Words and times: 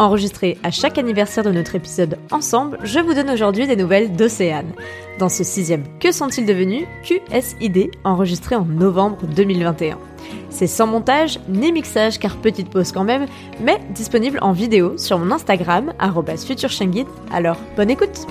Enregistré 0.00 0.56
à 0.62 0.70
chaque 0.70 0.96
anniversaire 0.96 1.44
de 1.44 1.50
notre 1.50 1.74
épisode 1.74 2.16
ensemble, 2.30 2.78
je 2.84 3.00
vous 3.00 3.12
donne 3.12 3.28
aujourd'hui 3.28 3.66
des 3.66 3.76
nouvelles 3.76 4.16
d'Océane. 4.16 4.72
Dans 5.18 5.28
ce 5.28 5.44
sixième 5.44 5.84
Que 5.98 6.10
sont-ils 6.10 6.46
devenus 6.46 6.86
QSID, 7.04 7.90
enregistré 8.02 8.56
en 8.56 8.64
novembre 8.64 9.26
2021. 9.26 9.98
C'est 10.48 10.66
sans 10.66 10.86
montage 10.86 11.38
ni 11.50 11.70
mixage 11.70 12.18
car 12.18 12.38
petite 12.38 12.70
pause 12.70 12.92
quand 12.92 13.04
même, 13.04 13.26
mais 13.60 13.78
disponible 13.90 14.38
en 14.40 14.52
vidéo 14.52 14.96
sur 14.96 15.18
mon 15.18 15.30
Instagram, 15.32 15.92
futurchienguide. 16.46 17.06
Alors, 17.30 17.58
bonne 17.76 17.90
écoute! 17.90 18.26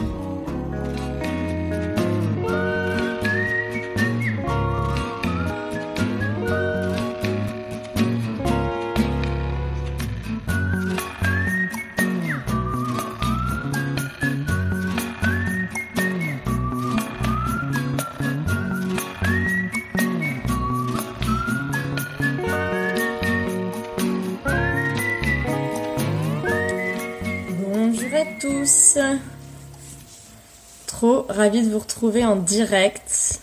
Ravie 31.30 31.66
de 31.66 31.72
vous 31.72 31.80
retrouver 31.80 32.26
en 32.26 32.36
direct. 32.36 33.42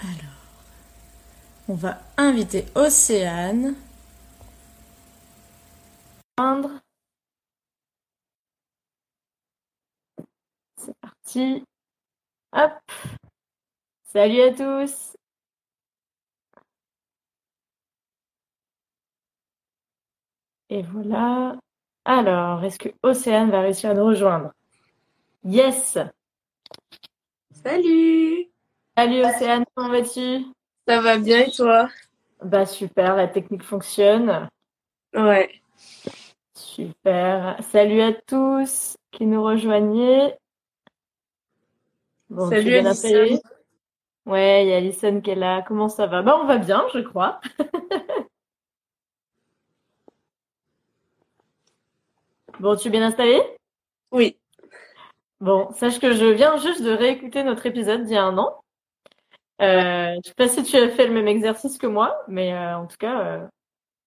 Alors, 0.00 0.12
on 1.68 1.74
va 1.74 1.98
inviter 2.16 2.66
Océane. 2.74 3.74
C'est 10.76 10.94
parti. 11.00 11.64
Hop. 12.52 12.72
Salut 14.12 14.40
à 14.42 14.52
tous. 14.52 15.16
Et 20.68 20.82
voilà. 20.82 21.56
Alors, 22.04 22.64
est-ce 22.64 22.78
que 22.78 22.88
Océane 23.02 23.50
va 23.50 23.60
réussir 23.60 23.90
à 23.90 23.94
nous 23.94 24.04
rejoindre? 24.04 24.52
Yes 25.44 25.98
Salut 27.64 28.50
Salut 28.94 29.24
Océane, 29.24 29.64
comment 29.74 29.88
vas-tu? 29.88 30.44
Ça 30.86 31.00
va 31.00 31.16
bien 31.16 31.46
et 31.46 31.50
toi? 31.50 31.88
Bah 32.42 32.66
super, 32.66 33.16
la 33.16 33.26
technique 33.26 33.62
fonctionne. 33.62 34.48
Ouais. 35.14 35.50
Super. 36.54 37.56
Salut 37.70 38.02
à 38.02 38.12
tous 38.12 38.98
qui 39.12 39.24
nous 39.24 39.42
rejoignaient. 39.42 40.36
Bon, 42.28 42.50
Salut 42.50 42.74
Alison. 42.74 43.40
Ouais, 44.26 44.64
il 44.64 44.68
y 44.68 44.72
a 44.74 44.76
Alison 44.76 45.22
qui 45.22 45.30
est 45.30 45.34
là. 45.34 45.62
Comment 45.66 45.88
ça 45.88 46.06
va? 46.06 46.20
Bah 46.20 46.38
on 46.42 46.46
va 46.46 46.58
bien, 46.58 46.84
je 46.92 47.00
crois. 47.00 47.40
Bon, 52.60 52.76
tu 52.76 52.86
es 52.86 52.90
bien 52.92 53.02
installé 53.02 53.42
Oui. 54.12 54.38
Bon, 55.40 55.70
sache 55.72 55.98
que 55.98 56.12
je 56.12 56.26
viens 56.26 56.56
juste 56.58 56.82
de 56.82 56.90
réécouter 56.90 57.42
notre 57.42 57.66
épisode 57.66 58.04
d'il 58.04 58.14
y 58.14 58.16
a 58.16 58.24
un 58.24 58.38
an. 58.38 58.64
Euh, 59.62 60.16
je 60.22 60.28
sais 60.28 60.34
pas 60.34 60.48
si 60.48 60.62
tu 60.62 60.76
as 60.76 60.88
fait 60.90 61.06
le 61.06 61.14
même 61.14 61.28
exercice 61.28 61.78
que 61.78 61.86
moi, 61.86 62.16
mais 62.28 62.52
euh, 62.52 62.78
en 62.78 62.86
tout 62.86 62.96
cas. 62.96 63.20
Euh, 63.20 63.46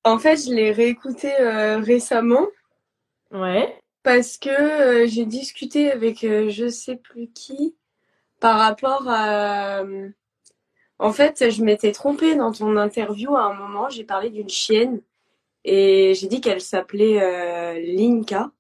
en 0.04 0.20
fait, 0.20 0.38
je 0.38 0.54
l'ai 0.54 0.72
réécouté 0.72 1.34
euh, 1.40 1.80
récemment. 1.80 2.48
Ouais. 3.32 3.78
Parce 4.04 4.38
que 4.38 5.06
j'ai 5.08 5.26
discuté 5.26 5.92
avec 5.92 6.22
je 6.22 6.70
sais 6.70 6.96
plus 6.96 7.28
qui 7.28 7.76
par 8.40 8.60
rapport 8.60 9.04
à. 9.08 9.84
En 11.00 11.12
fait, 11.12 11.52
je 11.52 11.64
m'étais 11.64 11.92
trompée 11.92 12.36
dans 12.36 12.52
ton 12.52 12.78
interview 12.78 13.36
à 13.36 13.44
un 13.44 13.54
moment. 13.54 13.90
J'ai 13.90 14.06
parlé 14.06 14.30
d'une 14.30 14.50
chienne 14.50 15.02
et 15.66 16.14
j'ai 16.16 16.28
dit 16.28 16.40
qu'elle 16.40 16.62
s'appelait 16.62 17.82
Linka. 17.96 18.52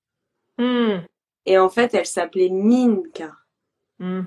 Hmm. 0.57 0.97
Et 1.47 1.57
en 1.57 1.69
fait, 1.69 1.93
elle 1.93 2.05
s'appelait 2.05 2.49
Ninka. 2.49 3.31
Hmm. 3.99 4.23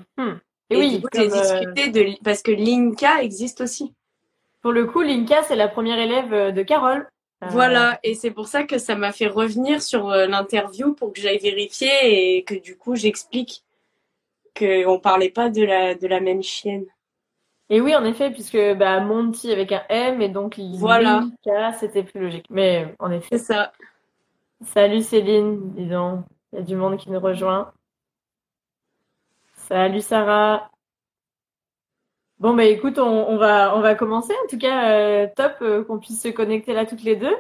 Et, 0.71 0.77
oui, 0.77 0.99
du 0.99 1.03
coup, 1.03 1.09
j'ai 1.13 1.31
euh, 1.31 1.61
discuté 1.61 1.89
de 1.91 2.23
parce 2.25 2.43
que 2.43 2.51
Linka 2.51 3.23
existe 3.23 3.61
aussi. 3.61 3.95
Pour 4.63 4.73
le 4.73 4.87
coup, 4.87 5.03
Linka, 5.03 5.43
c'est 5.45 5.55
la 5.55 5.69
première 5.69 5.99
élève 5.99 6.33
euh, 6.33 6.51
de 6.51 6.63
Carole. 6.63 7.07
Voilà, 7.51 7.99
et 8.03 8.15
c'est 8.15 8.33
pour 8.33 8.49
ça 8.49 8.65
que 8.65 8.77
ça 8.77 8.97
m'a 8.97 9.13
fait 9.13 9.27
revenir 9.27 9.81
sur 9.81 10.11
l'interview 10.11 10.93
pour 10.93 11.11
que 11.11 11.23
j'aille 11.23 11.39
vérifier 11.39 12.37
et 12.37 12.45
que 12.45 12.55
du 12.55 12.77
coup 12.77 12.97
j'explique 12.97 13.65
qu'on 14.55 15.01
parlait 15.01 15.31
pas 15.31 15.49
de 15.49 15.63
la 15.65 15.95
de 15.95 16.07
la 16.07 16.21
même 16.21 16.43
chienne. 16.43 16.85
Et 17.71 17.81
oui, 17.81 17.97
en 17.97 18.05
effet, 18.05 18.31
puisque 18.31 18.59
bah, 18.77 19.01
Monty 19.01 19.51
avec 19.53 19.73
un 19.73 19.83
M 19.89 20.21
et 20.21 20.29
donc 20.29 20.59
voilà. 20.75 21.23
c'était 21.79 22.03
plus 22.03 22.21
logique. 22.21 22.45
Mais 22.51 22.95
en 22.99 23.11
effet. 23.11 23.39
C'est 23.39 23.45
ça. 23.55 23.73
Salut 24.61 25.01
Céline, 25.01 25.73
dis 25.73 25.87
donc. 25.87 26.27
Il 26.53 26.59
y 26.59 26.63
a 26.63 26.65
du 26.65 26.77
monde 26.77 26.97
qui 26.97 27.11
nous 27.11 27.21
rejoint. 27.21 27.73
Salut 29.55 30.01
Sarah. 30.01 30.71
Bon, 32.39 32.55
bah 32.55 32.65
écoute, 32.65 32.99
on, 32.99 33.37
va, 33.37 33.77
on 33.77 33.81
va 33.81 33.95
commencer. 33.95 34.33
En 34.45 34.49
tout 34.49 34.59
cas, 34.59 34.91
euh, 34.91 35.29
top 35.37 35.57
euh, 35.63 35.85
qu'on 35.85 35.99
puisse 35.99 36.23
se 36.23 36.29
connecter 36.29 36.73
là 36.73 36.87
toutes 36.87 37.03
les 37.03 37.17
deux. 37.17 37.37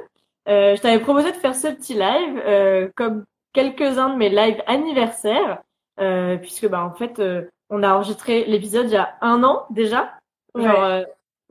Euh, 0.49 0.76
je 0.76 0.81
t'avais 0.81 1.00
proposé 1.00 1.32
de 1.32 1.37
faire 1.37 1.54
ce 1.54 1.69
petit 1.69 1.94
live, 1.94 2.93
comme 2.97 3.25
quelques-uns 3.53 4.10
de 4.10 4.16
mes 4.16 4.28
lives 4.28 4.62
anniversaires, 4.66 5.62
puisque 6.41 6.69
bah 6.69 6.84
en 6.84 6.93
fait, 6.93 7.20
on 7.70 7.82
a 7.82 7.94
enregistré 7.94 8.44
l'épisode 8.44 8.87
il 8.87 8.94
y 8.94 8.97
a 8.97 9.16
un 9.22 9.43
an 9.44 9.66
déjà. 9.70 10.12
Genre, 10.54 10.82
euh, 10.82 11.04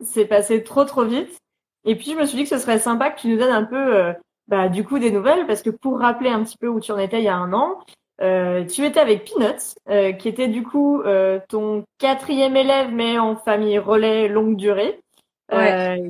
c'est 0.03 0.25
passé 0.25 0.63
trop 0.63 0.83
trop 0.83 1.05
vite. 1.05 1.37
Et 1.85 1.95
puis 1.95 2.11
je 2.11 2.17
me 2.17 2.25
suis 2.25 2.37
dit 2.37 2.43
que 2.43 2.49
ce 2.49 2.57
serait 2.57 2.79
sympa 2.79 3.09
que 3.09 3.21
tu 3.21 3.29
nous 3.29 3.37
donnes 3.37 3.53
un 3.53 3.63
peu, 3.63 3.95
euh, 3.95 4.13
bah, 4.49 4.67
du 4.67 4.83
coup, 4.83 4.99
des 4.99 5.11
nouvelles, 5.11 5.45
parce 5.45 5.61
que 5.61 5.69
pour 5.69 5.99
rappeler 5.99 6.29
un 6.29 6.43
petit 6.43 6.57
peu 6.57 6.67
où 6.67 6.79
tu 6.79 6.91
en 6.91 6.97
étais 6.97 7.19
il 7.19 7.25
y 7.25 7.29
a 7.29 7.35
un 7.35 7.53
an, 7.53 7.79
euh, 8.21 8.65
tu 8.65 8.83
étais 8.83 8.99
avec 8.99 9.25
Peanuts, 9.25 9.75
euh, 9.89 10.11
qui 10.11 10.27
était 10.27 10.47
du 10.47 10.63
coup 10.63 11.03
ton 11.47 11.85
quatrième 11.99 12.55
élève, 12.55 12.89
mais 12.91 13.19
en 13.19 13.35
famille 13.35 13.77
relais 13.79 14.27
longue 14.27 14.55
durée, 14.55 14.99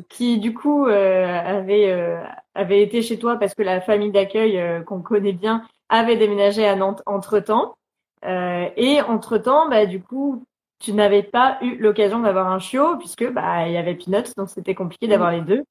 qui 0.10 0.40
du 0.40 0.54
coup 0.54 0.86
avait 0.86 2.18
avait 2.56 2.82
été 2.82 3.02
chez 3.02 3.20
toi 3.20 3.38
parce 3.38 3.54
que 3.54 3.64
la 3.64 3.82
famille 3.82 4.12
d'accueil 4.12 4.84
qu'on 4.86 5.02
connaît 5.02 5.34
bien 5.34 5.64
avait 5.90 6.18
déménagé 6.18 6.66
à 6.66 6.76
Nantes 6.76 7.04
entre 7.06 7.40
temps. 7.40 7.76
et 8.24 9.02
entre 9.02 9.38
temps, 9.38 9.70
bah, 9.70 9.86
du 9.86 10.02
coup, 10.02 10.46
tu 10.80 10.94
n'avais 10.94 11.24
pas 11.24 11.60
eu 11.62 11.78
l'occasion 11.78 12.20
d'avoir 12.22 12.48
un 12.48 12.60
chiot 12.60 12.98
puisque 12.98 13.30
bah 13.32 13.68
il 13.68 13.74
y 13.74 13.78
avait 13.78 13.96
Peanuts 13.96 14.34
donc 14.38 14.50
c'était 14.50 14.76
compliqué 14.76 15.08
d'avoir 15.08 15.32
les 15.32 15.42
deux 15.42 15.64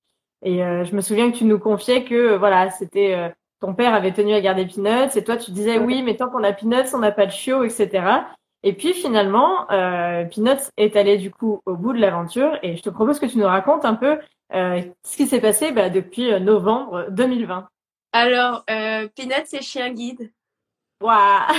et 0.42 0.62
euh, 0.62 0.84
je 0.84 0.94
me 0.94 1.00
souviens 1.00 1.30
que 1.30 1.36
tu 1.36 1.44
nous 1.44 1.58
confiais 1.58 2.04
que 2.04 2.14
euh, 2.14 2.38
voilà 2.38 2.70
c'était 2.70 3.14
euh, 3.14 3.28
ton 3.60 3.74
père 3.74 3.94
avait 3.94 4.12
tenu 4.12 4.34
à 4.34 4.40
garder 4.40 4.66
Peanuts 4.66 5.16
et 5.16 5.24
toi 5.24 5.36
tu 5.36 5.50
disais 5.50 5.78
oui 5.78 6.02
mais 6.02 6.16
tant 6.16 6.28
qu'on 6.28 6.44
a 6.44 6.52
Peanuts 6.52 6.94
on 6.94 6.98
n'a 6.98 7.12
pas 7.12 7.26
de 7.26 7.32
chiot 7.32 7.64
etc 7.64 8.06
et 8.62 8.72
puis 8.72 8.92
finalement 8.92 9.66
Peanuts 9.68 10.70
est 10.76 10.96
allé 10.96 11.16
du 11.16 11.30
coup 11.30 11.60
au 11.64 11.76
bout 11.76 11.92
de 11.92 12.00
l'aventure. 12.00 12.58
Et 12.64 12.76
je 12.76 12.82
te 12.82 12.90
propose 12.90 13.20
que 13.20 13.26
tu 13.26 13.38
nous 13.38 13.46
racontes 13.46 13.84
un 13.84 13.94
peu 13.94 14.18
ce 14.52 15.16
qui 15.16 15.28
s'est 15.28 15.40
passé 15.40 15.70
bah, 15.70 15.90
depuis 15.90 16.40
novembre 16.40 17.06
2020 17.10 17.68
alors 18.12 18.64
Peanuts 18.66 19.46
c'est 19.46 19.62
chien 19.62 19.92
guide. 19.92 20.32
Waouh. 21.00 21.54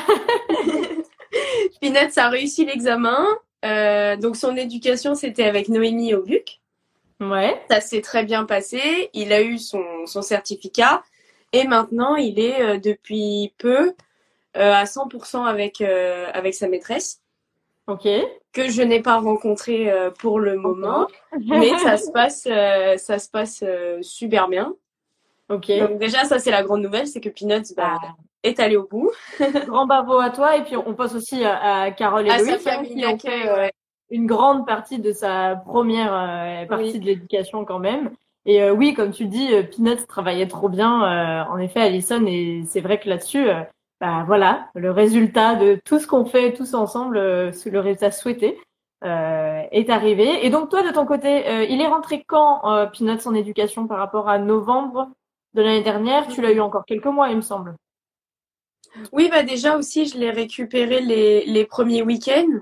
Peanuts 1.81 2.18
a 2.18 2.30
réussi 2.30 2.66
l'examen. 2.66 3.26
Euh, 3.66 4.16
donc 4.16 4.36
son 4.36 4.56
éducation, 4.56 5.16
c'était 5.16 5.44
avec 5.44 5.70
Noémie 5.70 6.14
au 6.14 6.24
Luc. 6.24 6.62
Ouais. 7.19 7.62
Ça 7.69 7.81
s'est 7.81 8.01
très 8.01 8.24
bien 8.24 8.45
passé. 8.45 9.10
Il 9.13 9.33
a 9.33 9.42
eu 9.42 9.57
son, 9.57 9.83
son 10.06 10.21
certificat. 10.21 11.04
Et 11.51 11.66
maintenant, 11.66 12.16
il 12.16 12.39
est 12.39 12.62
euh, 12.62 12.77
depuis 12.77 13.54
peu 13.57 13.94
euh, 14.57 14.74
à 14.74 14.83
100% 14.86 15.45
avec, 15.45 15.81
euh, 15.81 16.27
avec 16.33 16.54
sa 16.54 16.68
maîtresse. 16.68 17.21
Ok. 17.88 18.07
Que 18.54 18.69
je 18.69 18.81
n'ai 18.81 19.01
pas 19.01 19.18
rencontré 19.18 19.92
euh, 19.92 20.12
pour 20.12 20.39
le 20.39 20.57
moment. 20.57 21.07
mais 21.48 21.77
ça 21.80 21.98
se 21.98 22.12
passe, 22.12 22.44
ça 22.44 23.19
se 23.19 23.30
passe 23.30 23.63
super 24.01 24.48
bien. 24.48 24.74
Ok. 25.50 25.71
Donc 25.80 25.98
déjà, 25.98 26.25
ça 26.25 26.38
c'est 26.39 26.51
la 26.51 26.63
grande 26.63 26.81
nouvelle, 26.81 27.07
c'est 27.07 27.19
que 27.19 27.30
Peanuts 27.30 27.74
bah, 27.75 27.98
Ah. 28.01 28.16
est 28.44 28.60
allé 28.60 28.77
au 28.77 28.88
bout. 28.88 29.12
Grand 29.66 29.88
bravo 29.88 30.19
à 30.19 30.30
toi. 30.30 30.56
Et 30.57 30.63
puis, 30.63 30.77
on 30.77 30.94
passe 30.94 31.16
aussi 31.16 31.44
à, 31.44 31.89
Carole 31.92 32.27
et 32.27 32.30
À 32.30 32.38
sa 32.38 32.44
Loïc, 32.45 32.68
hein, 32.68 32.71
famille 32.71 32.95
qui 32.95 33.06
ont 33.06 33.18
fait, 33.19 33.50
euh, 33.50 33.56
ouais. 33.57 33.71
Une 34.10 34.26
grande 34.26 34.66
partie 34.66 35.00
de 35.00 35.12
sa 35.12 35.56
première 35.56 36.14
euh, 36.14 36.66
partie 36.66 36.94
Oui. 36.94 37.00
de 37.00 37.06
l'éducation 37.06 37.66
quand 37.66 37.80
même. 37.80 38.12
Et 38.46 38.64
euh, 38.64 38.74
oui, 38.74 38.94
comme 38.94 39.12
tu 39.12 39.26
dis, 39.26 39.54
euh, 39.54 39.64
Peanuts 39.64 40.06
travaillait 40.08 40.48
trop 40.48 40.70
bien. 40.70 41.04
euh, 41.04 41.44
en 41.52 41.58
effet, 41.58 41.82
Alison, 41.82 42.26
et 42.26 42.64
c'est 42.66 42.82
vrai 42.82 43.00
que 43.00 43.10
là-dessus, 43.10 43.50
euh, 43.50 43.62
bah 44.02 44.24
voilà, 44.26 44.70
le 44.76 44.92
résultat 44.92 45.56
de 45.56 45.80
tout 45.84 46.00
ce 46.00 46.08
qu'on 46.08 46.26
fait 46.26 46.54
tous 46.54 46.74
ensemble, 46.74 47.18
euh, 47.18 47.52
le 47.66 47.80
résultat 47.80 48.12
souhaité 48.12 48.58
euh, 49.04 49.62
est 49.72 49.90
arrivé. 49.90 50.46
Et 50.46 50.50
donc 50.50 50.70
toi, 50.70 50.82
de 50.82 50.92
ton 50.92 51.06
côté, 51.06 51.48
euh, 51.48 51.64
il 51.66 51.82
est 51.82 51.88
rentré 51.88 52.24
quand 52.26 52.62
euh, 52.72 52.86
Peanuts 52.88 53.28
en 53.28 53.34
éducation 53.34 53.88
par 53.88 53.98
rapport 53.98 54.30
à 54.30 54.40
novembre 54.40 55.10
de 55.54 55.62
l'année 55.62 55.84
dernière? 55.84 56.28
Tu 56.28 56.42
l'as 56.42 56.52
eu 56.52 56.62
encore 56.62 56.86
quelques 56.86 57.06
mois, 57.06 57.30
il 57.30 57.36
me 57.36 57.42
semble. 57.42 57.76
Oui, 59.12 59.30
bah 59.30 59.44
déjà 59.44 59.78
aussi, 59.78 60.06
je 60.06 60.18
l'ai 60.18 60.32
récupéré 60.32 61.02
les, 61.02 61.46
les 61.46 61.66
premiers 61.66 62.02
week-ends. 62.02 62.62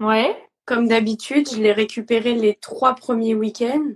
Ouais. 0.00 0.47
Comme 0.68 0.86
d'habitude, 0.86 1.48
je 1.50 1.56
l'ai 1.62 1.72
récupéré 1.72 2.34
les 2.34 2.54
trois 2.54 2.94
premiers 2.94 3.34
week-ends. 3.34 3.92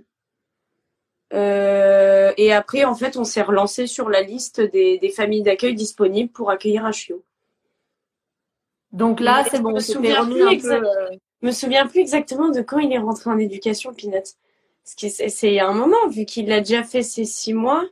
Euh, 1.31 2.33
et 2.35 2.51
après, 2.51 2.83
en 2.83 2.95
fait, 2.95 3.15
on 3.15 3.25
s'est 3.25 3.43
relancé 3.43 3.85
sur 3.85 4.09
la 4.09 4.23
liste 4.23 4.59
des, 4.59 4.97
des 4.97 5.09
familles 5.11 5.43
d'accueil 5.43 5.75
disponibles 5.75 6.31
pour 6.31 6.49
accueillir 6.49 6.83
un 6.83 6.91
chiot. 6.91 7.23
Donc 8.91 9.19
là, 9.19 9.45
c'est 9.51 9.57
je 9.57 9.61
bon, 9.61 9.75
me 9.75 9.79
c'était 9.81 9.97
souviens 9.97 10.21
remis 10.21 10.33
plus 10.33 10.47
exact- 10.49 10.83
euh, 10.83 11.09
Je 11.43 11.47
me 11.47 11.51
souviens 11.51 11.85
plus 11.85 11.99
exactement 11.99 12.49
de 12.49 12.61
quand 12.63 12.79
il 12.79 12.91
est 12.91 12.97
rentré 12.97 13.29
en 13.29 13.37
éducation, 13.37 13.93
Peanuts. 13.93 14.33
Parce 14.83 14.95
que 14.99 15.09
c'est 15.09 15.29
c'est 15.29 15.49
il 15.49 15.53
y 15.53 15.59
a 15.59 15.67
un 15.67 15.75
moment, 15.75 16.07
vu 16.09 16.25
qu'il 16.25 16.51
a 16.51 16.59
déjà 16.59 16.83
fait 16.83 17.03
ses 17.03 17.25
six 17.25 17.53
mois. 17.53 17.85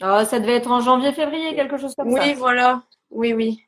Ah, 0.00 0.24
ça 0.24 0.40
devait 0.40 0.56
être 0.56 0.72
en 0.72 0.80
janvier-février, 0.80 1.54
quelque 1.54 1.78
chose 1.78 1.94
comme 1.94 2.10
ça. 2.10 2.24
Oui, 2.24 2.34
voilà. 2.34 2.82
Oui, 3.10 3.34
oui. 3.34 3.60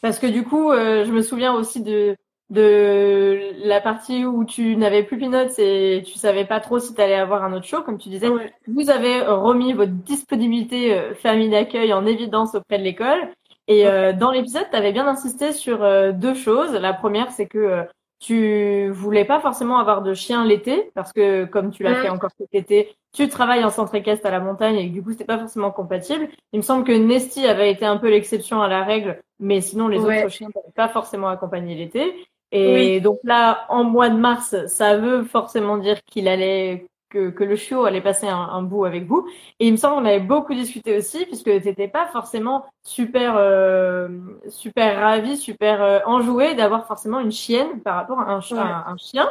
Parce 0.00 0.18
que 0.18 0.26
du 0.26 0.42
coup, 0.42 0.72
euh, 0.72 1.04
je 1.04 1.12
me 1.12 1.22
souviens 1.22 1.54
aussi 1.54 1.80
de 1.80 2.16
de 2.52 3.66
la 3.66 3.80
partie 3.80 4.26
où 4.26 4.44
tu 4.44 4.76
n'avais 4.76 5.02
plus 5.02 5.18
Peanuts 5.18 5.58
et 5.58 6.02
tu 6.04 6.18
savais 6.18 6.44
pas 6.44 6.60
trop 6.60 6.78
si 6.78 6.94
tu 6.94 7.00
allais 7.00 7.14
avoir 7.14 7.44
un 7.44 7.54
autre 7.54 7.64
show, 7.64 7.80
comme 7.82 7.96
tu 7.96 8.10
disais. 8.10 8.28
Ouais. 8.28 8.52
Vous 8.68 8.90
avez 8.90 9.22
remis 9.22 9.72
votre 9.72 9.92
disponibilité 9.92 10.92
euh, 10.92 11.14
famille 11.14 11.48
d'accueil 11.48 11.94
en 11.94 12.04
évidence 12.04 12.54
auprès 12.54 12.78
de 12.78 12.84
l'école. 12.84 13.30
Et 13.68 13.86
euh, 13.86 14.12
dans 14.12 14.30
l'épisode, 14.30 14.66
tu 14.70 14.76
avais 14.76 14.92
bien 14.92 15.06
insisté 15.06 15.52
sur 15.52 15.82
euh, 15.82 16.12
deux 16.12 16.34
choses. 16.34 16.74
La 16.74 16.92
première, 16.92 17.30
c'est 17.30 17.46
que 17.46 17.58
euh, 17.58 17.82
tu 18.18 18.90
voulais 18.90 19.24
pas 19.24 19.40
forcément 19.40 19.78
avoir 19.78 20.02
de 20.02 20.12
chien 20.12 20.44
l'été, 20.44 20.90
parce 20.94 21.12
que 21.12 21.44
comme 21.46 21.70
tu 21.70 21.82
l'as 21.82 22.02
fait 22.02 22.08
encore 22.08 22.30
cet 22.38 22.54
été, 22.54 22.94
tu 23.12 23.28
travailles 23.28 23.64
en 23.64 23.70
centre 23.70 23.94
équestre 23.94 24.26
à 24.26 24.30
la 24.30 24.40
montagne 24.40 24.76
et 24.76 24.88
du 24.88 25.02
coup, 25.02 25.10
c'était 25.10 25.24
pas 25.24 25.38
forcément 25.38 25.70
compatible. 25.70 26.28
Il 26.52 26.58
me 26.58 26.62
semble 26.62 26.84
que 26.84 26.92
Nesty 26.92 27.46
avait 27.46 27.72
été 27.72 27.84
un 27.84 27.96
peu 27.96 28.08
l'exception 28.10 28.62
à 28.62 28.68
la 28.68 28.84
règle, 28.84 29.20
mais 29.40 29.60
sinon, 29.60 29.88
les 29.88 29.98
autres 29.98 30.28
chiens 30.28 30.48
n'avaient 30.54 30.72
pas 30.76 30.88
forcément 30.88 31.28
accompagné 31.28 31.74
l'été. 31.74 32.14
Et 32.52 32.96
Oui. 32.96 33.00
donc 33.00 33.18
là, 33.24 33.66
en 33.70 33.84
mois 33.84 34.10
de 34.10 34.16
mars, 34.16 34.54
ça 34.66 34.96
veut 34.98 35.24
forcément 35.24 35.78
dire 35.78 36.02
qu'il 36.04 36.28
allait 36.28 36.86
que, 37.10 37.30
que 37.30 37.44
le 37.44 37.56
chiot 37.56 37.84
allait 37.84 38.00
passer 38.02 38.26
un, 38.28 38.36
un 38.36 38.62
bout 38.62 38.84
avec 38.84 39.06
vous. 39.06 39.26
Et 39.58 39.66
il 39.68 39.72
me 39.72 39.76
semble 39.76 39.96
qu'on 40.02 40.04
avait 40.08 40.20
beaucoup 40.20 40.54
discuté 40.54 40.96
aussi, 40.96 41.26
puisque 41.26 41.44
t'étais 41.46 41.88
pas 41.88 42.06
forcément 42.08 42.64
super 42.84 43.34
euh, 43.36 44.08
super 44.48 45.00
ravi, 45.00 45.36
super 45.36 45.82
euh, 45.82 46.00
enjoué 46.06 46.54
d'avoir 46.54 46.86
forcément 46.86 47.20
une 47.20 47.32
chienne 47.32 47.80
par 47.82 47.96
rapport 47.96 48.20
à 48.20 48.32
un, 48.32 48.40
Ouais. 48.50 48.58
à 48.58 48.90
un 48.90 48.96
chien. 48.98 49.28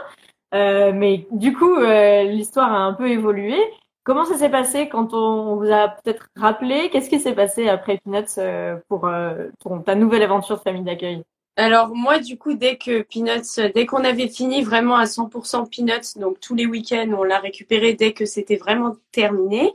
Euh, 0.53 0.91
mais 0.93 1.27
du 1.31 1.53
coup, 1.55 1.75
euh, 1.75 2.23
l'histoire 2.23 2.71
a 2.73 2.79
un 2.79 2.93
peu 2.93 3.09
évolué. 3.09 3.55
Comment 4.03 4.25
ça 4.25 4.35
s'est 4.37 4.49
passé 4.49 4.89
quand 4.89 5.13
on 5.13 5.55
vous 5.57 5.71
a 5.71 5.89
peut-être 5.89 6.27
rappelé? 6.35 6.89
Qu'est-ce 6.91 7.09
qui 7.09 7.19
s'est 7.19 7.35
passé 7.35 7.69
après 7.69 7.99
Peanuts 7.99 8.25
euh, 8.39 8.77
pour 8.89 9.07
euh, 9.07 9.49
ton, 9.59 9.81
ta 9.81 9.95
nouvelle 9.95 10.23
aventure 10.23 10.57
de 10.57 10.61
famille 10.61 10.83
d'accueil? 10.83 11.23
Alors 11.57 11.89
moi, 11.89 12.19
du 12.19 12.37
coup, 12.37 12.53
dès 12.53 12.77
que 12.77 13.01
Peanuts, 13.01 13.71
dès 13.75 13.85
qu'on 13.85 14.03
avait 14.03 14.27
fini 14.27 14.63
vraiment 14.63 14.95
à 14.95 15.05
100% 15.05 15.69
Peanuts, 15.69 16.19
donc 16.19 16.39
tous 16.39 16.55
les 16.55 16.65
week-ends, 16.65 17.11
on 17.17 17.23
l'a 17.23 17.39
récupéré 17.39 17.93
dès 17.93 18.13
que 18.13 18.25
c'était 18.25 18.55
vraiment 18.55 18.95
terminé. 19.11 19.73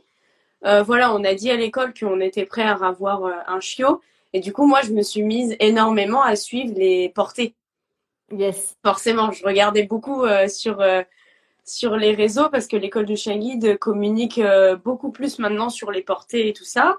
Euh, 0.65 0.83
voilà, 0.83 1.15
on 1.15 1.23
a 1.25 1.35
dit 1.35 1.51
à 1.51 1.57
l'école 1.57 1.93
qu'on 1.95 2.21
était 2.21 2.47
prêt 2.47 2.63
à 2.63 2.75
avoir 2.75 3.25
euh, 3.25 3.35
un 3.47 3.61
chiot. 3.61 4.01
Et 4.33 4.41
du 4.41 4.53
coup, 4.53 4.67
moi, 4.67 4.81
je 4.83 4.93
me 4.93 5.03
suis 5.03 5.23
mise 5.23 5.57
énormément 5.61 6.23
à 6.23 6.35
suivre 6.37 6.75
les 6.77 7.11
portées. 7.11 7.55
Yes. 8.33 8.77
Forcément, 8.85 9.31
je 9.31 9.45
regardais 9.45 9.85
beaucoup 9.85 10.25
euh, 10.25 10.49
sur 10.49 10.81
euh, 10.81 11.03
sur 11.65 11.97
les 11.97 12.15
réseaux 12.15 12.49
parce 12.51 12.67
que 12.67 12.77
l'école 12.77 13.07
de 13.07 13.15
chien 13.15 13.39
guide 13.39 13.79
communique 13.79 14.39
euh, 14.39 14.77
beaucoup 14.77 15.11
plus 15.11 15.39
maintenant 15.39 15.69
sur 15.69 15.91
les 15.91 16.03
portées 16.03 16.49
et 16.49 16.53
tout 16.53 16.65
ça. 16.65 16.99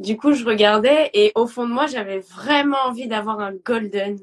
Du 0.00 0.16
coup, 0.16 0.32
je 0.32 0.44
regardais 0.44 1.10
et 1.14 1.30
au 1.34 1.46
fond 1.46 1.66
de 1.68 1.72
moi, 1.72 1.86
j'avais 1.86 2.18
vraiment 2.20 2.78
envie 2.86 3.06
d'avoir 3.06 3.38
un 3.40 3.52
golden 3.52 4.18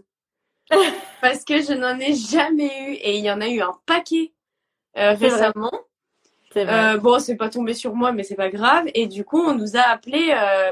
parce 1.22 1.46
que 1.46 1.62
je 1.62 1.74
n'en 1.74 1.98
ai 2.00 2.14
jamais 2.14 2.66
eu 2.90 2.94
et 2.96 3.18
il 3.18 3.24
y 3.24 3.32
en 3.32 3.40
a 3.40 3.48
eu 3.48 3.62
un 3.62 3.78
paquet 3.86 4.34
euh, 4.98 5.14
récemment. 5.14 5.72
Vrai. 6.56 6.68
Euh, 6.96 6.98
bon, 6.98 7.20
c'est 7.20 7.36
pas 7.36 7.50
tombé 7.50 7.74
sur 7.76 7.94
moi, 7.94 8.12
mais 8.12 8.24
c'est 8.24 8.36
pas 8.36 8.50
grave. 8.50 8.86
Et 8.96 9.06
du 9.08 9.24
coup, 9.24 9.40
on 9.40 9.54
nous 9.54 9.78
a 9.78 9.82
appelé. 9.82 10.34
euh, 10.36 10.72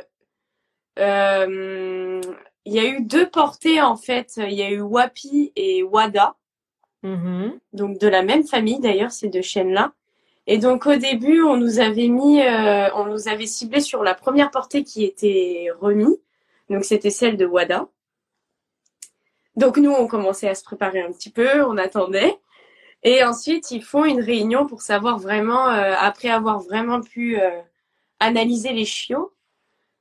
euh, 0.99 2.21
il 2.65 2.73
y 2.73 2.79
a 2.79 2.85
eu 2.85 3.01
deux 3.03 3.29
portées 3.29 3.81
en 3.81 3.95
fait. 3.95 4.33
Il 4.37 4.53
y 4.53 4.63
a 4.63 4.71
eu 4.71 4.81
Wapi 4.81 5.51
et 5.55 5.83
Wada, 5.83 6.35
Mhm. 7.03 7.59
donc 7.73 7.99
de 7.99 8.07
la 8.07 8.23
même 8.23 8.47
famille 8.47 8.79
d'ailleurs 8.79 9.11
ces 9.11 9.27
deux 9.29 9.43
chiennes-là. 9.43 9.93
Et 10.47 10.57
donc 10.57 10.85
au 10.85 10.95
début, 10.95 11.41
on 11.41 11.57
nous 11.57 11.79
avait 11.79 12.07
mis, 12.07 12.41
euh, 12.41 12.89
on 12.93 13.05
nous 13.05 13.27
avait 13.27 13.47
ciblé 13.47 13.79
sur 13.81 14.03
la 14.03 14.13
première 14.13 14.51
portée 14.51 14.83
qui 14.83 15.03
était 15.03 15.67
remise. 15.79 16.17
Donc 16.69 16.85
c'était 16.85 17.09
celle 17.09 17.37
de 17.37 17.45
Wada. 17.45 17.87
Donc 19.55 19.77
nous, 19.77 19.91
on 19.91 20.07
commençait 20.07 20.49
à 20.49 20.55
se 20.55 20.63
préparer 20.63 21.01
un 21.01 21.11
petit 21.11 21.29
peu, 21.29 21.63
on 21.63 21.77
attendait. 21.77 22.37
Et 23.03 23.23
ensuite, 23.23 23.71
ils 23.71 23.83
font 23.83 24.03
une 24.03 24.21
réunion 24.21 24.65
pour 24.65 24.81
savoir 24.81 25.19
vraiment, 25.19 25.69
euh, 25.69 25.93
après 25.99 26.29
avoir 26.29 26.59
vraiment 26.59 27.01
pu 27.01 27.39
euh, 27.39 27.61
analyser 28.19 28.73
les 28.73 28.85
chiots, 28.85 29.31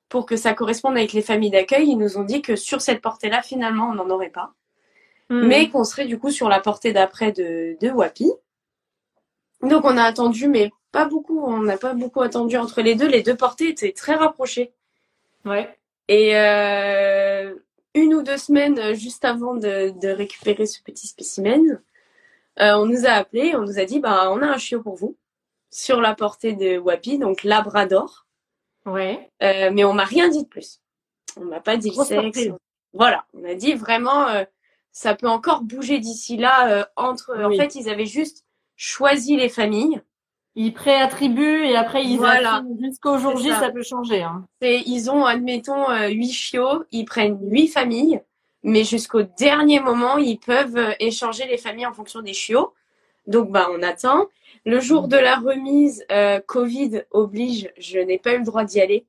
pour 0.08 0.26
que 0.26 0.36
ça 0.36 0.54
corresponde 0.54 0.96
avec 0.96 1.12
les 1.12 1.22
familles 1.22 1.50
d'accueil, 1.50 1.88
ils 1.88 1.98
nous 1.98 2.18
ont 2.18 2.24
dit 2.24 2.40
que 2.40 2.56
sur 2.56 2.80
cette 2.80 3.00
portée-là, 3.02 3.42
finalement, 3.42 3.90
on 3.90 3.94
n'en 3.94 4.10
aurait 4.10 4.30
pas. 4.30 4.52
Mhm. 5.28 5.46
Mais 5.46 5.68
qu'on 5.68 5.84
serait 5.84 6.06
du 6.06 6.18
coup 6.18 6.30
sur 6.30 6.48
la 6.48 6.60
portée 6.60 6.92
d'après 6.92 7.32
de, 7.32 7.76
de 7.80 7.90
Wapi. 7.90 8.30
Donc 9.68 9.84
on 9.84 9.96
a 9.96 10.02
attendu, 10.02 10.48
mais 10.48 10.70
pas 10.92 11.06
beaucoup. 11.06 11.40
On 11.44 11.58
n'a 11.58 11.76
pas 11.76 11.94
beaucoup 11.94 12.20
attendu 12.22 12.56
entre 12.56 12.82
les 12.82 12.94
deux. 12.94 13.08
Les 13.08 13.22
deux 13.22 13.36
portées 13.36 13.68
étaient 13.68 13.92
très 13.92 14.14
rapprochées. 14.14 14.72
Ouais. 15.44 15.68
Et 16.08 16.36
euh, 16.36 17.54
une 17.94 18.14
ou 18.14 18.22
deux 18.22 18.36
semaines 18.36 18.94
juste 18.94 19.24
avant 19.24 19.54
de, 19.54 19.90
de 20.00 20.08
récupérer 20.08 20.66
ce 20.66 20.82
petit 20.82 21.06
spécimen, 21.06 21.80
euh, 22.60 22.74
on 22.76 22.86
nous 22.86 23.06
a 23.06 23.10
appelé, 23.10 23.54
on 23.56 23.62
nous 23.62 23.78
a 23.78 23.84
dit 23.84 24.00
bah 24.00 24.30
on 24.30 24.42
a 24.42 24.46
un 24.46 24.58
chiot 24.58 24.82
pour 24.82 24.94
vous 24.96 25.16
sur 25.70 26.00
la 26.00 26.14
portée 26.14 26.52
de 26.52 26.78
Wapi, 26.78 27.18
donc 27.18 27.42
Labrador. 27.42 28.26
Ouais. 28.86 29.30
Euh, 29.42 29.70
mais 29.72 29.84
on 29.84 29.92
m'a 29.94 30.04
rien 30.04 30.28
dit 30.28 30.44
de 30.44 30.48
plus. 30.48 30.80
On 31.36 31.44
m'a 31.46 31.60
pas 31.60 31.76
dit 31.76 31.88
le 31.90 32.04
sexe. 32.04 32.22
surprise. 32.22 32.54
Voilà, 32.92 33.24
on 33.34 33.44
a 33.44 33.54
dit 33.54 33.74
vraiment 33.74 34.28
euh, 34.28 34.44
ça 34.92 35.14
peut 35.16 35.28
encore 35.28 35.62
bouger 35.62 35.98
d'ici 35.98 36.36
là 36.36 36.70
euh, 36.70 36.84
entre 36.96 37.34
Oui. 37.36 37.44
en 37.44 37.60
fait, 37.60 37.74
ils 37.74 37.88
avaient 37.88 38.06
juste 38.06 38.43
choisi 38.76 39.36
les 39.36 39.48
familles. 39.48 40.00
Ils 40.56 40.72
préattribuent 40.72 41.64
et 41.64 41.76
après 41.76 42.04
ils 42.04 42.16
Voilà. 42.16 42.62
jusqu'au 42.80 43.18
jour 43.18 43.36
J, 43.38 43.48
ça. 43.50 43.60
ça 43.60 43.70
peut 43.70 43.82
changer. 43.82 44.22
Hein. 44.22 44.46
Ils 44.62 45.10
ont 45.10 45.24
admettons 45.24 45.90
euh, 45.90 46.08
huit 46.08 46.30
chiots, 46.32 46.84
ils 46.92 47.04
prennent 47.04 47.38
huit 47.50 47.68
familles, 47.68 48.22
mais 48.62 48.84
jusqu'au 48.84 49.22
dernier 49.22 49.80
moment, 49.80 50.16
ils 50.16 50.38
peuvent 50.38 50.76
euh, 50.76 50.92
échanger 51.00 51.46
les 51.46 51.58
familles 51.58 51.86
en 51.86 51.92
fonction 51.92 52.22
des 52.22 52.34
chiots. 52.34 52.72
Donc 53.26 53.50
bah 53.50 53.68
on 53.72 53.82
attend. 53.82 54.26
Le 54.64 54.80
jour 54.80 55.08
de 55.08 55.16
la 55.16 55.36
remise, 55.36 56.04
euh, 56.12 56.40
Covid 56.40 57.02
oblige, 57.10 57.70
je 57.76 57.98
n'ai 57.98 58.18
pas 58.18 58.34
eu 58.34 58.38
le 58.38 58.44
droit 58.44 58.64
d'y 58.64 58.80
aller. 58.80 59.06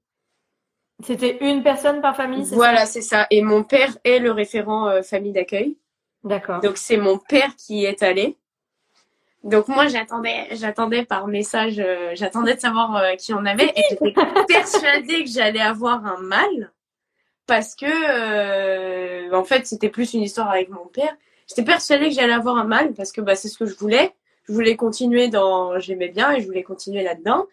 C'était 1.04 1.38
une 1.42 1.62
personne 1.62 2.02
par 2.02 2.16
famille, 2.16 2.46
c'est 2.46 2.56
Voilà, 2.56 2.86
c'est 2.86 3.02
ça. 3.02 3.28
Et 3.30 3.42
mon 3.42 3.64
père 3.64 3.98
est 4.04 4.20
le 4.20 4.32
référent 4.32 4.88
euh, 4.88 5.02
famille 5.02 5.34
d'accueil. 5.34 5.78
D'accord. 6.24 6.62
Donc 6.62 6.78
c'est 6.78 6.98
mon 6.98 7.18
père 7.18 7.56
qui 7.56 7.80
y 7.82 7.86
est 7.86 8.02
allé. 8.02 8.38
Donc 9.46 9.68
moi 9.68 9.88
j'attendais, 9.88 10.48
j'attendais 10.54 11.06
par 11.06 11.28
message, 11.28 11.76
euh, 11.78 12.14
j'attendais 12.16 12.56
de 12.56 12.60
savoir 12.60 12.96
euh, 12.96 13.14
qui 13.14 13.32
en 13.32 13.46
avait 13.46 13.72
et 13.76 13.84
j'étais 13.92 14.12
persuadée 14.48 15.24
que 15.24 15.30
j'allais 15.30 15.62
avoir 15.62 16.04
un 16.04 16.18
mâle 16.18 16.72
parce 17.46 17.76
que 17.76 17.86
euh, 17.86 19.32
en 19.38 19.44
fait 19.44 19.68
c'était 19.68 19.90
plus 19.90 20.16
une 20.16 20.24
histoire 20.24 20.50
avec 20.50 20.70
mon 20.70 20.88
père. 20.88 21.16
J'étais 21.48 21.64
persuadée 21.64 22.10
que 22.10 22.16
j'allais 22.16 22.34
avoir 22.34 22.58
un 22.58 22.64
mâle 22.64 22.94
parce 22.96 23.12
que 23.12 23.22
bah 23.22 23.36
c'est 23.36 23.48
ce 23.48 23.60
que 23.60 23.68
je 23.68 23.76
voulais. 23.76 24.16
Je 24.48 24.52
voulais 24.52 24.76
continuer 24.76 25.28
dans, 25.28 25.80
j'aimais 25.80 26.10
bien 26.10 26.32
et 26.32 26.42
je 26.42 26.48
voulais 26.48 26.64
continuer 26.64 27.04
là-dedans. 27.04 27.46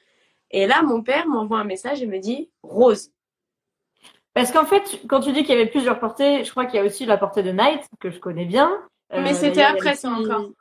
Et 0.51 0.67
là 0.67 0.81
mon 0.81 1.03
père 1.03 1.29
m'envoie 1.29 1.59
un 1.59 1.65
message 1.65 2.03
et 2.03 2.07
me 2.07 2.19
dit 2.19 2.49
Rose. 2.63 3.11
Parce 4.33 4.51
qu'en 4.51 4.65
fait, 4.65 5.03
quand 5.09 5.21
tu 5.21 5.33
dis 5.33 5.45
qu'il 5.45 5.55
y 5.55 5.61
avait 5.61 5.69
plusieurs 5.69 6.01
portées, 6.01 6.43
je 6.43 6.51
crois 6.51 6.65
qu'il 6.65 6.77
y 6.77 6.83
a 6.83 6.87
aussi 6.87 7.05
la 7.05 7.19
portée 7.19 7.43
de 7.43 7.51
Night, 7.51 7.83
que 8.01 8.11
je 8.11 8.19
connais 8.19 8.47
bien. 8.47 8.73
Mais 9.13 9.35
c'était 9.35 9.61
après, 9.61 9.95
ça, 9.95 10.09
encore. 10.09 10.53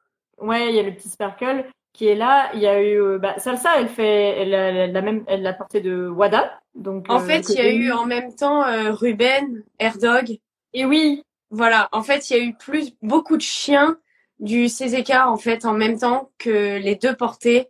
Ouais, 0.42 0.70
il 0.70 0.76
y 0.76 0.80
a 0.80 0.84
le 0.84 0.94
petit 0.94 1.10
Sparkle. 1.10 1.66
qui 1.94 2.08
est 2.08 2.16
là. 2.16 2.52
Il 2.54 2.60
y 2.60 2.68
a 2.68 2.82
eu 2.84 3.20
bah, 3.20 3.38
Salsa, 3.38 3.70
elle 3.78 3.90
fait, 3.90 4.40
elle 4.40 4.54
a 4.54 4.88
la 4.88 5.02
même, 5.02 5.24
elle 5.28 5.42
l'a 5.42 5.54
portée 5.54 5.82
de 5.82 6.08
Wada. 6.08 6.60
Donc 6.76 7.06
en 7.10 7.20
fait, 7.20 7.50
il 7.50 7.56
y 7.56 7.62
a 7.62 7.72
eu 7.72 7.92
en 7.92 8.06
même 8.06 8.34
temps 8.36 8.64
Ruben, 8.94 9.64
Erdog. 9.80 10.38
Et 10.74 10.86
oui. 10.86 11.24
Voilà. 11.50 11.90
En 11.92 12.02
fait, 12.02 12.30
il 12.30 12.38
y 12.38 12.40
a 12.40 12.44
eu 12.44 12.54
plus 12.54 12.94
beaucoup 13.02 13.36
de 13.36 13.42
chiens 13.42 13.98
du 14.40 14.66
CZK 14.68 15.12
en 15.26 15.38
fait 15.38 15.66
en 15.66 15.74
même 15.74 16.00
temps 16.00 16.32
que 16.40 16.78
les 16.78 16.96
deux 16.96 17.16
portées, 17.16 17.68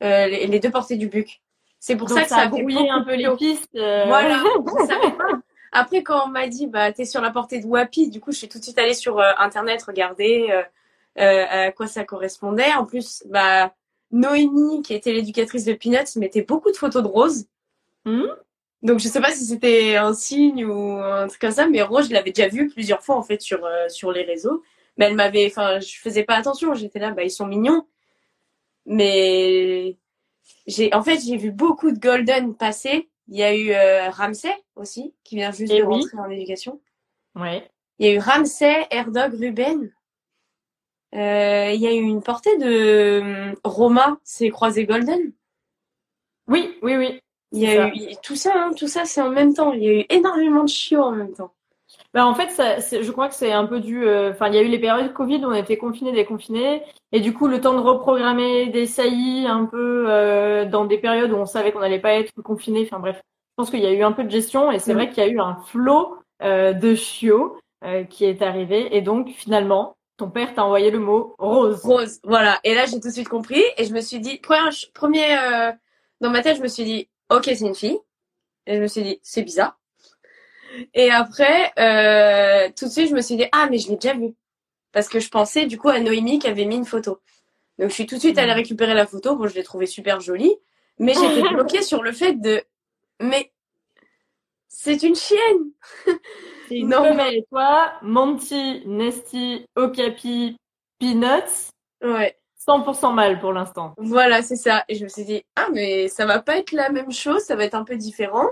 les, 0.00 0.46
les, 0.46 0.60
deux 0.60 0.70
portées 0.70 0.96
du 0.96 1.08
Buc. 1.08 1.42
C'est 1.80 1.96
pour 1.96 2.08
ça 2.08 2.22
que 2.22 2.28
ça, 2.28 2.38
a 2.38 2.46
brouillé 2.46 2.88
un 2.90 3.02
peu 3.02 3.14
les 3.14 3.28
pistes. 3.36 3.70
Voilà. 3.74 4.42
Après, 5.72 6.02
quand 6.02 6.26
on 6.26 6.28
m'a 6.28 6.48
dit, 6.48 6.66
bah, 6.66 6.92
t'es 6.92 7.04
sur 7.04 7.20
la 7.20 7.30
portée 7.30 7.60
de 7.60 7.66
Wapi, 7.66 8.08
du 8.08 8.20
coup, 8.20 8.32
je 8.32 8.38
suis 8.38 8.48
tout 8.48 8.58
de 8.58 8.64
suite 8.64 8.78
allée 8.78 8.94
sur 8.94 9.18
euh, 9.18 9.32
Internet 9.38 9.82
regarder 9.82 10.48
euh, 11.18 11.22
euh, 11.22 11.68
à 11.68 11.72
quoi 11.72 11.86
ça 11.86 12.04
correspondait. 12.04 12.72
En 12.74 12.84
plus, 12.84 13.22
bah, 13.28 13.74
Noémie, 14.10 14.82
qui 14.82 14.94
était 14.94 15.12
l'éducatrice 15.12 15.64
de 15.64 15.72
Peanuts, 15.72 16.16
mettait 16.16 16.42
beaucoup 16.42 16.70
de 16.70 16.76
photos 16.76 17.02
de 17.02 17.08
Rose. 17.08 17.46
Hmm. 18.04 18.26
Donc, 18.82 19.00
je 19.00 19.08
sais 19.08 19.20
pas 19.20 19.32
si 19.32 19.44
c'était 19.44 19.96
un 19.96 20.14
signe 20.14 20.64
ou 20.64 20.98
un 20.98 21.26
truc 21.26 21.40
comme 21.40 21.50
ça, 21.50 21.66
mais 21.66 21.82
Rose, 21.82 22.08
je 22.08 22.14
l'avais 22.14 22.30
déjà 22.30 22.48
vue 22.48 22.68
plusieurs 22.68 23.02
fois, 23.02 23.16
en 23.16 23.22
fait, 23.22 23.40
sur, 23.40 23.68
sur 23.88 24.12
les 24.12 24.22
réseaux. 24.22 24.62
Mais 24.96 25.06
elle 25.06 25.14
m'avait, 25.14 25.46
enfin, 25.46 25.80
je 25.80 25.98
faisais 25.98 26.24
pas 26.24 26.34
attention. 26.34 26.74
J'étais 26.74 26.98
là, 26.98 27.10
bah, 27.10 27.24
ils 27.24 27.30
sont 27.30 27.46
mignons. 27.46 27.86
Mais, 28.86 29.98
j'ai, 30.66 30.94
en 30.94 31.02
fait, 31.02 31.18
j'ai 31.20 31.36
vu 31.36 31.50
beaucoup 31.50 31.90
de 31.90 31.98
Golden 31.98 32.54
passer 32.54 33.08
il 33.28 33.36
y 33.36 33.42
a 33.42 33.54
eu 33.54 33.70
euh, 33.72 34.10
Ramsey 34.10 34.54
aussi, 34.74 35.14
qui 35.22 35.36
vient 35.36 35.52
juste 35.52 35.72
de 35.72 35.82
rentrer 35.82 36.18
en 36.18 36.30
éducation. 36.30 36.80
Ouais. 37.34 37.70
Il 37.98 38.06
y 38.06 38.10
a 38.10 38.14
eu 38.14 38.18
Ramsey, 38.18 38.86
Erdog, 38.90 39.34
Ruben. 39.34 39.92
Euh, 41.14 41.70
il 41.74 41.80
y 41.80 41.86
a 41.86 41.92
eu 41.92 42.02
une 42.02 42.22
portée 42.22 42.56
de 42.58 42.66
euh, 42.66 43.52
Roma, 43.64 44.18
c'est 44.24 44.50
Croisé 44.50 44.84
Golden? 44.84 45.32
Oui, 46.48 46.76
oui, 46.82 46.96
oui. 46.96 47.20
Il 47.52 47.60
y 47.60 47.66
a 47.66 47.88
eu 47.88 48.14
tout 48.22 48.36
ça, 48.36 48.52
hein, 48.54 48.72
tout 48.76 48.88
ça, 48.88 49.06
c'est 49.06 49.22
en 49.22 49.30
même 49.30 49.54
temps. 49.54 49.72
Il 49.72 49.82
y 49.82 49.88
a 49.88 49.92
eu 50.00 50.04
énormément 50.10 50.64
de 50.64 50.68
chiots 50.68 51.02
en 51.02 51.12
même 51.12 51.32
temps. 51.32 51.52
Bah 52.12 52.26
en 52.26 52.34
fait, 52.34 52.50
ça, 52.50 52.78
je 52.78 53.10
crois 53.10 53.28
que 53.28 53.34
c'est 53.34 53.52
un 53.52 53.64
peu 53.64 53.80
dû. 53.80 54.06
Enfin, 54.06 54.48
il 54.48 54.54
y 54.54 54.58
a 54.58 54.62
eu 54.62 54.68
les 54.68 54.78
périodes 54.78 55.08
de 55.08 55.12
Covid 55.12 55.44
où 55.44 55.48
on 55.48 55.54
était 55.54 55.78
confinés, 55.78 56.12
déconfinés, 56.12 56.82
et 57.12 57.20
du 57.20 57.32
coup, 57.32 57.48
le 57.48 57.60
temps 57.60 57.74
de 57.74 57.80
reprogrammer 57.80 58.68
des 58.68 58.86
saillies 58.86 59.46
un 59.46 59.64
peu 59.64 60.06
euh, 60.08 60.66
dans 60.66 60.84
des 60.84 60.98
périodes 60.98 61.32
où 61.32 61.36
on 61.36 61.46
savait 61.46 61.72
qu'on 61.72 61.80
n'allait 61.80 62.00
pas 62.00 62.14
être 62.14 62.32
confinés. 62.42 62.82
Enfin 62.82 62.98
bref, 62.98 63.16
je 63.16 63.54
pense 63.56 63.70
qu'il 63.70 63.80
y 63.80 63.86
a 63.86 63.92
eu 63.92 64.02
un 64.02 64.12
peu 64.12 64.24
de 64.24 64.30
gestion, 64.30 64.70
et 64.70 64.78
c'est 64.78 64.92
mm. 64.92 64.96
vrai 64.96 65.08
qu'il 65.08 65.18
y 65.24 65.26
a 65.26 65.28
eu 65.28 65.40
un 65.40 65.56
flot 65.66 66.16
euh, 66.42 66.72
de 66.72 66.94
chiots 66.94 67.58
euh, 67.84 68.04
qui 68.04 68.24
est 68.24 68.42
arrivé, 68.42 68.94
et 68.96 69.00
donc 69.00 69.28
finalement, 69.30 69.96
ton 70.18 70.28
père 70.30 70.52
t'a 70.52 70.64
envoyé 70.64 70.90
le 70.90 70.98
mot 70.98 71.34
rose. 71.38 71.80
Rose, 71.82 72.20
voilà. 72.24 72.60
Et 72.64 72.74
là, 72.74 72.84
j'ai 72.84 73.00
tout 73.00 73.08
de 73.08 73.12
suite 73.12 73.28
compris, 73.28 73.62
et 73.78 73.84
je 73.84 73.94
me 73.94 74.02
suis 74.02 74.20
dit, 74.20 74.36
premier, 74.38 74.68
premier 74.92 75.72
dans 76.20 76.30
ma 76.30 76.42
tête, 76.42 76.58
je 76.58 76.62
me 76.62 76.68
suis 76.68 76.84
dit, 76.84 77.08
ok, 77.30 77.44
c'est 77.44 77.60
une 77.60 77.74
fille, 77.74 77.98
et 78.66 78.76
je 78.76 78.82
me 78.82 78.86
suis 78.86 79.02
dit, 79.02 79.20
c'est 79.22 79.42
bizarre. 79.42 79.78
Et 80.94 81.10
après, 81.10 81.72
euh, 81.78 82.70
tout 82.76 82.86
de 82.86 82.90
suite, 82.90 83.08
je 83.08 83.14
me 83.14 83.20
suis 83.20 83.36
dit, 83.36 83.46
ah, 83.52 83.68
mais 83.70 83.78
je 83.78 83.88
l'ai 83.88 83.96
déjà 83.96 84.14
vu. 84.14 84.34
Parce 84.92 85.08
que 85.08 85.20
je 85.20 85.28
pensais, 85.28 85.66
du 85.66 85.78
coup, 85.78 85.88
à 85.88 86.00
Noémie 86.00 86.38
qui 86.38 86.46
avait 86.46 86.64
mis 86.64 86.76
une 86.76 86.84
photo. 86.84 87.20
Donc, 87.78 87.90
je 87.90 87.94
suis 87.94 88.06
tout 88.06 88.16
de 88.16 88.20
suite 88.20 88.38
allée 88.38 88.52
récupérer 88.52 88.94
la 88.94 89.06
photo. 89.06 89.36
Bon, 89.36 89.46
je 89.46 89.54
l'ai 89.54 89.62
trouvée 89.62 89.86
super 89.86 90.20
jolie. 90.20 90.54
Mais 90.98 91.14
j'étais 91.14 91.48
bloquée 91.52 91.82
sur 91.82 92.02
le 92.02 92.12
fait 92.12 92.34
de, 92.34 92.62
mais 93.20 93.52
c'est 94.68 95.02
une 95.02 95.14
chienne. 95.14 95.70
C'est 96.68 96.80
femelle. 96.80 97.44
Toi, 97.50 97.92
Monty, 98.02 98.82
Nesty, 98.86 99.66
Okapi, 99.76 100.56
Peanuts. 100.98 101.70
Ouais. 102.02 102.36
100% 102.66 103.14
mal 103.14 103.40
pour 103.40 103.52
l'instant. 103.52 103.94
Voilà, 103.96 104.42
c'est 104.42 104.56
ça. 104.56 104.84
Et 104.88 104.94
je 104.94 105.04
me 105.04 105.08
suis 105.08 105.24
dit, 105.24 105.42
ah, 105.56 105.68
mais 105.72 106.08
ça 106.08 106.26
va 106.26 106.40
pas 106.40 106.58
être 106.58 106.72
la 106.72 106.90
même 106.90 107.10
chose, 107.10 107.42
ça 107.42 107.56
va 107.56 107.64
être 107.64 107.74
un 107.74 107.84
peu 107.84 107.96
différent. 107.96 108.46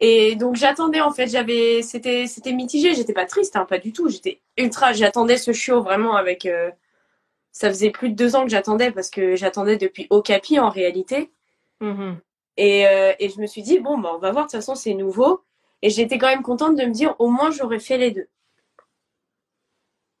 Et 0.00 0.34
donc 0.36 0.56
j'attendais 0.56 1.00
en 1.00 1.12
fait, 1.12 1.28
j'avais, 1.28 1.80
c'était, 1.82 2.26
c'était 2.26 2.52
mitigé. 2.52 2.94
J'étais 2.94 3.12
pas 3.12 3.26
triste, 3.26 3.56
hein, 3.56 3.64
pas 3.64 3.78
du 3.78 3.92
tout. 3.92 4.08
J'étais 4.08 4.40
ultra, 4.58 4.92
j'attendais 4.92 5.38
ce 5.38 5.52
show 5.52 5.82
vraiment 5.82 6.16
avec. 6.16 6.46
Euh, 6.46 6.70
ça 7.52 7.68
faisait 7.68 7.90
plus 7.90 8.10
de 8.10 8.16
deux 8.16 8.34
ans 8.34 8.42
que 8.42 8.50
j'attendais 8.50 8.90
parce 8.90 9.10
que 9.10 9.36
j'attendais 9.36 9.76
depuis 9.76 10.08
Okapi 10.10 10.58
en 10.58 10.68
réalité. 10.68 11.30
Mm-hmm. 11.80 12.16
Et, 12.56 12.86
euh, 12.86 13.12
et 13.20 13.28
je 13.28 13.40
me 13.40 13.46
suis 13.46 13.62
dit 13.62 13.78
bon, 13.78 13.96
bah, 13.98 14.10
on 14.14 14.18
va 14.18 14.32
voir. 14.32 14.46
De 14.46 14.50
toute 14.50 14.60
façon, 14.60 14.74
c'est 14.74 14.94
nouveau. 14.94 15.42
Et 15.84 15.90
j'étais 15.90 16.18
quand 16.18 16.28
même 16.28 16.42
contente 16.42 16.76
de 16.76 16.84
me 16.84 16.92
dire 16.92 17.14
au 17.18 17.28
moins 17.28 17.50
j'aurais 17.50 17.78
fait 17.78 17.98
les 17.98 18.10
deux. 18.10 18.26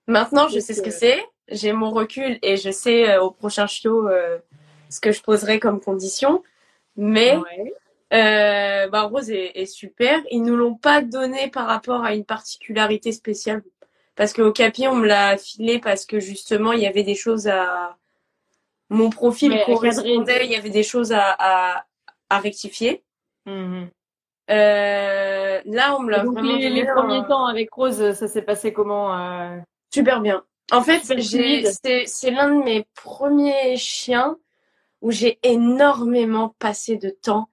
Maintenant, 0.06 0.46
je 0.48 0.60
sais 0.60 0.74
ce 0.74 0.82
que 0.82 0.90
c'est. 0.90 1.24
J'ai 1.48 1.72
mon 1.72 1.90
recul 1.90 2.38
et 2.42 2.56
je 2.56 2.70
sais 2.70 3.10
euh, 3.10 3.22
au 3.22 3.30
prochain 3.30 3.66
show 3.66 4.08
ce 4.90 5.00
que 5.00 5.10
je 5.10 5.22
poserai 5.22 5.58
comme 5.58 5.80
condition. 5.80 6.42
Mais 6.96 7.36
euh, 8.12 8.88
bah, 8.88 9.02
Rose 9.02 9.30
est, 9.30 9.66
super. 9.66 10.20
Ils 10.30 10.42
nous 10.42 10.56
l'ont 10.56 10.76
pas 10.76 11.02
donné 11.02 11.48
par 11.48 11.66
rapport 11.66 12.04
à 12.04 12.14
une 12.14 12.24
particularité 12.24 13.12
spéciale. 13.12 13.62
Parce 14.14 14.32
qu'au 14.32 14.52
Capi, 14.52 14.86
on 14.86 14.94
me 14.94 15.06
l'a 15.06 15.36
filé 15.36 15.80
parce 15.80 16.06
que 16.06 16.20
justement, 16.20 16.72
il 16.72 16.80
y 16.80 16.86
avait 16.86 17.02
des 17.02 17.16
choses 17.16 17.48
à. 17.48 17.96
Mon 18.90 19.10
profil 19.10 19.58
correspondait, 19.66 20.44
il 20.44 20.52
y 20.52 20.56
avait 20.56 20.70
des 20.70 20.82
choses 20.82 21.10
à, 21.10 21.34
à, 21.38 21.86
à 22.28 22.38
rectifier. 22.38 23.02
Mhm. 23.46 23.88
Euh, 24.50 25.60
là, 25.64 25.96
on 25.96 26.02
me 26.02 26.10
l'a 26.10 26.22
vraiment 26.22 26.42
les, 26.42 26.68
les 26.68 26.84
premiers 26.84 27.26
temps 27.26 27.46
avec 27.46 27.72
Rose, 27.72 28.12
ça 28.12 28.28
s'est 28.28 28.42
passé 28.42 28.72
comment 28.72 29.18
euh... 29.18 29.58
Super 29.92 30.20
bien. 30.20 30.44
En 30.72 30.82
fait, 30.82 31.00
c'est 31.04 32.30
l'un 32.30 32.48
de 32.48 32.62
mes 32.62 32.86
premiers 32.94 33.76
chiens 33.76 34.36
où 35.02 35.10
j'ai 35.10 35.38
énormément 35.42 36.54
passé 36.58 36.96
de 36.96 37.10
temps 37.10 37.48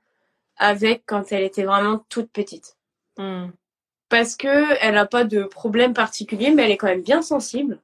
avec 0.58 1.04
quand 1.06 1.32
elle 1.32 1.44
était 1.44 1.64
vraiment 1.64 2.04
toute 2.10 2.32
petite. 2.32 2.78
Hmm. 3.18 3.48
Parce 4.10 4.36
que 4.36 4.78
elle 4.82 4.98
a 4.98 5.06
pas 5.06 5.24
de 5.24 5.44
problème 5.44 5.94
particulier, 5.94 6.52
mais 6.52 6.64
elle 6.64 6.72
est 6.72 6.78
quand 6.78 6.88
même 6.88 7.02
bien 7.02 7.22
sensible. 7.22 7.80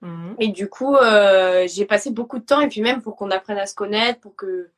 Hmm. 0.00 0.34
Et 0.38 0.48
du 0.48 0.68
coup, 0.68 0.96
euh, 0.96 1.66
j'ai 1.68 1.84
passé 1.84 2.10
beaucoup 2.10 2.38
de 2.38 2.44
temps 2.44 2.60
et 2.60 2.68
puis 2.68 2.80
même 2.80 3.02
pour 3.02 3.16
qu'on 3.16 3.30
apprenne 3.30 3.58
à 3.58 3.66
se 3.66 3.74
connaître, 3.74 4.20
pour 4.20 4.34
que 4.36 4.70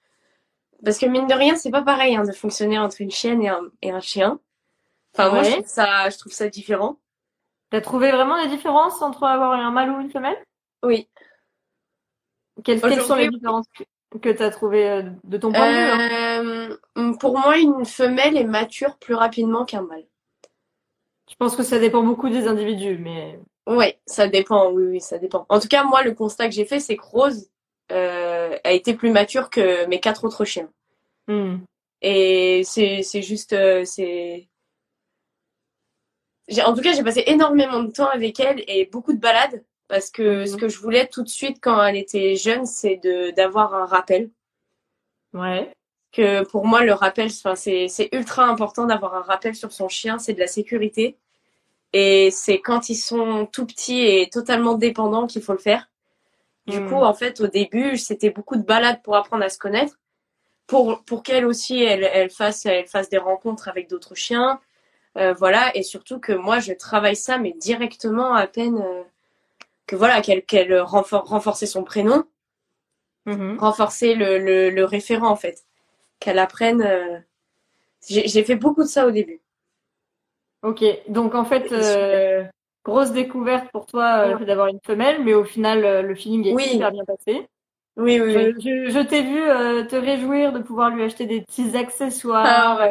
parce 0.86 0.98
que 0.98 1.06
mine 1.06 1.26
de 1.26 1.34
rien, 1.34 1.56
c'est 1.56 1.72
pas 1.72 1.82
pareil 1.82 2.14
hein, 2.14 2.22
de 2.22 2.30
fonctionner 2.30 2.78
entre 2.78 3.00
une 3.00 3.10
chienne 3.10 3.42
et 3.42 3.48
un, 3.48 3.72
et 3.82 3.90
un 3.90 3.98
chien. 3.98 4.38
Enfin, 5.12 5.30
moi, 5.30 5.42
je 5.42 5.50
trouve 5.50 5.66
ça, 5.66 6.08
je 6.10 6.16
trouve 6.16 6.32
ça 6.32 6.48
différent. 6.48 7.00
T'as 7.70 7.80
trouvé 7.80 8.12
vraiment 8.12 8.40
des 8.40 8.48
différences 8.48 9.02
entre 9.02 9.24
avoir 9.24 9.50
un 9.50 9.72
mâle 9.72 9.90
ou 9.90 10.00
une 10.00 10.10
femelle? 10.10 10.36
Oui. 10.84 11.08
Quelles, 12.62 12.80
quelles 12.80 13.02
sont 13.02 13.16
les 13.16 13.28
différences 13.28 13.66
que 14.22 14.28
tu 14.28 14.42
as 14.44 14.50
trouvé 14.50 14.88
euh, 14.88 15.02
de 15.24 15.38
ton 15.38 15.50
point 15.50 15.72
de 15.72 15.74
vue 15.74 16.70
hein? 16.70 16.76
Euh, 16.98 17.14
Pour 17.14 17.36
moi, 17.36 17.58
une 17.58 17.84
femelle 17.84 18.36
est 18.36 18.44
mature 18.44 18.96
plus 18.98 19.14
rapidement 19.14 19.64
qu'un 19.64 19.82
mâle. 19.82 20.06
Je 21.28 21.34
pense 21.34 21.56
que 21.56 21.64
ça 21.64 21.80
dépend 21.80 22.04
beaucoup 22.04 22.28
des 22.28 22.46
individus, 22.46 22.96
mais. 22.98 23.40
Oui, 23.66 23.94
ça 24.06 24.28
dépend, 24.28 24.70
oui, 24.70 24.84
oui, 24.84 25.00
ça 25.00 25.18
dépend. 25.18 25.46
En 25.48 25.58
tout 25.58 25.66
cas, 25.66 25.82
moi, 25.82 26.04
le 26.04 26.14
constat 26.14 26.46
que 26.46 26.54
j'ai 26.54 26.64
fait, 26.64 26.78
c'est 26.78 26.96
que 26.96 27.04
Rose 27.04 27.50
euh, 27.92 28.56
a 28.64 28.72
été 28.72 28.94
plus 28.94 29.10
mature 29.10 29.50
que 29.50 29.86
mes 29.86 30.00
quatre 30.00 30.24
autres 30.24 30.44
chiens. 30.44 30.68
Hmm. 31.28 31.58
Et 32.02 32.62
c'est, 32.64 33.02
c'est 33.02 33.22
juste, 33.22 33.52
euh, 33.52 33.84
c'est. 33.84 34.48
En 36.64 36.74
tout 36.74 36.82
cas, 36.82 36.92
j'ai 36.92 37.02
passé 37.02 37.24
énormément 37.26 37.82
de 37.82 37.90
temps 37.90 38.08
avec 38.08 38.38
elle 38.38 38.62
et 38.68 38.86
beaucoup 38.86 39.12
de 39.12 39.18
balades. 39.18 39.64
Parce 39.88 40.10
que 40.10 40.46
ce 40.46 40.54
mhm. 40.54 40.60
que 40.60 40.68
je 40.68 40.78
voulais 40.80 41.06
tout 41.06 41.22
de 41.22 41.28
suite 41.28 41.58
quand 41.60 41.82
elle 41.84 41.96
était 41.96 42.34
jeune, 42.34 42.66
c'est 42.66 42.96
de 42.96 43.30
d'avoir 43.30 43.74
un 43.74 43.86
rappel. 43.86 44.30
Ouais. 45.32 45.72
Que 46.12 46.44
pour 46.44 46.66
moi, 46.66 46.84
le 46.84 46.92
rappel, 46.92 47.30
c'est 47.30 47.88
c'est 47.88 48.08
ultra 48.12 48.44
important 48.46 48.86
d'avoir 48.86 49.14
un 49.14 49.22
rappel 49.22 49.54
sur 49.54 49.72
son 49.72 49.88
chien. 49.88 50.18
C'est 50.18 50.34
de 50.34 50.40
la 50.40 50.46
sécurité. 50.48 51.18
Et 51.92 52.30
c'est 52.32 52.60
quand 52.60 52.88
ils 52.88 52.96
sont 52.96 53.46
tout 53.46 53.64
petits 53.66 54.00
et 54.00 54.28
totalement 54.28 54.74
dépendants 54.74 55.26
qu'il 55.26 55.42
faut 55.42 55.52
le 55.52 55.58
faire. 55.58 55.88
Du 56.66 56.80
mhm. 56.80 56.88
coup, 56.88 56.96
en 56.96 57.14
fait, 57.14 57.40
au 57.40 57.46
début, 57.46 57.96
c'était 57.96 58.30
beaucoup 58.30 58.56
de 58.56 58.62
balades 58.62 59.02
pour 59.02 59.16
apprendre 59.16 59.44
à 59.44 59.48
se 59.48 59.58
connaître. 59.58 59.98
Pour, 60.66 61.04
pour 61.04 61.22
qu'elle 61.22 61.46
aussi, 61.46 61.82
elle, 61.82 62.08
elle, 62.12 62.30
fasse, 62.30 62.66
elle 62.66 62.86
fasse 62.86 63.08
des 63.08 63.18
rencontres 63.18 63.68
avec 63.68 63.88
d'autres 63.88 64.16
chiens. 64.16 64.60
Euh, 65.16 65.32
voilà. 65.32 65.70
Et 65.76 65.82
surtout 65.82 66.18
que 66.18 66.32
moi, 66.32 66.58
je 66.58 66.72
travaille 66.72 67.16
ça, 67.16 67.38
mais 67.38 67.52
directement 67.52 68.34
à 68.34 68.46
peine. 68.46 68.78
Euh, 68.78 69.02
que 69.86 69.96
voilà 69.96 70.20
qu'elle 70.20 70.44
qu'elle 70.44 70.80
renforcer 70.80 71.66
son 71.66 71.84
prénom, 71.84 72.24
mm-hmm. 73.26 73.58
renforcer 73.58 74.14
le, 74.14 74.38
le, 74.38 74.70
le, 74.70 74.84
référent 74.84 75.28
en 75.28 75.36
fait, 75.36 75.64
qu'elle 76.18 76.38
apprenne. 76.38 76.82
Euh, 76.82 77.18
j'ai 78.08 78.44
fait 78.44 78.56
beaucoup 78.56 78.82
de 78.82 78.88
ça 78.88 79.06
au 79.06 79.10
début. 79.10 79.40
Ok, 80.62 80.84
donc 81.08 81.34
en 81.34 81.44
fait, 81.44 81.70
euh, 81.72 82.44
grosse 82.86 83.10
découverte 83.12 83.70
pour 83.72 83.86
toi 83.86 84.26
euh, 84.40 84.44
d'avoir 84.44 84.68
une 84.68 84.80
femelle, 84.84 85.22
mais 85.24 85.34
au 85.34 85.44
final, 85.44 86.06
le 86.06 86.14
feeling 86.14 86.46
est 86.46 86.54
oui. 86.54 86.64
super 86.64 86.92
bien 86.92 87.04
passé. 87.04 87.46
Oui, 87.98 88.20
oui, 88.20 88.32
je, 88.32 88.50
Je, 88.60 88.90
je 88.90 89.00
t'ai 89.00 89.22
vu 89.22 89.40
te 89.88 89.96
réjouir 89.96 90.52
de 90.52 90.58
pouvoir 90.58 90.90
lui 90.90 91.02
acheter 91.02 91.24
des 91.26 91.40
petits 91.40 91.76
accessoires, 91.76 92.44
ah, 92.46 92.88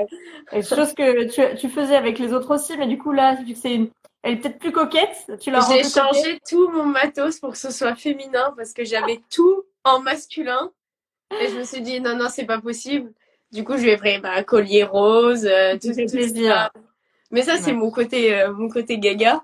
ouais. 0.52 0.64
chose 0.64 0.94
que 0.94 1.25
tu, 1.25 1.58
tu 1.58 1.70
faisais 1.70 1.96
avec 1.96 2.18
les 2.18 2.34
autres 2.34 2.56
aussi, 2.56 2.75
mais 2.78 2.88
du 2.88 2.98
coup 2.98 3.12
là, 3.12 3.36
vu 3.36 3.54
que 3.54 3.60
c'est 3.60 3.75
une, 3.75 3.90
elle 4.24 4.34
est 4.34 4.38
peut-être 4.38 4.58
plus 4.58 4.72
coquette. 4.72 5.32
Tu 5.40 5.52
l'as 5.52 5.62
J'ai 5.70 5.84
changé 5.84 6.40
tout 6.50 6.70
mon 6.70 6.86
matos 6.86 7.40
pour 7.40 7.52
que 7.52 7.58
ce 7.60 7.72
soit 7.72 7.94
féminin 7.96 8.52
parce 8.58 8.74
que 8.74 8.84
j'avais 8.84 9.20
tout 9.32 9.64
en 9.84 10.00
masculin. 10.00 10.72
Et 11.40 11.50
je 11.50 11.60
me 11.60 11.64
suis 11.64 11.82
dit, 11.82 12.02
non, 12.02 12.16
non, 12.16 12.28
c'est 12.30 12.46
pas 12.46 12.60
possible. 12.60 13.12
Du 13.52 13.64
coup, 13.64 13.78
je 13.78 13.84
lui 13.84 13.92
ai 13.92 13.98
pris 13.98 14.18
bah, 14.20 14.44
collier 14.44 14.84
rose, 14.84 15.46
euh, 15.46 15.74
tout, 15.74 15.90
tout 15.90 16.08
plaisir. 16.08 16.52
ça. 16.52 16.72
Mais 17.30 17.44
ça, 17.44 17.58
c'est 17.58 17.72
Ouais. 17.72 17.78
mon 17.78 17.92
côté, 17.92 18.34
euh, 18.34 18.52
mon 18.54 18.70
côté 18.70 18.98
gaga. 18.98 19.44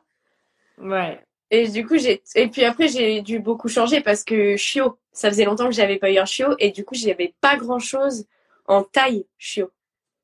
Ouais. 0.77 1.23
Et 1.49 1.67
du 1.67 1.85
coup, 1.85 1.97
j'ai, 1.97 2.23
et 2.35 2.47
puis 2.47 2.63
après, 2.63 2.87
j'ai 2.87 3.21
dû 3.21 3.39
beaucoup 3.39 3.67
changer 3.67 4.01
parce 4.01 4.23
que 4.23 4.55
chiot, 4.55 4.97
ça 5.11 5.29
faisait 5.29 5.43
longtemps 5.45 5.65
que 5.67 5.73
j'avais 5.75 5.97
pas 5.97 6.09
eu 6.11 6.17
un 6.17 6.25
chiot 6.25 6.55
et 6.59 6.71
du 6.71 6.85
coup, 6.85 6.95
j'avais 6.95 7.33
pas 7.41 7.57
grand 7.57 7.79
chose 7.79 8.25
en 8.67 8.83
taille 8.83 9.25
chiot. 9.37 9.69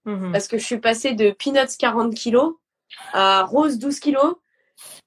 Mhm. 0.05 0.31
Parce 0.31 0.47
que 0.47 0.57
je 0.57 0.63
suis 0.63 0.79
passée 0.79 1.13
de 1.13 1.31
peanuts 1.31 1.75
40 1.77 2.13
kilos 2.15 2.55
à 3.11 3.43
rose 3.43 3.77
12 3.77 3.99
kilos 3.99 4.35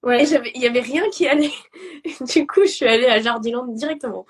et 0.03 0.07
Ouais. 0.07 0.27
j'avais, 0.27 0.51
il 0.55 0.61
y 0.61 0.67
avait 0.67 0.81
rien 0.81 1.09
qui 1.11 1.27
allait. 1.27 1.53
du 2.35 2.47
coup, 2.47 2.63
je 2.65 2.71
suis 2.71 2.87
allée 2.87 3.07
à 3.07 3.21
Jardiland 3.21 3.67
directement. 3.69 4.27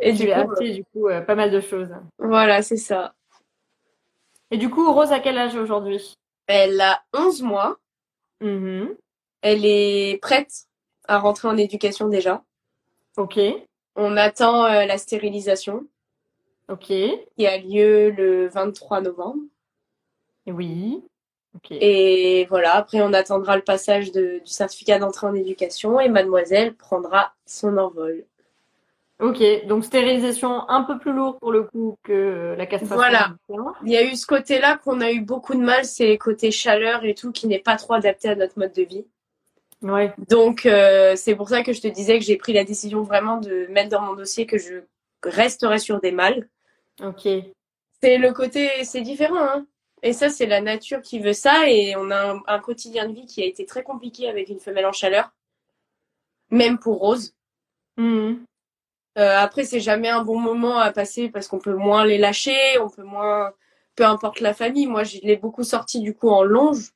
Et 0.00 0.12
Tu 0.14 0.24
du 0.24 0.32
coup, 0.32 0.54
du 0.64 0.84
coup 0.86 1.08
euh, 1.08 1.20
pas 1.20 1.36
mal 1.36 1.52
de 1.52 1.60
choses. 1.60 1.90
euh, 1.92 2.00
voilà, 2.18 2.62
c'est 2.62 2.76
ça. 2.76 3.14
Et 4.50 4.56
du 4.56 4.68
coup, 4.68 4.90
Rose, 4.92 5.12
à 5.12 5.20
quel 5.20 5.38
âge 5.38 5.54
aujourd'hui? 5.54 6.14
Elle 6.48 6.80
a 6.80 7.02
11 7.14 7.42
mois. 7.42 7.78
Mhm. 8.40 8.96
Elle 9.42 9.64
est 9.66 10.18
prête 10.22 10.64
à 11.08 11.18
rentrer 11.18 11.48
en 11.48 11.56
éducation 11.56 12.08
déjà. 12.08 12.42
Ok. 13.16 13.38
On 13.96 14.16
attend 14.16 14.64
euh, 14.64 14.86
la 14.86 14.96
stérilisation 14.98 15.84
Ok. 16.68 16.86
Qui 16.86 17.46
a 17.46 17.58
lieu 17.58 18.10
le 18.10 18.46
23 18.48 19.00
novembre. 19.02 19.42
oui. 20.46 21.02
Ok. 21.54 21.68
Et 21.72 22.46
voilà, 22.48 22.74
après 22.76 23.02
on 23.02 23.12
attendra 23.12 23.56
le 23.56 23.62
passage 23.62 24.10
de- 24.10 24.38
du 24.42 24.50
certificat 24.50 24.98
d'entrée 24.98 25.26
en 25.26 25.34
éducation 25.34 26.00
et 26.00 26.08
mademoiselle 26.08 26.74
prendra 26.74 27.34
son 27.44 27.76
envol. 27.76 28.24
Ok. 29.20 29.42
Donc 29.66 29.84
stérilisation 29.84 30.66
un 30.70 30.82
peu 30.84 30.98
plus 30.98 31.12
lourde 31.12 31.38
pour 31.40 31.52
le 31.52 31.64
coup 31.64 31.96
que 32.04 32.12
euh, 32.12 32.56
la 32.56 32.64
castration. 32.64 32.96
Voilà. 32.96 33.34
Il 33.84 33.90
y 33.92 33.98
a 33.98 34.02
eu 34.02 34.16
ce 34.16 34.24
côté-là 34.24 34.78
qu'on 34.78 35.02
a 35.02 35.12
eu 35.12 35.20
beaucoup 35.20 35.52
de 35.54 35.60
mal, 35.60 35.84
c'est 35.84 36.12
le 36.12 36.16
côté 36.16 36.50
chaleur 36.50 37.04
et 37.04 37.14
tout 37.14 37.32
qui 37.32 37.46
n'est 37.48 37.58
pas 37.58 37.76
trop 37.76 37.92
adapté 37.92 38.30
à 38.30 38.34
notre 38.34 38.58
mode 38.58 38.72
de 38.72 38.82
vie. 38.84 39.04
Ouais. 39.82 40.14
Donc 40.28 40.64
euh, 40.66 41.16
c'est 41.16 41.34
pour 41.34 41.48
ça 41.48 41.62
que 41.62 41.72
je 41.72 41.80
te 41.80 41.88
disais 41.88 42.18
que 42.18 42.24
j'ai 42.24 42.36
pris 42.36 42.52
la 42.52 42.64
décision 42.64 43.02
vraiment 43.02 43.38
de 43.38 43.66
mettre 43.66 43.88
dans 43.90 44.02
mon 44.02 44.14
dossier 44.14 44.46
que 44.46 44.58
je 44.58 44.84
resterai 45.24 45.78
sur 45.78 46.00
des 46.00 46.12
mâles. 46.12 46.48
Ok. 47.02 47.28
C'est 48.00 48.18
le 48.18 48.32
côté, 48.32 48.84
c'est 48.84 49.00
différent, 49.00 49.40
hein. 49.40 49.66
Et 50.04 50.12
ça, 50.12 50.28
c'est 50.28 50.46
la 50.46 50.60
nature 50.60 51.00
qui 51.00 51.20
veut 51.20 51.32
ça. 51.32 51.68
Et 51.68 51.94
on 51.96 52.10
a 52.10 52.32
un, 52.32 52.42
un 52.46 52.58
quotidien 52.58 53.08
de 53.08 53.14
vie 53.14 53.26
qui 53.26 53.42
a 53.42 53.46
été 53.46 53.64
très 53.66 53.84
compliqué 53.84 54.28
avec 54.28 54.48
une 54.48 54.58
femelle 54.58 54.86
en 54.86 54.92
chaleur. 54.92 55.32
Même 56.50 56.78
pour 56.78 56.98
Rose. 56.98 57.34
Mhm. 57.96 58.44
Euh, 59.18 59.36
après, 59.38 59.64
c'est 59.64 59.80
jamais 59.80 60.08
un 60.08 60.24
bon 60.24 60.40
moment 60.40 60.78
à 60.78 60.90
passer 60.90 61.28
parce 61.28 61.46
qu'on 61.46 61.58
peut 61.58 61.74
moins 61.74 62.04
les 62.04 62.18
lâcher, 62.18 62.78
on 62.80 62.88
peut 62.88 63.02
moins, 63.02 63.52
peu 63.94 64.04
importe 64.04 64.40
la 64.40 64.54
famille. 64.54 64.86
Moi, 64.86 65.04
je 65.04 65.18
l'ai 65.22 65.36
beaucoup 65.36 65.64
sorti 65.64 66.00
du 66.00 66.14
coup 66.14 66.30
en 66.30 66.42
longe. 66.42 66.92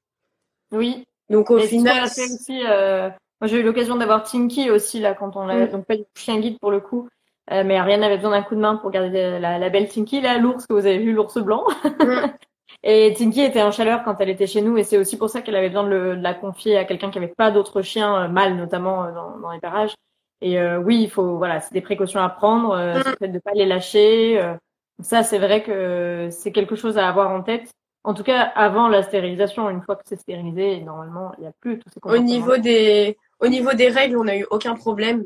Oui. 0.73 1.07
Donc 1.31 1.51
au 1.51 1.59
Et 1.59 1.67
final, 1.67 2.05
aussi. 2.05 2.63
euh, 2.67 3.09
Moi, 3.41 3.49
j'ai 3.49 3.59
eu 3.61 3.63
l'occasion 3.63 3.97
d'avoir 3.97 4.23
Tinky 4.23 4.71
aussi 4.71 5.01
là 5.01 5.15
quand 5.15 5.37
on 5.37 5.47
l'a. 5.47 5.67
Mm. 5.67 5.71
Donc 5.71 5.85
pas 5.87 5.97
du 5.97 6.05
chien 6.17 6.39
guide 6.39 6.59
pour 6.61 6.71
le 6.71 6.81
coup. 6.81 7.09
Euh, 7.53 7.63
mais 7.65 7.77
Ariane 7.77 8.03
avait 8.03 8.17
besoin 8.17 8.33
d'un 8.33 8.43
coup 8.43 8.55
de 8.57 8.61
main 8.61 8.77
pour 8.77 8.91
garder 8.91 9.39
la, 9.39 9.59
la 9.59 9.69
belle 9.71 9.89
Tinky, 9.89 10.21
là, 10.21 10.39
l'ours 10.39 10.67
que 10.67 10.73
vous 10.73 10.85
avez 10.87 10.99
vu, 10.99 11.13
l'ours 11.13 11.39
blanc. 11.39 11.65
Mm. 12.01 12.27
Et 12.83 13.15
Tinky 13.17 13.43
était 13.43 13.63
en 13.63 13.71
chaleur 13.71 14.03
quand 14.05 14.17
elle 14.21 14.29
était 14.29 14.47
chez 14.47 14.61
nous, 14.61 14.77
et 14.77 14.83
c'est 14.85 14.99
aussi 14.99 15.17
pour 15.17 15.31
ça 15.31 15.41
qu'elle 15.41 15.57
avait 15.57 15.69
besoin 15.69 15.85
de, 15.85 15.89
le- 15.89 16.17
de 16.17 16.23
la 16.23 16.35
confier 16.35 16.77
à 16.77 16.85
quelqu'un 16.85 17.11
qui 17.11 17.19
avait 17.19 17.33
pas 17.37 17.51
d'autres 17.51 17.81
chiens, 17.83 18.25
euh, 18.25 18.29
mâles 18.29 18.57
notamment 18.57 19.05
euh, 19.05 19.13
dans, 19.13 19.39
dans 19.39 19.51
les 19.51 19.61
parages. 19.61 19.95
Et 20.41 20.59
euh, 20.61 20.79
oui, 20.79 21.01
il 21.03 21.11
faut, 21.11 21.37
voilà, 21.39 21.61
c'est 21.61 21.73
des 21.73 21.81
précautions 21.81 22.21
à 22.21 22.29
prendre, 22.29 22.73
euh, 22.73 22.99
Mm. 22.99 23.03
c'est 23.03 23.11
le 23.11 23.17
fait 23.17 23.29
de 23.29 23.39
pas 23.39 23.53
les 23.55 23.67
lâcher. 23.67 24.41
euh. 24.43 24.55
ça, 25.01 25.23
c'est 25.23 25.39
vrai 25.39 25.63
que 25.63 26.29
c'est 26.31 26.53
quelque 26.53 26.77
chose 26.77 26.99
à 26.99 27.09
avoir 27.09 27.31
en 27.31 27.43
tête. 27.43 27.71
En 28.07 28.15
tout 28.15 28.23
cas, 28.23 28.41
avant 28.41 28.87
la 28.87 29.03
stérilisation, 29.03 29.69
une 29.69 29.83
fois 29.83 29.97
que 29.97 30.03
c'est 30.07 30.21
stérilisé, 30.21 30.81
normalement, 30.81 31.33
il 31.39 31.41
n'y 31.41 31.47
a 31.49 31.53
plus 31.61 31.81
tous 31.81 31.91
ces 31.91 32.01
au 32.05 32.19
niveau 32.19 32.57
des, 32.57 33.19
au 33.41 33.49
niveau 33.49 33.73
des 33.73 33.89
règles, 33.89 34.17
on 34.17 34.23
n'a 34.23 34.37
eu 34.37 34.47
aucun 34.51 34.77
problème. 34.77 35.25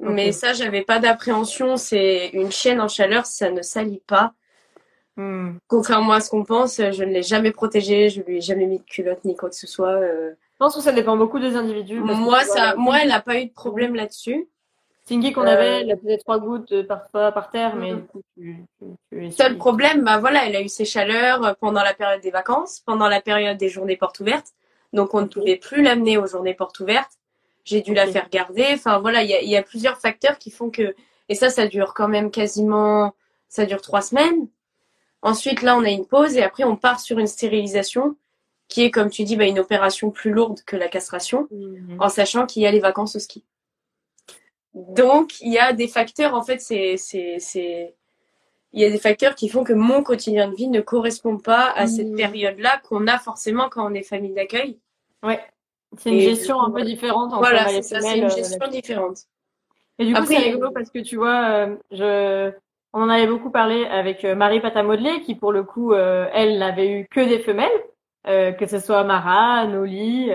Mais 0.00 0.32
ça, 0.32 0.52
j'avais 0.52 0.82
pas 0.82 0.98
d'appréhension. 0.98 1.76
C'est 1.76 2.30
une 2.32 2.50
chienne 2.50 2.80
en 2.80 2.88
chaleur, 2.88 3.24
ça 3.24 3.50
ne 3.50 3.62
salit 3.62 4.02
pas. 4.04 4.32
Hmm. 5.16 5.52
Contrairement 5.68 6.14
à 6.14 6.20
ce 6.20 6.28
qu'on 6.28 6.42
pense, 6.42 6.78
je 6.78 7.04
ne 7.04 7.12
l'ai 7.12 7.22
jamais 7.22 7.52
protégée, 7.52 8.08
je 8.08 8.20
lui 8.22 8.38
ai 8.38 8.40
jamais 8.40 8.66
mis 8.66 8.78
de 8.78 8.84
culotte 8.84 9.24
ni 9.24 9.36
quoi 9.36 9.48
que 9.48 9.54
ce 9.54 9.68
soit. 9.68 9.90
euh. 10.00 10.32
Je 10.54 10.58
pense 10.58 10.74
que 10.74 10.80
ça 10.82 10.90
dépend 10.90 11.16
beaucoup 11.16 11.38
des 11.38 11.54
individus. 11.54 12.00
Moi, 12.00 12.42
ça, 12.42 12.74
moi, 12.76 12.98
elle 13.00 13.10
n'a 13.10 13.20
pas 13.20 13.38
eu 13.38 13.46
de 13.46 13.52
problème 13.52 13.94
là-dessus. 13.94 14.48
Tingy 15.12 15.32
qu'on 15.32 15.42
Euh, 15.42 15.46
avait, 15.46 15.80
elle 15.82 15.98
faisait 16.00 16.18
trois 16.18 16.38
gouttes 16.38 16.72
euh, 16.72 16.84
parfois 16.86 17.32
par 17.32 17.50
terre, 17.50 17.76
mais 17.76 17.94
du 17.94 18.02
coup, 18.02 18.22
tu, 18.36 18.64
tu, 18.78 18.86
tu 19.10 19.24
essuies. 19.26 19.36
Seul 19.36 19.58
problème, 19.58 20.02
bah 20.04 20.18
voilà, 20.18 20.46
elle 20.46 20.56
a 20.56 20.62
eu 20.62 20.68
ses 20.68 20.84
chaleurs 20.84 21.44
euh, 21.44 21.52
pendant 21.60 21.82
la 21.82 21.94
période 21.94 22.20
des 22.22 22.30
vacances, 22.30 22.80
pendant 22.86 23.08
la 23.08 23.20
période 23.20 23.58
des 23.58 23.68
journées 23.68 23.96
portes 23.96 24.20
ouvertes. 24.20 24.48
Donc, 24.92 25.14
on 25.14 25.20
ne 25.22 25.26
pouvait 25.26 25.56
plus 25.56 25.82
l'amener 25.82 26.18
aux 26.18 26.26
journées 26.26 26.54
portes 26.54 26.80
ouvertes. 26.80 27.12
J'ai 27.64 27.80
dû 27.80 27.94
la 27.94 28.06
faire 28.06 28.28
garder. 28.28 28.66
Enfin, 28.72 28.98
voilà, 28.98 29.22
il 29.22 29.30
y 29.30 29.34
a, 29.34 29.40
il 29.42 29.48
y 29.48 29.56
a 29.56 29.62
plusieurs 29.62 29.98
facteurs 29.98 30.38
qui 30.38 30.50
font 30.50 30.70
que, 30.70 30.94
et 31.28 31.34
ça, 31.34 31.48
ça 31.50 31.66
dure 31.66 31.94
quand 31.94 32.08
même 32.08 32.30
quasiment, 32.30 33.14
ça 33.48 33.66
dure 33.66 33.80
trois 33.82 34.02
semaines. 34.02 34.48
Ensuite, 35.22 35.62
là, 35.62 35.76
on 35.76 35.84
a 35.84 35.90
une 35.90 36.06
pause 36.06 36.36
et 36.36 36.42
après, 36.42 36.64
on 36.64 36.76
part 36.76 37.00
sur 37.00 37.18
une 37.18 37.26
stérilisation 37.28 38.16
qui 38.68 38.82
est, 38.84 38.90
comme 38.90 39.10
tu 39.10 39.24
dis, 39.24 39.36
bah, 39.36 39.44
une 39.46 39.58
opération 39.60 40.10
plus 40.10 40.32
lourde 40.32 40.60
que 40.66 40.76
la 40.76 40.88
castration. 40.88 41.46
Mhm. 41.50 41.96
en 42.00 42.08
sachant 42.08 42.46
qu'il 42.46 42.62
y 42.62 42.66
a 42.66 42.70
les 42.72 42.80
vacances 42.80 43.16
au 43.16 43.18
ski. 43.18 43.44
Donc, 44.74 45.40
il 45.40 45.52
y 45.52 45.58
a 45.58 45.72
des 45.72 45.88
facteurs, 45.88 46.34
en 46.34 46.42
fait, 46.42 46.60
c'est, 46.60 46.96
c'est, 46.96 47.36
c'est, 47.38 47.94
il 48.72 48.80
y 48.80 48.84
a 48.84 48.90
des 48.90 48.98
facteurs 48.98 49.34
qui 49.34 49.48
font 49.48 49.64
que 49.64 49.74
mon 49.74 50.02
quotidien 50.02 50.48
de 50.48 50.54
vie 50.54 50.68
ne 50.68 50.80
correspond 50.80 51.36
pas 51.36 51.70
à 51.76 51.86
cette 51.86 52.08
Mhm. 52.08 52.16
période-là 52.16 52.80
qu'on 52.88 53.06
a 53.06 53.18
forcément 53.18 53.68
quand 53.68 53.90
on 53.90 53.94
est 53.94 54.02
famille 54.02 54.32
d'accueil. 54.32 54.78
Ouais. 55.22 55.40
C'est 55.98 56.10
une 56.10 56.20
gestion 56.20 56.56
coup, 56.56 56.64
un 56.64 56.70
peu 56.70 56.82
différente 56.82 57.32
entre 57.34 57.40
Voilà, 57.40 57.68
c'est 57.68 57.82
ça, 57.82 58.00
c'est 58.00 58.16
une 58.16 58.24
euh, 58.24 58.28
gestion 58.30 58.66
différente. 58.68 59.18
Et 59.98 60.06
du 60.06 60.14
coup, 60.14 60.24
c'est 60.24 60.38
rigolo 60.38 60.70
parce 60.70 60.88
que 60.90 61.00
tu 61.00 61.16
vois, 61.16 61.48
euh, 61.50 61.76
je, 61.90 62.50
on 62.94 63.02
en 63.02 63.08
avait 63.10 63.26
beaucoup 63.26 63.50
parlé 63.50 63.84
avec 63.84 64.24
euh, 64.24 64.34
Marie 64.34 64.60
Patamodelé, 64.60 65.20
qui 65.20 65.34
pour 65.34 65.52
le 65.52 65.64
coup, 65.64 65.92
elle 65.94 66.58
n'avait 66.58 66.88
eu 66.90 67.08
que 67.10 67.20
des 67.20 67.40
femelles, 67.40 67.70
que 68.24 68.66
ce 68.66 68.78
soit 68.78 69.04
Mara, 69.04 69.66
Noli 69.66 70.30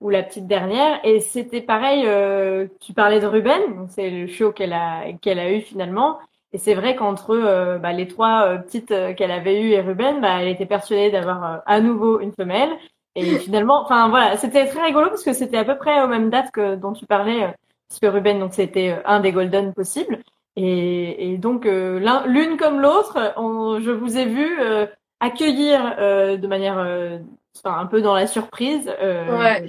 ou 0.00 0.10
la 0.10 0.22
petite 0.22 0.46
dernière. 0.46 1.00
Et 1.04 1.20
c'était 1.20 1.60
pareil. 1.60 2.04
euh, 2.06 2.66
tu 2.80 2.92
parlais 2.94 3.20
de 3.20 3.26
Ruben, 3.26 3.60
donc 3.76 3.88
c'est 3.90 4.10
le 4.10 4.26
chiot 4.26 4.52
qu'elle 4.52 4.72
a 4.72 5.12
qu'elle 5.20 5.38
a 5.38 5.52
eu 5.52 5.60
finalement. 5.60 6.18
Et 6.52 6.58
c'est 6.58 6.74
vrai 6.74 6.96
qu'entre 6.96 7.30
euh, 7.30 7.78
bah, 7.78 7.92
les 7.92 8.08
trois 8.08 8.44
euh, 8.46 8.58
petites 8.58 8.90
euh, 8.90 9.14
qu'elle 9.14 9.30
avait 9.30 9.60
eues 9.62 9.70
et 9.70 9.80
Ruben, 9.80 10.20
bah, 10.20 10.40
elle 10.42 10.48
était 10.48 10.66
persuadée 10.66 11.10
d'avoir 11.10 11.62
à 11.66 11.80
nouveau 11.80 12.20
une 12.20 12.32
femelle. 12.32 12.70
Et 13.14 13.38
finalement, 13.38 13.82
enfin 13.82 14.08
voilà, 14.08 14.36
c'était 14.36 14.66
très 14.66 14.82
rigolo 14.84 15.08
parce 15.10 15.22
que 15.24 15.32
c'était 15.32 15.58
à 15.58 15.64
peu 15.64 15.76
près 15.78 16.02
aux 16.02 16.08
mêmes 16.08 16.30
dates 16.30 16.50
que 16.52 16.74
dont 16.76 16.92
tu 16.92 17.06
parlais. 17.06 17.54
parce 17.88 18.00
que 18.00 18.06
Ruben, 18.06 18.38
donc 18.40 18.52
c'était 18.54 18.98
un 19.04 19.20
des 19.20 19.32
golden 19.32 19.72
possibles. 19.74 20.18
Et, 20.56 21.32
et 21.32 21.38
donc 21.38 21.64
l'un- 21.66 22.26
l'une 22.26 22.56
comme 22.56 22.80
l'autre, 22.80 23.32
on- 23.36 23.78
je 23.80 23.90
vous 23.92 24.18
ai 24.18 24.24
vu 24.26 24.58
euh, 24.60 24.86
accueillir 25.20 25.94
euh, 25.98 26.36
de 26.36 26.46
manière, 26.46 26.78
euh, 26.78 27.18
enfin 27.56 27.78
un 27.78 27.86
peu 27.86 28.02
dans 28.02 28.14
la 28.14 28.26
surprise, 28.26 28.90
euh, 29.00 29.38
Ouais. 29.38 29.66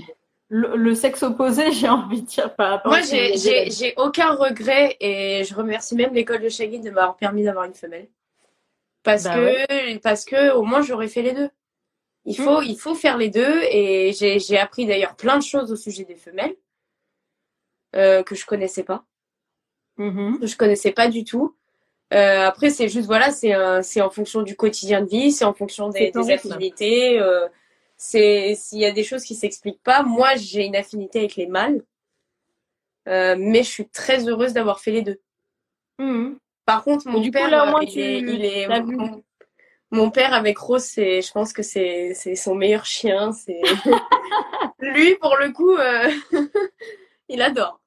Le, 0.54 0.76
le 0.76 0.96
sexe 0.96 1.24
opposé, 1.24 1.72
j'ai 1.72 1.88
envie 1.90 2.22
de 2.22 2.28
dire 2.28 2.54
par 2.56 2.70
rapport. 2.72 2.92
Moi, 2.92 3.02
j'ai, 3.02 3.94
aucun 3.98 4.34
regret 4.36 4.98
et 5.00 5.44
je 5.46 5.56
remercie 5.56 5.96
même 5.96 6.14
l'école 6.14 6.42
de 6.42 6.50
Shaggy 6.50 6.80
de 6.80 6.92
m'avoir 6.92 7.16
permis 7.16 7.44
d'avoir 7.44 7.64
une 7.66 7.74
femelle. 7.74 8.10
Parce 9.04 9.24
Bah 9.24 9.34
que, 9.34 9.98
parce 10.00 10.26
que 10.26 10.52
au 10.54 10.64
moins 10.64 10.82
j'aurais 10.84 11.08
fait 11.08 11.22
les 11.24 11.32
deux. 11.34 11.50
Il 12.26 12.34
Mm. 12.40 12.44
faut, 12.44 12.62
il 12.62 12.76
faut 12.78 12.94
faire 12.94 13.18
les 13.18 13.30
deux 13.30 13.62
et 13.72 14.14
j'ai, 14.14 14.58
appris 14.60 14.86
d'ailleurs 14.86 15.16
plein 15.16 15.38
de 15.38 15.44
choses 15.44 15.72
au 15.72 15.76
sujet 15.76 16.04
des 16.04 16.16
femelles 16.16 16.56
euh, 17.96 18.22
que 18.22 18.36
je 18.36 18.46
connaissais 18.46 18.84
pas, 18.84 19.06
Mhm. 19.98 20.40
que 20.40 20.46
je 20.48 20.56
connaissais 20.56 20.92
pas 20.92 21.08
du 21.08 21.24
tout. 21.24 21.56
Euh, 22.14 22.46
après, 22.46 22.70
c'est 22.70 22.90
juste 22.90 23.08
voilà, 23.08 23.32
c'est 23.32 23.54
c'est 23.84 24.02
en 24.02 24.10
fonction 24.10 24.42
du 24.44 24.56
quotidien 24.56 25.02
de 25.02 25.08
vie, 25.10 25.32
c'est 25.32 25.46
en 25.46 25.54
fonction 25.54 25.90
des, 25.90 26.12
des 26.12 26.30
affinités. 26.32 27.20
euh, 27.20 27.48
c'est 28.04 28.56
s'il 28.56 28.80
y 28.80 28.86
a 28.86 28.92
des 28.92 29.04
choses 29.04 29.24
qui 29.24 29.36
s'expliquent 29.36 29.84
pas. 29.84 30.02
Moi, 30.02 30.30
j'ai 30.36 30.66
une 30.66 30.76
affinité 30.76 31.20
avec 31.20 31.36
les 31.36 31.46
mâles, 31.46 31.84
euh, 33.08 33.36
mais 33.38 33.62
je 33.62 33.70
suis 33.70 33.88
très 33.88 34.28
heureuse 34.28 34.54
d'avoir 34.54 34.80
fait 34.80 34.90
les 34.90 35.04
deux. 35.04 35.22
Mhm. 36.00 36.40
Par 36.66 36.84
contre, 36.84 37.08
mon 37.08 37.20
du 37.20 37.30
coup, 37.30 37.34
père, 37.34 37.52
là, 37.52 37.72
il 37.84 37.90
tu 37.92 38.00
est, 38.00 38.18
il 38.22 38.96
mon, 38.98 39.24
mon 39.92 40.10
père 40.10 40.34
avec 40.34 40.58
Rose, 40.58 40.84
c'est, 40.84 41.22
je 41.22 41.32
pense 41.32 41.54
que 41.54 41.62
c'est, 41.62 42.14
c'est 42.16 42.36
son 42.36 42.56
meilleur 42.56 42.86
chien. 42.86 43.34
C'est 43.34 43.62
lui 44.80 45.16
pour 45.18 45.38
le 45.38 45.52
coup, 45.52 45.76
euh, 45.76 46.10
il 47.30 47.40
adore. 47.44 47.82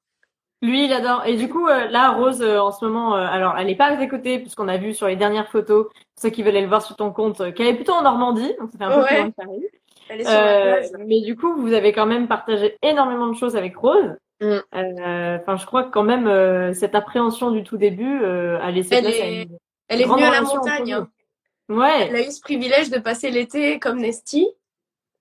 Lui, 0.62 0.84
il 0.84 0.92
adore. 0.92 1.26
Et 1.26 1.36
du 1.36 1.48
coup, 1.48 1.66
euh, 1.66 1.88
là, 1.88 2.12
Rose, 2.12 2.40
euh, 2.40 2.60
en 2.60 2.70
ce 2.70 2.84
moment, 2.84 3.16
euh, 3.16 3.26
alors, 3.26 3.58
elle 3.58 3.66
n'est 3.66 3.74
pas 3.74 3.88
à 3.88 3.98
ses 3.98 4.06
côtés, 4.06 4.38
puisqu'on 4.38 4.68
a 4.68 4.76
vu 4.76 4.94
sur 4.94 5.08
les 5.08 5.16
dernières 5.16 5.50
photos, 5.50 5.86
pour 5.88 6.22
ceux 6.22 6.30
qui 6.30 6.44
veulent 6.44 6.54
aller 6.54 6.62
le 6.62 6.68
voir 6.68 6.82
sur 6.82 6.94
ton 6.94 7.10
compte, 7.10 7.52
qu'elle 7.54 7.66
est 7.66 7.74
plutôt 7.74 7.94
en 7.94 8.02
Normandie, 8.02 8.54
donc 8.60 8.70
ça 8.70 8.78
fait 8.78 8.84
un 8.84 8.90
peu 8.94 9.02
Ouais. 9.02 9.06
plus 9.08 9.16
loin 9.16 9.30
que 9.30 9.34
Paris. 9.34 9.66
Elle 10.08 10.20
est 10.20 10.24
sur 10.24 10.32
la 10.32 10.56
Euh, 10.74 10.88
plage. 10.88 10.90
mais 11.06 11.20
du 11.20 11.36
coup, 11.36 11.54
vous 11.56 11.72
avez 11.72 11.92
quand 11.92 12.06
même 12.06 12.28
partagé 12.28 12.76
énormément 12.82 13.26
de 13.28 13.36
choses 13.36 13.56
avec 13.56 13.76
Rose. 13.76 14.16
Mm. 14.40 14.58
Enfin, 14.72 15.56
je 15.56 15.64
crois 15.66 15.84
que 15.84 15.90
quand 15.90 16.02
même 16.02 16.74
cette 16.74 16.94
appréhension 16.94 17.50
du 17.50 17.62
tout 17.62 17.76
début 17.76 18.24
a 18.24 18.70
laissé 18.70 18.96
Elle 18.96 19.04
place 19.04 19.14
à 19.20 19.26
est, 19.26 19.42
une 19.44 19.58
elle 19.88 20.00
est 20.00 20.04
venue 20.06 20.22
à 20.24 20.30
la 20.30 20.40
montagne. 20.42 20.92
hein. 20.92 21.08
Ouais. 21.68 22.08
Elle 22.08 22.16
a 22.16 22.26
eu 22.26 22.30
ce 22.30 22.40
privilège 22.40 22.90
de 22.90 22.98
passer 22.98 23.30
l'été 23.30 23.78
comme 23.78 23.98
Nesty. 24.00 24.46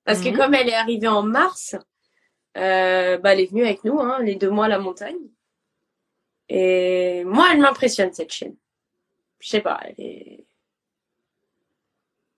Parce 0.06 0.20
Mhm. 0.20 0.32
que 0.34 0.38
comme 0.38 0.54
elle 0.54 0.68
est 0.68 0.74
arrivée 0.76 1.08
en 1.08 1.24
mars, 1.24 1.76
euh, 2.58 3.18
bah, 3.18 3.34
elle 3.34 3.40
est 3.40 3.50
venue 3.50 3.64
avec 3.64 3.84
nous, 3.86 4.00
hein, 4.02 4.18
les 4.22 4.36
deux 4.36 4.50
mois 4.50 4.66
à 4.66 4.70
la 4.70 4.80
montagne. 4.80 5.16
Et 6.50 7.24
moi, 7.26 7.48
elle 7.52 7.60
m'impressionne, 7.60 8.12
cette 8.14 8.32
chaîne. 8.34 8.56
Je 9.40 9.48
sais 9.50 9.62
pas, 9.62 9.80
elle 9.86 9.96
est... 10.06 10.43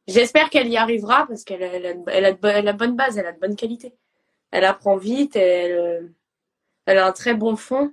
J'espère 0.08 0.50
qu'elle 0.50 0.68
y 0.68 0.78
arrivera 0.78 1.26
parce 1.28 1.44
qu'elle 1.44 1.64
a, 1.64 1.68
elle 1.68 1.86
a, 1.86 1.94
elle 2.12 2.26
a 2.26 2.32
de 2.34 2.48
elle 2.48 2.68
a 2.68 2.74
de 2.74 2.78
bonne 2.78 2.96
base, 2.96 3.18
elle 3.18 3.26
a 3.26 3.32
de 3.32 3.40
bonne 3.40 3.56
qualité. 3.56 3.94
Elle 4.52 4.66
apprend 4.66 4.98
vite, 4.98 5.36
elle, 5.36 5.72
euh, 5.72 6.02
elle 6.86 7.00
a 7.00 7.08
un 7.08 7.12
très 7.12 7.34
bon 7.34 7.56
fond. 7.56 7.92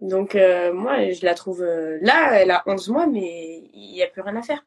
Donc, 0.00 0.34
euh, 0.34 0.72
moi, 0.72 1.10
je 1.10 1.24
la 1.24 1.34
trouve... 1.34 1.62
euh, 1.62 1.98
là, 2.00 2.32
elle 2.40 2.50
a 2.50 2.62
11 2.66 2.88
mois, 2.88 3.06
mais 3.06 3.62
il 3.74 3.92
n'y 3.92 4.02
a 4.02 4.06
plus 4.06 4.22
rien 4.22 4.36
à 4.36 4.42
faire. 4.42 4.64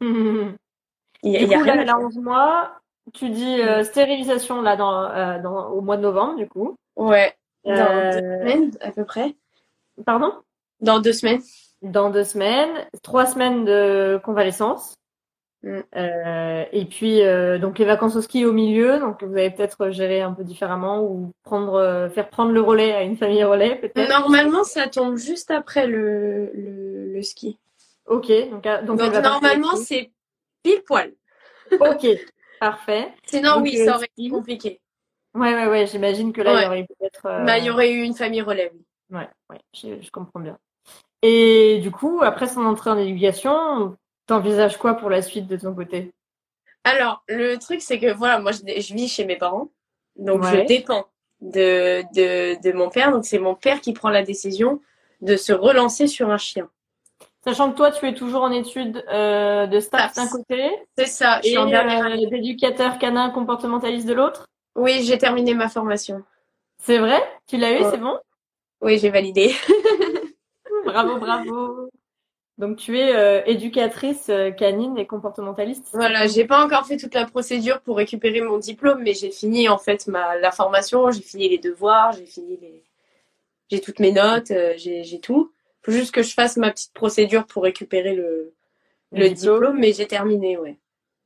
Mhm. 0.00 0.56
Il 1.24 1.32
Du 1.32 1.44
il 1.44 1.48
y 1.50 1.54
a 1.54 1.58
coup, 1.58 1.64
là, 1.64 1.72
rien 1.72 1.80
à 1.80 1.82
elle 1.82 1.90
a 1.90 1.96
faire. 1.96 2.06
11 2.06 2.16
mois. 2.18 2.72
Tu 3.12 3.30
dis 3.30 3.60
euh, 3.60 3.82
stérilisation 3.82 4.62
là 4.62 4.76
dans, 4.76 5.40
dans, 5.42 5.70
au 5.70 5.80
mois 5.80 5.96
de 5.96 6.02
novembre, 6.02 6.36
du 6.36 6.46
coup. 6.46 6.76
Ouais, 6.94 7.34
dans 7.64 7.74
deux 8.12 8.18
semaines 8.18 8.70
à 8.80 8.92
peu 8.92 9.04
près. 9.04 9.34
Pardon? 10.04 10.32
Dans 10.80 11.00
deux 11.00 11.12
semaines. 11.12 11.40
Dans 11.82 12.10
deux 12.10 12.24
semaines, 12.24 12.86
trois 13.02 13.26
semaines 13.26 13.64
de 13.64 14.20
convalescence. 14.22 14.94
Mm. 15.62 15.80
Euh, 15.96 16.64
et 16.70 16.84
puis 16.84 17.22
euh, 17.22 17.58
donc 17.58 17.78
les 17.80 17.84
vacances 17.84 18.14
au 18.14 18.20
ski 18.20 18.44
au 18.44 18.52
milieu, 18.52 19.00
donc 19.00 19.24
vous 19.24 19.32
allez 19.34 19.50
peut-être 19.50 19.90
gérer 19.90 20.20
un 20.20 20.32
peu 20.32 20.44
différemment 20.44 21.02
ou 21.02 21.32
prendre 21.42 21.74
euh, 21.74 22.08
faire 22.08 22.28
prendre 22.28 22.52
le 22.52 22.60
relais 22.60 22.92
à 22.92 23.02
une 23.02 23.16
famille 23.16 23.42
relais 23.42 23.74
peut-être. 23.76 24.08
Normalement, 24.08 24.62
ça 24.62 24.86
tombe 24.86 25.16
juste 25.16 25.50
après 25.50 25.86
le, 25.88 26.52
le, 26.54 27.12
le 27.12 27.22
ski. 27.22 27.58
Ok, 28.06 28.28
donc, 28.50 28.66
euh, 28.66 28.82
donc, 28.82 29.00
normalement, 29.00 29.74
c'est 29.76 30.12
pile 30.62 30.82
poil. 30.86 31.12
ok, 31.72 32.06
parfait. 32.60 33.12
Sinon, 33.26 33.56
Donc, 33.56 33.64
oui, 33.64 33.76
ça 33.84 33.96
aurait 33.96 34.08
été 34.16 34.30
compliqué. 34.30 34.80
Ouais 35.34 35.54
ouais 35.54 35.66
ouais, 35.66 35.86
j'imagine 35.86 36.32
que 36.32 36.40
là 36.40 36.52
il 36.52 36.56
Ouais. 36.56 36.62
y 36.62 36.66
aurait 36.66 36.86
peut-être. 36.86 37.22
Bah, 37.44 37.58
il 37.58 37.64
y 37.64 37.70
aurait 37.70 37.90
eu 37.92 38.02
une 38.02 38.14
famille 38.14 38.42
relève. 38.42 38.72
Ouais, 39.10 39.28
ouais, 39.50 39.60
je, 39.74 40.00
je 40.00 40.10
comprends 40.10 40.40
bien. 40.40 40.56
Et 41.22 41.80
du 41.82 41.90
coup, 41.90 42.20
après 42.22 42.46
son 42.46 42.64
entrée 42.64 42.90
en 42.90 42.98
éducation, 42.98 43.96
t'envisages 44.28 44.76
quoi 44.76 44.94
pour 44.94 45.10
la 45.10 45.22
suite 45.22 45.46
de 45.48 45.56
ton 45.56 45.74
côté? 45.74 46.12
Alors, 46.84 47.22
le 47.28 47.56
truc, 47.56 47.82
c'est 47.82 47.98
que 47.98 48.12
voilà, 48.12 48.38
moi, 48.38 48.52
je, 48.52 48.58
je 48.60 48.94
vis 48.94 49.08
chez 49.08 49.24
mes 49.24 49.36
parents. 49.36 49.70
Donc, 50.16 50.42
Ouais. 50.44 50.62
je 50.62 50.66
dépends 50.66 51.06
de, 51.40 52.02
de, 52.14 52.60
de 52.62 52.72
mon 52.72 52.88
père. 52.88 53.10
Donc, 53.10 53.24
c'est 53.24 53.38
mon 53.40 53.54
père 53.54 53.80
qui 53.80 53.92
prend 53.92 54.08
la 54.10 54.22
décision 54.22 54.80
de 55.20 55.36
se 55.36 55.52
relancer 55.52 56.06
sur 56.06 56.30
un 56.30 56.38
chien. 56.38 56.68
Sachant 57.44 57.70
que 57.72 57.76
toi, 57.76 57.90
tu 57.90 58.06
es 58.06 58.14
toujours 58.14 58.42
en 58.42 58.52
études 58.52 59.04
euh, 59.08 59.66
de 59.66 59.80
STAPS 59.80 60.14
d'un 60.14 60.28
côté 60.28 60.70
C'est 60.96 61.06
ça, 61.06 61.40
je 61.42 61.48
et 61.48 61.56
année. 61.56 62.24
euh, 62.26 62.30
d'éducateur 62.30 62.98
canin 62.98 63.30
comportementaliste 63.30 64.06
de 64.06 64.12
l'autre? 64.14 64.46
Oui, 64.76 65.02
j'ai 65.04 65.18
terminé 65.18 65.54
ma 65.54 65.68
formation. 65.68 66.22
C'est 66.82 66.98
vrai? 66.98 67.20
Tu 67.46 67.56
l'as 67.56 67.72
eu, 67.72 67.82
Ouais. 67.82 67.90
c'est 67.90 67.98
bon? 67.98 68.18
Oui, 68.80 68.98
j'ai 68.98 69.10
validé. 69.10 69.52
Bravo, 70.84 71.18
bravo. 71.18 71.90
Donc 72.58 72.76
tu 72.76 72.98
es 72.98 73.14
euh, 73.14 73.40
éducatrice 73.46 74.28
euh, 74.30 74.50
canine 74.50 74.98
et 74.98 75.06
comportementaliste. 75.06 75.90
Voilà, 75.92 76.26
j'ai 76.26 76.44
pas 76.44 76.64
encore 76.64 76.86
fait 76.86 76.96
toute 76.96 77.14
la 77.14 77.24
procédure 77.24 77.80
pour 77.80 77.96
récupérer 77.96 78.40
mon 78.40 78.58
diplôme, 78.58 79.02
mais 79.02 79.14
j'ai 79.14 79.30
fini 79.30 79.68
en 79.68 79.78
fait 79.78 80.08
ma 80.08 80.36
la 80.36 80.50
formation, 80.50 81.10
j'ai 81.12 81.22
fini 81.22 81.48
les 81.48 81.58
devoirs, 81.58 82.12
j'ai 82.12 82.26
fini 82.26 82.58
les 82.60 82.82
j'ai 83.70 83.80
toutes 83.80 84.00
mes 84.00 84.12
notes, 84.12 84.50
euh, 84.50 84.74
j'ai 84.76 85.04
j'ai 85.04 85.20
tout. 85.20 85.52
Faut 85.82 85.92
juste 85.92 86.12
que 86.12 86.22
je 86.22 86.34
fasse 86.34 86.56
ma 86.56 86.72
petite 86.72 86.92
procédure 86.92 87.46
pour 87.46 87.62
récupérer 87.62 88.14
le 88.14 88.52
le 89.12 89.28
diplôme, 89.30 89.78
mais 89.78 89.92
j'ai 89.92 90.06
terminé, 90.06 90.58
ouais. 90.58 90.78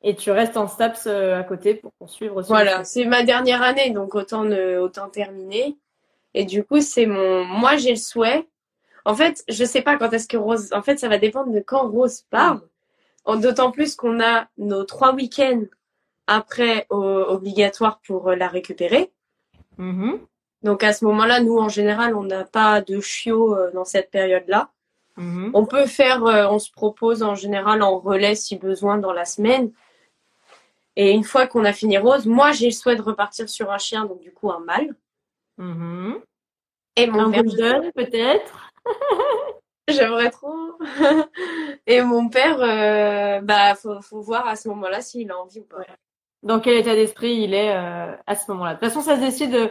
Et 0.03 0.15
tu 0.15 0.31
restes 0.31 0.57
en 0.57 0.67
STAPS 0.67 1.07
euh, 1.07 1.39
à 1.39 1.45
côté 1.45 1.75
pour 1.75 1.93
poursuivre. 1.93 2.43
Voilà, 2.43 2.85
c'est 2.85 3.05
ma 3.05 3.23
dernière 3.23 3.63
année, 3.63 3.91
donc 3.91 4.15
autant 4.15 4.45
ne, 4.45 4.79
autant 4.79 5.09
terminer. 5.09 5.77
Et 6.35 6.45
du 6.45 6.65
coup, 6.65 6.81
c'est 6.81 7.07
mon 7.07 7.45
moi 7.45 7.77
j'ai 7.77 7.91
le 7.91 7.97
souhait. 7.97 8.47
En 9.05 9.15
fait, 9.15 9.45
je 9.49 9.65
sais 9.65 9.83
pas 9.83 9.97
quand 9.97 10.11
est-ce 10.13 10.29
que 10.29 10.37
Rose. 10.37 10.73
En 10.73 10.83
fait, 10.83 10.99
ça 10.99 11.09
va 11.09 11.19
dépendre 11.19 11.53
de 11.53 11.61
quand 11.61 11.89
Rose 11.91 12.23
part. 12.31 12.61
En- 13.25 13.37
D'autant 13.37 13.71
plus 13.71 13.95
qu'on 13.97 14.21
a 14.21 14.49
nos 14.59 14.85
trois 14.85 15.13
week-ends 15.15 15.65
après 16.27 16.87
au- 16.91 16.99
obligatoire 17.29 18.01
pour 18.07 18.29
euh, 18.31 18.37
la 18.37 18.49
récupérer. 18.49 19.13
Mhm, 19.79 20.21
Donc 20.63 20.83
à 20.85 20.93
ce 20.93 21.05
moment-là, 21.05 21.41
nous 21.41 21.59
en 21.59 21.69
général, 21.69 22.15
on 22.15 22.23
n'a 22.25 22.45
pas 22.45 22.81
de 22.81 23.01
chiot 23.01 23.57
euh, 23.57 23.71
dans 23.73 23.85
cette 23.85 24.11
période-là. 24.11 24.71
mhm. 25.17 25.51
On 25.55 25.67
peut 25.67 25.87
faire, 25.87 26.25
euh, 26.27 26.47
on 26.49 26.59
se 26.59 26.71
propose 26.71 27.23
en 27.23 27.35
général 27.35 27.83
en 27.83 27.99
relais 27.99 28.35
si 28.37 28.57
besoin 28.57 28.99
dans 28.99 29.13
la 29.13 29.25
semaine. 29.25 29.73
Et 30.97 31.11
une 31.13 31.25
fois 31.25 31.47
qu'on 31.47 31.65
a 31.65 31.73
fini 31.73 31.97
Rose, 31.99 32.27
moi 32.27 32.53
j'ai 32.53 32.67
le 32.67 32.73
souhait 32.73 32.97
de 32.97 33.03
repartir 33.03 33.49
sur 33.49 33.71
un 33.73 33.79
chien, 33.79 34.05
donc 34.05 34.21
du 34.21 34.31
coup 34.33 34.51
un 34.53 34.61
mâle. 34.61 34.95
Mhm. 35.59 36.21
Et 36.97 37.07
mon 37.07 37.21
Un 37.27 37.31
golden 37.31 37.93
peut-être 37.93 38.72
j'aimerais 39.89 40.31
trop. 40.31 40.79
Et 41.87 42.03
mon 42.03 42.29
père, 42.29 42.61
euh, 42.61 43.41
bah 43.41 43.75
faut, 43.75 44.01
faut 44.03 44.21
voir 44.21 44.47
à 44.47 44.57
ce 44.57 44.69
moment-là 44.69 45.01
s'il 45.01 45.31
a 45.31 45.39
envie 45.39 45.61
ou 45.61 45.65
pas. 45.65 45.85
Dans 46.43 46.61
quel 46.61 46.77
état 46.77 46.95
d'esprit 46.95 47.35
il 47.35 47.55
est 47.55 47.75
euh, 47.75 48.15
à 48.27 48.35
ce 48.37 48.51
moment-là? 48.51 48.75
De 48.75 48.81
toute 48.81 48.89
façon, 48.89 49.01
ça 49.01 49.17
se 49.17 49.21
décide. 49.21 49.55
euh, 49.55 49.69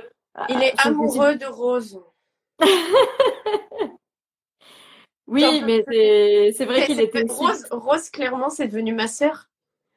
Il 0.49 0.61
est 0.63 0.73
amoureux 0.85 1.35
de 1.35 1.45
Rose. 1.45 1.99
Oui, 5.27 5.61
mais 5.65 5.83
c'est 5.87 6.51
c'est 6.57 6.65
vrai 6.65 6.85
qu'il 6.85 6.99
était 6.99 7.23
aussi. 7.23 7.33
Rose, 7.33 7.65
Rose, 7.71 8.09
clairement, 8.09 8.49
c'est 8.49 8.67
devenu 8.67 8.93
ma 8.93 9.07
sœur. 9.07 9.47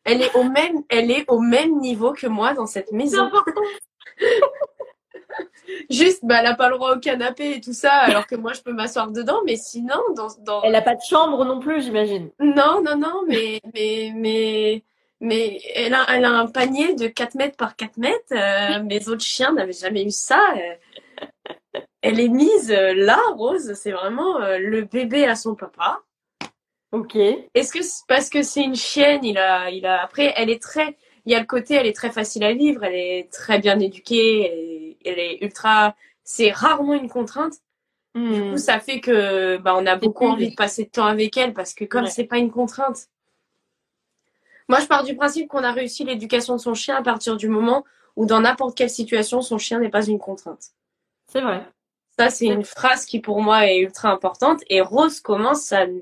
Elle 0.04 0.22
est 0.22 0.32
au 0.36 0.44
même, 0.44 0.84
elle 0.88 1.10
est 1.10 1.24
au 1.28 1.40
même 1.40 1.80
niveau 1.80 2.12
que 2.12 2.28
moi 2.28 2.54
dans 2.54 2.66
cette 2.66 2.92
maison. 2.92 3.30
Juste, 5.90 6.20
bah, 6.24 6.36
elle 6.40 6.46
a 6.46 6.54
pas 6.54 6.68
le 6.68 6.76
droit 6.76 6.94
au 6.96 6.98
canapé 6.98 7.56
et 7.56 7.60
tout 7.60 7.72
ça, 7.72 7.92
alors 7.92 8.26
que 8.26 8.34
moi, 8.34 8.52
je 8.52 8.60
peux 8.60 8.72
m'asseoir 8.72 9.10
dedans. 9.10 9.40
Mais 9.44 9.56
sinon, 9.56 10.00
dans, 10.16 10.28
dans... 10.40 10.62
Elle 10.62 10.74
a 10.74 10.82
pas 10.82 10.94
de 10.94 11.00
chambre 11.08 11.44
non 11.44 11.60
plus, 11.60 11.82
j'imagine. 11.82 12.30
non, 12.40 12.82
non, 12.82 12.96
non, 12.96 13.22
mais, 13.26 13.60
mais, 13.74 14.12
mais, 14.14 14.82
mais 15.20 15.60
elle 15.74 15.94
a, 15.94 16.06
elle 16.10 16.24
a 16.24 16.30
un 16.30 16.46
panier 16.46 16.94
de 16.94 17.06
4 17.06 17.34
mètres 17.34 17.56
par 17.56 17.76
4 17.76 17.96
mètres. 17.96 18.32
Euh, 18.32 18.82
mes 18.82 19.08
autres 19.08 19.24
chiens 19.24 19.52
n'avaient 19.52 19.72
jamais 19.72 20.04
eu 20.04 20.10
ça. 20.10 20.40
Euh, 20.56 21.80
Elle 22.02 22.20
est 22.20 22.28
mise 22.28 22.70
euh, 22.70 22.92
là, 22.94 23.18
Rose. 23.36 23.72
C'est 23.74 23.92
vraiment 23.92 24.38
le 24.38 24.82
bébé 24.82 25.24
à 25.26 25.34
son 25.34 25.54
papa. 25.54 26.02
Ok. 26.94 27.16
Est-ce 27.16 27.72
que 27.72 27.82
c'est 27.82 28.04
parce 28.06 28.30
que 28.30 28.44
c'est 28.44 28.62
une 28.62 28.76
chienne, 28.76 29.24
il 29.24 29.36
a, 29.36 29.68
il 29.70 29.84
a. 29.84 30.00
Après, 30.00 30.32
elle 30.36 30.48
est 30.48 30.62
très. 30.62 30.96
Il 31.26 31.32
y 31.32 31.34
a 31.34 31.40
le 31.40 31.46
côté, 31.46 31.74
elle 31.74 31.88
est 31.88 31.96
très 31.96 32.12
facile 32.12 32.44
à 32.44 32.52
vivre, 32.52 32.84
elle 32.84 32.94
est 32.94 33.32
très 33.32 33.58
bien 33.58 33.80
éduquée, 33.80 34.46
elle 34.46 34.58
est, 34.58 34.73
elle 35.04 35.18
est 35.18 35.38
ultra. 35.42 35.94
C'est 36.24 36.50
rarement 36.50 36.94
une 36.94 37.08
contrainte. 37.08 37.54
Du 38.14 38.20
Hmm. 38.20 38.52
coup, 38.52 38.58
ça 38.58 38.78
fait 38.80 39.00
que, 39.00 39.56
bah, 39.58 39.74
on 39.76 39.86
a 39.86 39.96
beaucoup 39.96 40.26
envie 40.26 40.50
de 40.50 40.54
passer 40.54 40.84
de 40.84 40.90
temps 40.90 41.06
avec 41.06 41.36
elle 41.36 41.52
parce 41.52 41.74
que 41.74 41.84
comme 41.84 42.04
Ouais. 42.04 42.10
c'est 42.10 42.24
pas 42.24 42.38
une 42.38 42.50
contrainte. 42.52 43.08
Moi, 44.68 44.80
je 44.80 44.86
pars 44.86 45.02
du 45.04 45.16
principe 45.16 45.48
qu'on 45.48 45.64
a 45.64 45.72
réussi 45.72 46.04
l'éducation 46.04 46.54
de 46.56 46.60
son 46.60 46.74
chien 46.74 46.96
à 46.96 47.02
partir 47.02 47.36
du 47.36 47.48
moment 47.48 47.84
où, 48.16 48.24
dans 48.24 48.40
n'importe 48.40 48.76
quelle 48.76 48.88
situation, 48.90 49.42
son 49.42 49.58
chien 49.58 49.80
n'est 49.80 49.90
pas 49.90 50.06
une 50.06 50.18
contrainte. 50.18 50.70
C'est 51.26 51.40
vrai. 51.40 51.66
Ça, 52.18 52.30
c'est 52.30 52.46
une 52.46 52.64
phrase 52.64 53.04
qui 53.04 53.18
pour 53.18 53.42
moi 53.42 53.66
est 53.66 53.78
ultra 53.80 54.10
importante. 54.10 54.62
Et 54.70 54.80
Rose 54.80 55.20
commence 55.20 55.72
à 55.72 55.86
ne, 55.88 56.00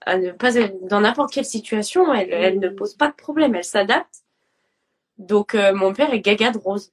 à 0.00 0.18
ne 0.18 0.32
pas 0.32 0.56
être 0.56 0.84
dans 0.88 1.00
n'importe 1.00 1.32
quelle 1.32 1.44
situation. 1.44 2.12
Elle, 2.12 2.32
elle 2.32 2.58
ne 2.58 2.68
pose 2.68 2.94
pas 2.94 3.08
de 3.08 3.14
problème. 3.14 3.54
Elle 3.54 3.64
s'adapte. 3.64 4.24
Donc, 5.18 5.54
euh, 5.54 5.72
mon 5.72 5.92
père 5.94 6.12
est 6.12 6.20
gaga 6.20 6.50
de 6.50 6.58
Rose. 6.58 6.92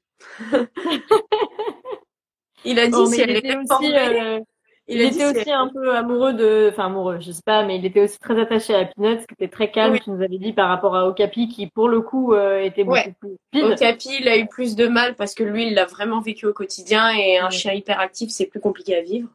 Il 2.65 2.79
a 2.79 2.88
dit 2.88 2.93
Oh, 2.95 3.05
si 3.05 3.15
il 3.15 3.21
elle 3.21 3.38
était 3.38 3.55
aussi, 3.55 3.95
euh, 3.95 4.39
il 4.88 5.01
était 5.01 5.13
si 5.19 5.25
aussi 5.25 5.51
un 5.51 5.67
peu 5.67 5.95
amoureux 5.95 6.34
de, 6.34 6.69
enfin 6.71 6.88
amoureux, 6.88 7.19
je 7.19 7.32
sais 7.32 7.43
pas, 7.45 7.63
mais 7.63 7.77
il 7.77 7.86
était 7.86 8.01
aussi 8.01 8.19
très 8.19 8.39
attaché 8.39 8.73
à 8.73 8.86
Peanuts, 8.86 9.25
qui 9.27 9.34
était 9.34 9.47
très 9.47 9.69
calme, 9.71 9.93
Oui. 9.93 9.99
tu 10.01 10.10
nous 10.10 10.21
avais 10.21 10.38
dit 10.38 10.53
par 10.53 10.67
rapport 10.69 10.95
à 10.95 11.08
Okapi, 11.08 11.47
qui 11.47 11.67
pour 11.67 11.89
le 11.89 12.01
coup 12.01 12.34
euh, 12.34 12.60
était 12.62 12.84
beaucoup 12.84 12.95
Ouais. 12.95 13.13
plus. 13.51 13.63
Okapi, 13.63 14.17
il 14.19 14.27
a 14.27 14.38
eu 14.38 14.47
plus 14.47 14.75
de 14.75 14.88
mal 14.88 15.15
parce 15.15 15.36
que 15.36 15.43
lui, 15.43 15.67
il 15.67 15.73
l'a 15.75 15.86
vraiment 15.86 16.21
vécu 16.21 16.45
au 16.47 16.53
quotidien 16.53 17.12
et 17.12 17.38
un 17.38 17.49
chien 17.49 17.73
hyperactif, 17.73 18.29
c'est 18.29 18.47
plus 18.47 18.60
compliqué 18.60 18.95
à 18.95 19.01
vivre. 19.01 19.29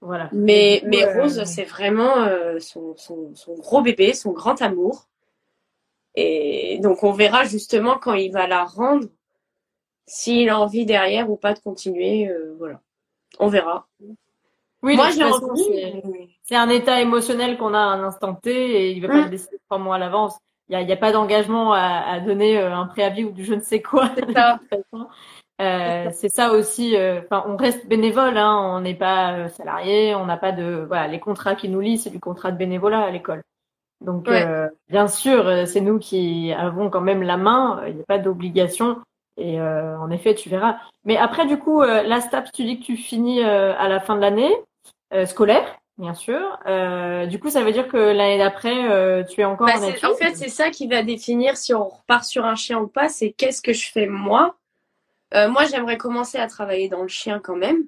Voilà. 0.00 0.28
Mais, 0.32 0.82
mais 0.86 1.04
euh, 1.04 1.22
Rose, 1.22 1.42
c'est 1.44 1.64
vraiment 1.64 2.18
euh, 2.18 2.60
son, 2.60 2.96
son, 2.96 3.34
son 3.34 3.54
gros 3.54 3.82
bébé, 3.82 4.12
son 4.14 4.30
grand 4.32 4.62
amour. 4.62 5.08
Et 6.14 6.78
donc, 6.80 7.02
on 7.02 7.12
verra 7.12 7.44
justement 7.44 7.96
quand 7.98 8.14
il 8.14 8.32
va 8.32 8.46
la 8.46 8.64
rendre, 8.64 9.06
s'il 10.08 10.48
a 10.48 10.58
envie 10.58 10.84
derrière 10.86 11.30
ou 11.30 11.36
pas 11.36 11.54
de 11.54 11.60
continuer. 11.60 12.28
euh, 12.28 12.54
voilà. 12.58 12.80
On 13.38 13.48
verra. 13.48 13.86
Oui, 14.82 14.96
Moi, 14.96 15.10
façon, 15.10 15.50
envie. 15.50 15.64
c'est- 16.44 16.54
un 16.56 16.68
état 16.68 17.00
émotionnel 17.00 17.58
qu'on 17.58 17.74
a 17.74 17.78
à 17.78 17.82
un 17.82 18.02
instant 18.04 18.34
T 18.34 18.50
et 18.50 18.90
il 18.92 19.00
va 19.02 19.08
pas 19.08 19.20
Mm. 19.20 19.24
le 19.24 19.30
décider 19.30 19.58
trois 19.68 19.78
mois 19.78 19.96
à 19.96 19.98
l'avance. 19.98 20.38
Il 20.68 20.78
y 20.78 20.90
a, 20.90 20.92
a 20.94 20.96
pas 20.96 21.12
d'engagement 21.12 21.72
à, 21.72 21.80
à 21.80 22.20
donner 22.20 22.58
euh, 22.58 22.74
un 22.74 22.86
préavis 22.86 23.24
ou 23.24 23.30
du 23.32 23.44
je 23.44 23.54
ne 23.54 23.60
sais 23.60 23.80
quoi. 23.82 24.10
C'est 24.16 24.32
ça. 24.32 24.58
Euh, 25.60 26.10
c'est 26.12 26.28
ça 26.28 26.52
aussi. 26.52 26.96
euh, 26.96 27.20
Enfin, 27.24 27.42
on 27.48 27.56
reste 27.56 27.88
bénévole, 27.88 28.38
hein, 28.38 28.56
on 28.76 28.80
n'est 28.80 28.94
pas 28.94 29.32
euh, 29.32 29.48
salarié, 29.48 30.14
on 30.14 30.24
n'a 30.24 30.36
pas 30.36 30.52
de 30.52 30.84
voilà 30.86 31.08
les 31.08 31.18
contrats 31.18 31.56
qui 31.56 31.68
nous 31.68 31.80
lient, 31.80 31.98
c'est 31.98 32.10
du 32.10 32.20
contrat 32.20 32.52
de 32.52 32.56
bénévolat 32.56 33.00
à 33.00 33.10
l'école. 33.10 33.42
Donc, 34.00 34.28
Ouais. 34.28 34.46
euh, 34.46 34.68
bien 34.88 35.08
sûr, 35.08 35.66
c'est 35.66 35.80
nous 35.80 35.98
qui 35.98 36.52
avons 36.52 36.90
quand 36.90 37.00
même 37.00 37.24
la 37.24 37.36
main. 37.36 37.82
Il 37.88 37.96
n'y 37.96 38.02
a 38.02 38.04
pas 38.04 38.18
d'obligation. 38.18 38.98
Et 39.38 39.60
euh, 39.60 39.96
en 39.98 40.10
effet, 40.10 40.34
tu 40.34 40.48
verras. 40.48 40.78
Mais 41.04 41.16
après, 41.16 41.46
du 41.46 41.58
coup, 41.58 41.80
euh, 41.80 42.02
la 42.02 42.20
STAPS, 42.20 42.50
tu 42.52 42.64
dis 42.64 42.80
que 42.80 42.84
tu 42.84 42.96
finis 42.96 43.42
euh, 43.42 43.72
à 43.78 43.88
la 43.88 44.00
fin 44.00 44.16
de 44.16 44.20
l'année 44.20 44.52
euh, 45.14 45.26
scolaire, 45.26 45.78
bien 45.96 46.12
sûr. 46.12 46.58
Du 47.28 47.38
coup, 47.38 47.48
ça 47.48 47.62
veut 47.62 47.72
dire 47.72 47.86
que 47.86 47.96
l'année 47.96 48.38
d'après, 48.38 49.24
tu 49.26 49.40
es 49.40 49.44
encore 49.44 49.68
Bah, 49.68 49.74
en 49.80 50.10
en 50.10 50.14
fait, 50.16 50.34
c'est 50.34 50.48
ça 50.48 50.70
qui 50.70 50.88
va 50.88 51.02
définir 51.02 51.56
si 51.56 51.72
on 51.72 51.88
repart 51.88 52.24
sur 52.24 52.44
un 52.44 52.56
chien 52.56 52.78
ou 52.78 52.88
pas. 52.88 53.08
C'est 53.08 53.30
qu'est-ce 53.30 53.62
que 53.62 53.72
je 53.72 53.90
fais 53.90 54.06
moi? 54.06 54.56
Moi, 55.32 55.64
j'aimerais 55.70 55.98
commencer 55.98 56.38
à 56.38 56.48
travailler 56.48 56.88
dans 56.88 57.02
le 57.02 57.08
chien 57.08 57.38
quand 57.38 57.56
même. 57.56 57.84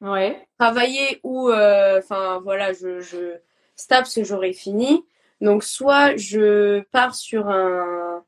Ouais. 0.00 0.46
Travailler 0.58 1.20
ou, 1.22 1.52
enfin 1.52 2.40
voilà, 2.42 2.72
je, 2.72 3.00
je 3.00 3.36
STAPS, 3.76 4.22
j'aurais 4.22 4.52
fini. 4.54 5.04
Donc, 5.40 5.64
soit 5.64 6.16
je 6.16 6.80
pars 6.92 7.14
sur 7.14 7.48
un, 7.48 8.24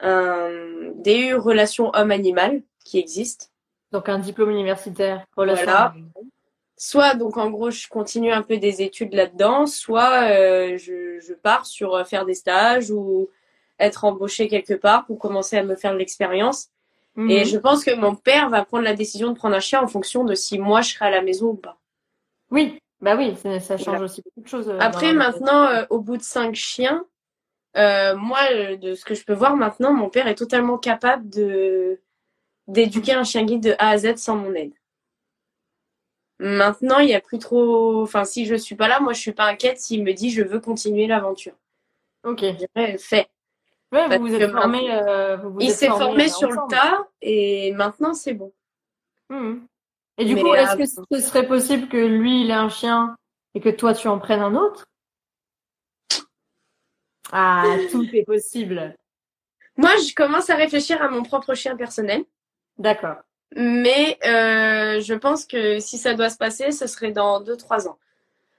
un 0.00 0.50
DU 0.96 1.34
relation 1.34 1.90
homme-animal 1.94 2.62
qui 2.84 2.98
existe. 2.98 3.52
Donc 3.92 4.08
un 4.08 4.18
diplôme 4.18 4.50
universitaire, 4.50 5.24
relation. 5.36 5.64
Voilà. 5.64 5.94
Soit, 6.76 7.14
donc 7.14 7.36
en 7.36 7.50
gros, 7.50 7.70
je 7.70 7.86
continue 7.88 8.32
un 8.32 8.42
peu 8.42 8.56
des 8.58 8.82
études 8.82 9.14
là-dedans, 9.14 9.66
soit 9.66 10.28
euh, 10.30 10.76
je, 10.76 11.20
je 11.20 11.32
pars 11.32 11.64
sur 11.66 11.94
euh, 11.94 12.04
faire 12.04 12.24
des 12.26 12.34
stages 12.34 12.90
ou 12.90 13.28
être 13.78 14.04
embauché 14.04 14.48
quelque 14.48 14.74
part 14.74 15.06
pour 15.06 15.18
commencer 15.18 15.56
à 15.56 15.62
me 15.62 15.76
faire 15.76 15.92
de 15.92 15.98
l'expérience. 15.98 16.68
Mhm. 17.14 17.30
Et 17.30 17.44
je 17.44 17.56
pense 17.58 17.84
que 17.84 17.94
mon 17.94 18.16
père 18.16 18.50
va 18.50 18.64
prendre 18.64 18.82
la 18.82 18.94
décision 18.94 19.30
de 19.30 19.36
prendre 19.36 19.54
un 19.54 19.60
chien 19.60 19.80
en 19.80 19.86
fonction 19.86 20.24
de 20.24 20.34
si 20.34 20.58
moi 20.58 20.80
je 20.80 20.94
serai 20.94 21.06
à 21.06 21.10
la 21.10 21.22
maison 21.22 21.50
ou 21.50 21.54
pas. 21.54 21.78
Oui, 22.50 22.78
bah 23.00 23.14
oui, 23.16 23.34
ça, 23.60 23.76
change 23.76 23.84
Voilà. 23.86 24.04
aussi 24.04 24.22
beaucoup 24.22 24.40
de 24.40 24.48
choses. 24.48 24.68
euh, 24.68 24.78
Après, 24.80 25.12
maintenant, 25.12 25.66
euh, 25.66 25.84
au 25.90 26.00
bout 26.00 26.16
de 26.16 26.22
cinq 26.22 26.56
chiens, 26.56 27.04
euh, 27.76 28.16
moi, 28.16 28.38
euh, 28.52 28.76
de 28.76 28.94
ce 28.94 29.04
que 29.04 29.14
je 29.14 29.24
peux 29.24 29.32
voir 29.34 29.56
maintenant, 29.56 29.92
mon 29.92 30.08
père 30.10 30.26
est 30.28 30.34
totalement 30.34 30.78
capable 30.78 31.28
de 31.28 32.00
d'éduquer 32.66 33.12
un 33.12 33.24
chien 33.24 33.44
guide 33.44 33.62
de 33.62 33.74
A 33.78 33.90
à 33.90 33.98
Z 33.98 34.16
sans 34.16 34.36
mon 34.36 34.54
aide. 34.54 34.72
Maintenant, 36.38 36.98
il 36.98 37.08
y 37.10 37.14
a 37.14 37.20
plus 37.20 37.38
trop. 37.38 38.02
Enfin, 38.02 38.24
si 38.24 38.46
je 38.46 38.54
suis 38.54 38.74
pas 38.74 38.88
là, 38.88 39.00
moi, 39.00 39.12
je 39.12 39.20
suis 39.20 39.32
pas 39.32 39.44
inquiète 39.46 39.78
s'il 39.78 40.02
me 40.02 40.12
dit 40.12 40.30
je 40.30 40.42
veux 40.42 40.60
continuer 40.60 41.06
l'aventure. 41.06 41.54
Ok. 42.24 42.40
Je 42.42 42.96
fait. 42.98 43.28
Ouais, 43.92 44.08
Parce 44.08 44.16
vous 44.18 44.26
vous 44.26 44.34
êtes 44.34 44.50
formé. 44.50 44.90
euh, 44.90 45.36
vous 45.36 45.50
vous 45.52 45.60
il 45.60 45.70
s'est 45.70 45.86
formé, 45.86 46.04
formé 46.04 46.24
euh, 46.24 46.28
sur 46.28 46.50
le 46.50 46.56
tas 46.68 47.06
et 47.22 47.72
maintenant 47.72 48.14
c'est 48.14 48.34
bon. 48.34 48.52
Mhm. 49.30 49.66
Et 50.18 50.24
du 50.24 50.34
Mais 50.34 50.40
coup, 50.42 50.54
est-ce 50.54 50.76
que 50.76 50.86
ce 50.86 51.20
serait 51.20 51.46
possible 51.46 51.88
que 51.88 51.96
lui, 51.96 52.42
il 52.42 52.50
ait 52.50 52.54
un 52.54 52.68
chien 52.68 53.16
et 53.54 53.60
que 53.60 53.68
toi, 53.68 53.94
tu 53.94 54.08
en 54.08 54.18
prennes 54.18 54.42
un 54.42 54.54
autre? 54.54 54.86
Ah, 57.36 57.64
tout 57.90 58.08
est 58.14 58.22
possible. 58.22 58.94
Moi, 59.76 59.90
je 59.96 60.14
commence 60.14 60.50
à 60.50 60.54
réfléchir 60.54 61.02
à 61.02 61.08
mon 61.08 61.24
propre 61.24 61.54
chien 61.54 61.76
personnel. 61.76 62.24
D'accord. 62.78 63.16
Mais 63.56 64.18
euh, 64.24 65.00
je 65.00 65.14
pense 65.14 65.44
que 65.44 65.80
si 65.80 65.98
ça 65.98 66.14
doit 66.14 66.30
se 66.30 66.36
passer, 66.36 66.70
ce 66.70 66.86
serait 66.86 67.10
dans 67.10 67.42
2-3 67.42 67.88
ans. 67.88 67.98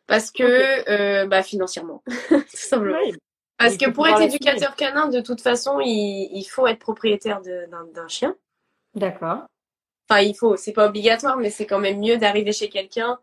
Parce 0.07 0.29
que, 0.29 0.43
euh, 0.89 1.25
bah, 1.25 1.41
financièrement, 1.41 2.03
tout 2.29 2.43
simplement. 2.49 2.99
Oui. 3.01 3.15
Parce 3.57 3.77
que 3.77 3.89
pour 3.89 4.05
être 4.07 4.21
éducateur 4.21 4.75
canin, 4.75 5.07
de 5.07 5.21
toute 5.21 5.39
façon, 5.39 5.79
il, 5.79 6.29
il 6.33 6.43
faut 6.43 6.67
être 6.67 6.79
propriétaire 6.79 7.41
d'un 7.41 8.07
chien. 8.09 8.35
D'accord. 8.93 9.45
Enfin, 10.09 10.19
il 10.19 10.35
faut, 10.35 10.57
c'est 10.57 10.73
pas 10.73 10.87
obligatoire, 10.87 11.37
mais 11.37 11.49
c'est 11.49 11.65
quand 11.65 11.79
même 11.79 11.99
mieux 11.99 12.17
d'arriver 12.17 12.51
chez 12.51 12.67
quelqu'un 12.67 13.17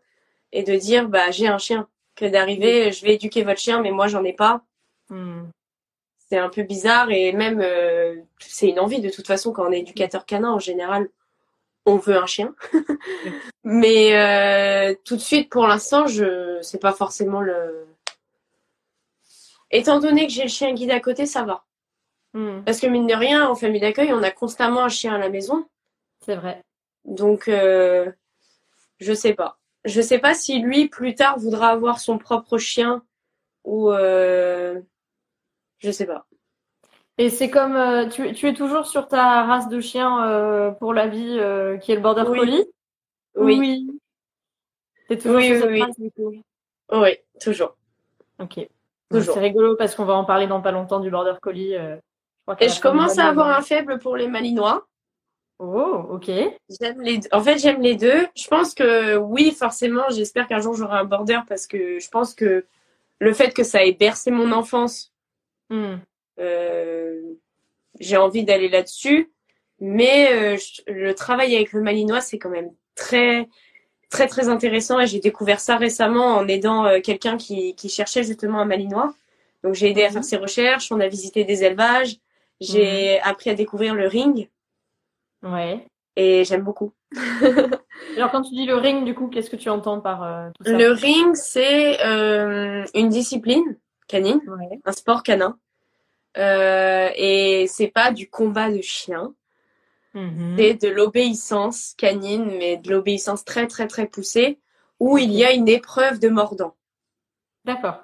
et 0.51 0.63
de 0.63 0.75
dire, 0.75 1.07
bah, 1.07 1.29
j'ai 1.29 1.47
un 1.47 1.59
chien, 1.59 1.87
que 2.15 2.25
d'arriver, 2.25 2.91
je 2.91 3.05
vais 3.05 3.15
éduquer 3.15 3.43
votre 3.43 3.59
chien, 3.59 3.81
mais 3.81 3.91
moi, 3.91 4.07
j'en 4.07 4.23
ai 4.23 4.33
pas. 4.33 4.63
Mhm. 5.13 5.51
C'est 6.17 6.37
un 6.37 6.49
peu 6.49 6.63
bizarre 6.63 7.11
et 7.11 7.31
même, 7.31 7.61
euh, 7.61 8.15
c'est 8.39 8.67
une 8.67 8.79
envie 8.79 9.01
de 9.01 9.09
toute 9.09 9.27
façon 9.27 9.51
quand 9.53 9.67
on 9.67 9.71
est 9.71 9.81
éducateur 9.81 10.25
canin, 10.25 10.51
en 10.51 10.59
général, 10.59 11.09
on 11.85 11.97
veut 11.97 12.17
un 12.17 12.25
chien. 12.25 12.55
mais 13.63 14.17
euh, 14.17 14.95
tout 15.05 15.15
de 15.15 15.21
suite, 15.21 15.49
pour 15.49 15.67
l'instant, 15.67 16.07
je, 16.07 16.59
c'est 16.61 16.81
pas 16.81 16.93
forcément 16.93 17.41
le. 17.41 17.85
Étant 19.69 19.99
donné 19.99 20.27
que 20.27 20.33
j'ai 20.33 20.43
le 20.43 20.49
chien 20.49 20.73
guide 20.73 20.91
à 20.91 20.99
côté, 20.99 21.25
ça 21.25 21.43
va. 21.43 21.65
Mhm. 22.33 22.63
Parce 22.65 22.79
que 22.79 22.87
mine 22.87 23.07
de 23.07 23.13
rien, 23.13 23.47
en 23.47 23.55
famille 23.55 23.81
d'accueil, 23.81 24.13
on 24.13 24.23
a 24.23 24.31
constamment 24.31 24.83
un 24.83 24.89
chien 24.89 25.13
à 25.13 25.17
la 25.17 25.29
maison. 25.29 25.67
C'est 26.21 26.35
vrai. 26.35 26.63
Donc, 27.05 27.47
euh, 27.47 28.11
je 28.99 29.13
sais 29.13 29.33
pas. 29.33 29.59
Je 29.85 30.01
sais 30.01 30.19
pas 30.19 30.33
si 30.33 30.59
lui, 30.59 30.87
plus 30.87 31.13
tard, 31.13 31.37
voudra 31.37 31.69
avoir 31.69 31.99
son 31.99 32.17
propre 32.17 32.57
chien 32.57 33.03
ou. 33.65 33.91
Euh, 33.91 34.81
je 35.83 35.91
sais 35.91 36.05
pas. 36.05 36.25
Et 37.17 37.29
c'est 37.29 37.49
comme 37.49 37.75
euh, 37.75 38.07
tu, 38.07 38.33
tu 38.33 38.47
es 38.47 38.53
toujours 38.53 38.87
sur 38.87 39.07
ta 39.07 39.43
race 39.43 39.69
de 39.69 39.79
chien 39.79 40.27
euh, 40.27 40.71
pour 40.71 40.93
la 40.93 41.07
vie 41.07 41.37
euh, 41.39 41.77
qui 41.77 41.91
est 41.91 41.95
le 41.95 42.01
border 42.01 42.23
Oui. 42.27 42.39
collie? 42.39 42.65
Oui, 43.35 43.57
oui, 43.59 43.87
Oui. 43.89 43.99
T'es 45.07 45.17
toujours 45.17 45.37
Oui, 45.37 45.45
sur 45.45 45.55
oui, 45.55 45.61
cette 45.61 45.69
oui. 45.69 45.81
race 45.81 45.99
du 45.99 46.11
coup? 46.11 46.33
toujours. 47.39 47.77
Ok. 48.39 48.67
Toujours. 49.11 49.35
C'est 49.35 49.39
rigolo 49.41 49.75
parce 49.75 49.93
qu'on 49.93 50.05
va 50.05 50.13
en 50.13 50.25
parler 50.25 50.47
dans 50.47 50.61
pas 50.61 50.71
longtemps 50.71 50.99
du 50.99 51.11
border 51.11 51.35
collie. 51.41 51.75
je 51.75 52.53
Et 52.65 52.69
je 52.69 52.81
commence 52.81 53.19
à 53.19 53.27
avoir 53.27 53.47
un 53.47 53.61
faible 53.61 53.99
pour 53.99 54.17
les 54.17 54.27
malinois. 54.27 54.87
Oh, 55.59 56.07
ok. 56.09 56.31
J'aime 56.81 57.01
les 57.01 57.19
deux. 57.19 57.29
En 57.31 57.41
fait, 57.41 57.57
j'aime 57.59 57.81
les 57.81 57.95
deux. 57.95 58.27
Je 58.35 58.47
pense 58.47 58.73
que 58.73 59.17
oui, 59.17 59.51
forcément, 59.51 60.03
j'espère 60.09 60.47
qu'un 60.47 60.59
jour 60.59 60.73
j'aurai 60.73 60.97
un 60.97 61.05
border 61.05 61.39
parce 61.47 61.67
que 61.67 61.99
je 61.99 62.09
pense 62.09 62.33
que 62.33 62.65
le 63.19 63.33
fait 63.33 63.53
que 63.53 63.63
ça 63.63 63.85
ait 63.85 63.93
bercé 63.93 64.31
mon 64.31 64.51
enfance, 64.51 65.12
Hmm. 65.75 65.97
euh, 66.39 67.21
j'ai 67.99 68.17
envie 68.17 68.43
d'aller 68.43 68.69
là-dessus. 68.69 69.31
Mais 69.79 70.31
euh, 70.31 70.57
je- 70.57 70.81
le 70.91 71.13
travail 71.15 71.55
avec 71.55 71.73
le 71.73 71.81
malinois, 71.81 72.21
c'est 72.21 72.37
quand 72.39 72.49
même 72.49 72.69
très, 72.95 73.47
très, 74.09 74.27
très 74.27 74.49
intéressant. 74.49 74.99
Et 74.99 75.07
j'ai 75.07 75.19
découvert 75.19 75.59
ça 75.59 75.77
récemment 75.77 76.35
en 76.37 76.47
aidant 76.47 76.85
euh, 76.85 76.99
quelqu'un 77.01 77.37
qui, 77.37 77.75
qui 77.75 77.89
cherchait 77.89 78.23
justement 78.23 78.59
un 78.59 78.65
malinois. 78.65 79.13
Donc 79.63 79.73
j'ai 79.73 79.89
aidé 79.89 80.03
à 80.03 80.07
Mhm. 80.07 80.13
faire 80.13 80.23
ses 80.23 80.37
recherches. 80.37 80.91
On 80.91 80.99
a 80.99 81.07
visité 81.07 81.43
des 81.43 81.63
élevages. 81.63 82.17
J'ai 82.61 83.19
appris 83.21 83.49
à 83.49 83.55
découvrir 83.55 83.95
le 83.95 84.07
ring 84.07 84.49
Ouais. 85.41 85.85
et 86.15 86.45
j'aime 86.45 86.61
beaucoup. 86.61 86.93
Alors 88.15 88.31
quand 88.31 88.41
tu 88.43 88.53
dis 88.53 88.65
le 88.65 88.75
ring, 88.75 89.03
du 89.05 89.13
coup, 89.15 89.27
qu'est-ce 89.27 89.49
que 89.49 89.55
tu 89.55 89.69
entends 89.69 89.99
par 90.01 90.51
tout 90.55 90.63
ça? 90.65 90.77
Le 90.77 90.91
ring, 90.91 91.35
c'est 91.35 91.97
une 92.93 93.09
discipline 93.09 93.77
canine, 94.07 94.39
Ouais. 94.47 94.79
un 94.85 94.91
sport 94.91 95.23
canin. 95.23 95.57
Euh, 96.37 97.09
et 97.15 97.67
c'est 97.67 97.87
pas 97.89 98.11
du 98.11 98.29
combat 98.29 98.71
de 98.71 98.81
chien, 98.81 99.33
Mhm. 100.13 100.55
c'est 100.57 100.73
de 100.75 100.89
l'obéissance 100.89 101.93
canine, 101.97 102.45
mais 102.45 102.77
de 102.77 102.89
l'obéissance 102.91 103.43
très 103.45 103.67
très 103.67 103.87
très 103.87 104.07
poussée, 104.07 104.59
où 104.99 105.17
il 105.17 105.31
y 105.31 105.43
a 105.43 105.51
une 105.53 105.67
épreuve 105.67 106.19
de 106.19 106.29
mordant. 106.29 106.75
D'accord. 107.65 108.03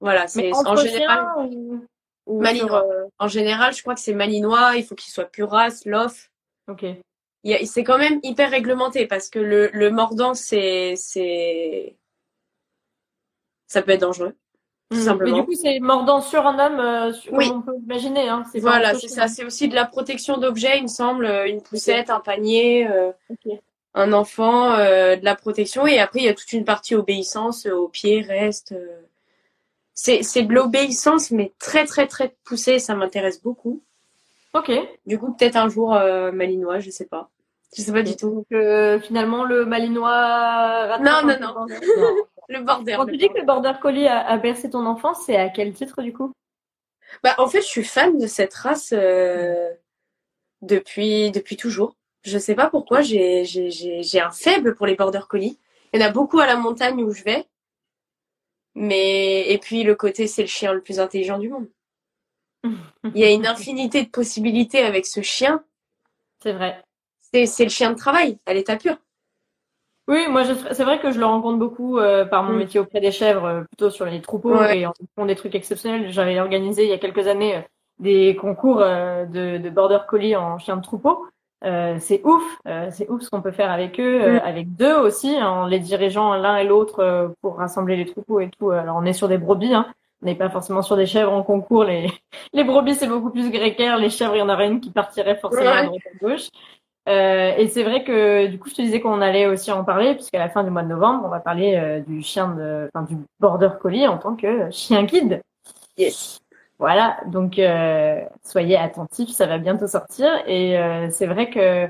Voilà, 0.00 0.28
c'est 0.28 0.52
en 0.54 0.76
général, 0.76 1.18
chiens 1.36 1.44
ou, 1.46 1.84
ou 2.26 2.40
Malinois. 2.40 2.80
sur, 2.80 2.90
euh, 2.90 3.04
en 3.18 3.28
général, 3.28 3.74
je 3.74 3.82
crois 3.82 3.94
que 3.94 4.00
c'est 4.00 4.14
malinois, 4.14 4.76
il 4.76 4.84
faut 4.84 4.94
qu'il 4.94 5.12
soit 5.12 5.24
pure 5.24 5.50
race, 5.50 5.84
lof. 5.84 6.30
Ok. 6.68 6.84
C'est 7.64 7.84
quand 7.84 7.98
même 7.98 8.20
hyper 8.22 8.50
réglementé 8.50 9.06
parce 9.06 9.28
que 9.30 9.38
le, 9.38 9.70
le 9.72 9.90
mordant, 9.90 10.34
c'est 10.34 10.94
c'est 10.96 11.96
ça 13.66 13.82
peut 13.82 13.92
être 13.92 14.00
dangereux. 14.02 14.34
Tout 14.90 14.96
simplement. 15.00 15.36
Mais 15.36 15.40
du 15.42 15.46
coup, 15.46 15.54
c'est 15.54 15.80
mordant 15.80 16.20
sur 16.22 16.46
un 16.46 16.58
homme, 16.58 16.80
euh, 16.80 17.12
sur- 17.12 17.32
Oui. 17.34 17.48
comme 17.48 17.58
on 17.58 17.62
peut 17.62 17.76
imaginer. 17.84 18.28
Hein. 18.28 18.44
Voilà, 18.56 18.94
c'est 18.94 19.08
ça. 19.08 19.28
C'est 19.28 19.44
aussi 19.44 19.68
de 19.68 19.74
la 19.74 19.84
protection 19.84 20.38
d'objets, 20.38 20.78
il 20.78 20.84
me 20.84 20.88
semble, 20.88 21.26
euh, 21.26 21.46
une 21.46 21.60
poussette, 21.62 22.08
un 22.10 22.20
panier, 22.20 22.86
euh, 22.88 23.12
un 23.94 24.12
enfant, 24.14 24.72
euh, 24.72 25.16
de 25.16 25.24
la 25.24 25.34
protection. 25.34 25.86
Et 25.86 25.98
après, 25.98 26.20
il 26.20 26.24
y 26.24 26.28
a 26.28 26.34
toute 26.34 26.52
une 26.54 26.64
partie 26.64 26.94
obéissance, 26.94 27.66
euh, 27.66 27.74
au 27.74 27.88
pied, 27.88 28.22
reste. 28.22 28.72
euh. 28.72 28.86
C'est 29.92 30.22
c'est 30.22 30.42
de 30.44 30.54
l'obéissance, 30.54 31.32
mais 31.32 31.52
très 31.58 31.84
très 31.84 32.06
très 32.06 32.34
poussée. 32.44 32.78
Ça 32.78 32.94
m'intéresse 32.94 33.42
beaucoup. 33.42 33.82
Ok. 34.54 34.70
Du 35.06 35.18
coup, 35.18 35.32
peut-être 35.34 35.56
un 35.56 35.68
jour 35.68 35.94
euh, 35.94 36.30
malinois, 36.32 36.78
je 36.78 36.88
sais 36.90 37.04
pas. 37.06 37.28
Je 37.76 37.82
sais 37.82 37.92
pas 37.92 38.02
du 38.02 38.16
tout. 38.16 38.30
Donc 38.30 38.46
euh, 38.52 39.00
finalement, 39.00 39.44
le 39.44 39.66
malinois. 39.66 40.98
Non, 41.00 41.20
non, 41.26 41.36
non. 41.40 41.66
le 42.48 42.62
border. 42.62 42.94
Quand 42.96 43.04
le 43.04 43.12
tu 43.12 43.18
dis 43.18 43.28
que 43.28 43.38
le 43.38 43.44
border 43.44 43.72
collie 43.80 44.06
a, 44.06 44.26
a 44.26 44.36
bercé 44.38 44.70
ton 44.70 44.86
enfance, 44.86 45.24
c'est 45.26 45.36
à 45.36 45.48
quel 45.48 45.72
titre 45.72 46.02
du 46.02 46.12
coup? 46.12 46.32
Bah, 47.22 47.34
en 47.38 47.48
fait, 47.48 47.60
je 47.60 47.66
suis 47.66 47.84
fan 47.84 48.18
de 48.18 48.26
cette 48.26 48.54
race 48.54 48.92
euh, 48.92 49.70
depuis 50.62 51.30
depuis 51.30 51.56
toujours. 51.56 51.96
Je 52.22 52.38
sais 52.38 52.54
pas 52.54 52.68
pourquoi, 52.68 53.00
j'ai 53.02 53.44
j'ai 53.44 54.20
un 54.20 54.30
faible 54.30 54.74
pour 54.74 54.86
les 54.86 54.96
border 54.96 55.20
collie. 55.28 55.58
Il 55.92 56.00
y 56.00 56.04
en 56.04 56.06
a 56.06 56.10
beaucoup 56.10 56.40
à 56.40 56.46
la 56.46 56.56
montagne 56.56 57.02
où 57.02 57.12
je 57.12 57.22
vais. 57.22 57.46
Mais 58.74 59.50
et 59.50 59.58
puis 59.58 59.82
le 59.82 59.94
côté 59.94 60.26
c'est 60.26 60.42
le 60.42 60.48
chien 60.48 60.72
le 60.72 60.82
plus 60.82 61.00
intelligent 61.00 61.38
du 61.38 61.48
monde. 61.48 61.68
Il 63.14 63.18
y 63.18 63.24
a 63.24 63.30
une 63.30 63.46
infinité 63.46 64.02
de 64.04 64.10
possibilités 64.10 64.80
avec 64.80 65.06
ce 65.06 65.22
chien. 65.22 65.64
C'est 66.42 66.52
vrai. 66.52 66.82
c'est 67.32 67.64
le 67.64 67.70
chien 67.70 67.90
de 67.90 67.96
travail 67.96 68.38
à 68.46 68.54
l'état 68.54 68.76
pur. 68.76 68.96
Oui, 70.08 70.26
moi 70.30 70.42
c'est 70.44 70.84
vrai 70.84 70.98
que 71.00 71.12
je 71.12 71.18
le 71.18 71.26
rencontre 71.26 71.58
beaucoup 71.58 71.98
euh, 71.98 72.24
par 72.24 72.42
mon 72.42 72.54
mm. 72.54 72.58
métier 72.58 72.80
auprès 72.80 73.00
des 73.00 73.12
chèvres, 73.12 73.44
euh, 73.44 73.60
plutôt 73.60 73.90
sur 73.90 74.06
les 74.06 74.22
troupeaux 74.22 74.60
et 74.62 74.86
en 74.86 74.94
font 75.14 75.26
des 75.26 75.34
trucs 75.34 75.54
exceptionnels. 75.54 76.10
J'avais 76.10 76.40
organisé 76.40 76.84
il 76.84 76.88
y 76.88 76.94
a 76.94 76.98
quelques 76.98 77.26
années 77.26 77.56
euh, 77.56 77.60
des 77.98 78.34
concours 78.34 78.78
de, 78.78 79.58
de 79.58 79.70
border 79.70 79.98
collie 80.08 80.34
en 80.34 80.58
chien 80.58 80.76
de 80.76 80.82
troupeau. 80.82 81.26
c'est 81.62 82.22
ouf, 82.24 82.42
c'est 82.90 83.10
ouf 83.10 83.22
ce 83.22 83.28
qu'on 83.28 83.42
peut 83.42 83.50
faire 83.50 83.72
avec 83.72 83.98
eux, 83.98 84.34
mm. 84.34 84.40
avec 84.44 84.74
deux 84.76 84.94
aussi, 84.94 85.36
hein, 85.36 85.50
en 85.50 85.66
les 85.66 85.80
dirigeant 85.80 86.34
l'un 86.34 86.56
et 86.56 86.64
l'autre 86.64 87.34
pour 87.42 87.56
rassembler 87.56 87.96
les 87.96 88.06
troupeaux 88.06 88.40
et 88.40 88.50
tout. 88.56 88.70
Alors 88.70 88.96
on 88.96 89.04
est 89.04 89.12
sur 89.12 89.28
des 89.28 89.36
brebis, 89.36 89.74
hein. 89.74 89.86
on 90.22 90.26
n'est 90.26 90.36
pas 90.36 90.48
forcément 90.48 90.80
sur 90.80 90.96
des 90.96 91.06
chèvres 91.06 91.32
en 91.32 91.42
concours. 91.42 91.82
Les, 91.82 92.06
les 92.52 92.62
brebis 92.62 92.94
c'est 92.94 93.08
beaucoup 93.08 93.30
plus 93.30 93.50
grécaire, 93.50 93.98
les 93.98 94.10
chèvres 94.10 94.36
il 94.36 94.38
y 94.38 94.42
en 94.42 94.48
aurait 94.48 94.68
une 94.68 94.80
qui 94.80 94.90
partirait 94.90 95.36
forcément 95.36 95.70
à 95.70 95.84
droite 95.84 96.02
à 96.06 96.24
gauche. 96.24 96.48
Euh, 97.08 97.54
et 97.56 97.68
c'est 97.68 97.84
vrai 97.84 98.04
que 98.04 98.46
du 98.46 98.58
coup, 98.58 98.68
je 98.68 98.74
te 98.74 98.82
disais 98.82 99.00
qu'on 99.00 99.20
allait 99.22 99.46
aussi 99.46 99.72
en 99.72 99.82
parler, 99.82 100.14
puisqu'à 100.14 100.38
la 100.38 100.50
fin 100.50 100.62
du 100.62 100.70
mois 100.70 100.82
de 100.82 100.88
novembre, 100.88 101.22
on 101.24 101.28
va 101.28 101.40
parler 101.40 101.76
euh, 101.76 102.00
du 102.00 102.22
chien 102.22 102.48
de, 102.48 102.90
enfin 102.94 103.06
du 103.06 103.16
border 103.40 103.70
collie 103.80 104.06
en 104.06 104.18
tant 104.18 104.36
que 104.36 104.70
chien 104.70 105.04
guide. 105.04 105.40
Yes. 105.96 106.40
Voilà, 106.78 107.16
donc 107.26 107.58
euh, 107.58 108.20
soyez 108.44 108.76
attentifs, 108.76 109.30
ça 109.30 109.46
va 109.46 109.58
bientôt 109.58 109.86
sortir. 109.86 110.28
Et 110.46 110.78
euh, 110.78 111.08
c'est 111.10 111.26
vrai 111.26 111.50
que 111.50 111.88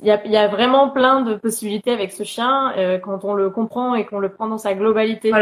il 0.00 0.06
y 0.06 0.10
a, 0.10 0.24
y 0.26 0.36
a, 0.36 0.46
vraiment 0.46 0.90
plein 0.90 1.22
de 1.22 1.34
possibilités 1.34 1.90
avec 1.90 2.12
ce 2.12 2.22
chien 2.22 2.72
quand 3.02 3.24
on 3.24 3.34
le 3.34 3.50
comprend 3.50 3.96
et 3.96 4.04
qu'on 4.06 4.20
le 4.20 4.28
prend 4.28 4.46
dans 4.46 4.58
sa 4.58 4.74
globalité, 4.74 5.32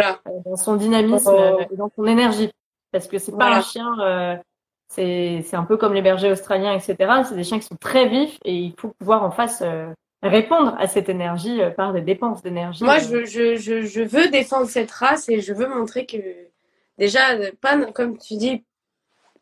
dans 0.46 0.56
son 0.56 0.76
dynamisme 0.76 1.34
oh. 1.34 1.58
et 1.70 1.76
dans 1.76 1.90
son 1.94 2.06
énergie. 2.06 2.50
Parce 2.90 3.08
que 3.08 3.18
c'est 3.18 3.36
pas 3.36 3.56
un 3.56 3.60
chien 3.60 4.40
c'est 4.88 5.54
un 5.54 5.64
peu 5.64 5.76
comme 5.76 5.94
les 5.94 6.02
bergers 6.02 6.30
australiens, 6.30 6.74
etc. 6.74 6.96
C'est 7.28 7.34
des 7.34 7.44
chiens 7.44 7.58
qui 7.58 7.66
sont 7.66 7.76
très 7.76 8.08
vifs 8.08 8.38
et 8.44 8.54
il 8.54 8.74
faut 8.78 8.88
pouvoir 8.98 9.22
en 9.22 9.30
face 9.30 9.62
euh, 9.62 9.86
répondre 10.22 10.74
à 10.78 10.88
cette 10.88 11.08
énergie 11.08 11.60
euh, 11.60 11.70
par 11.70 11.92
des 11.92 12.00
dépenses 12.00 12.42
d'énergie. 12.42 12.84
Moi, 12.84 12.98
je, 12.98 13.24
je, 13.24 13.56
je, 13.56 13.82
je, 13.82 14.00
veux 14.00 14.28
défendre 14.28 14.66
cette 14.66 14.90
race 14.90 15.28
et 15.28 15.40
je 15.40 15.52
veux 15.52 15.68
montrer 15.68 16.06
que 16.06 16.16
déjà, 16.96 17.20
pas 17.60 17.76
comme 17.92 18.18
tu 18.18 18.36
dis, 18.36 18.64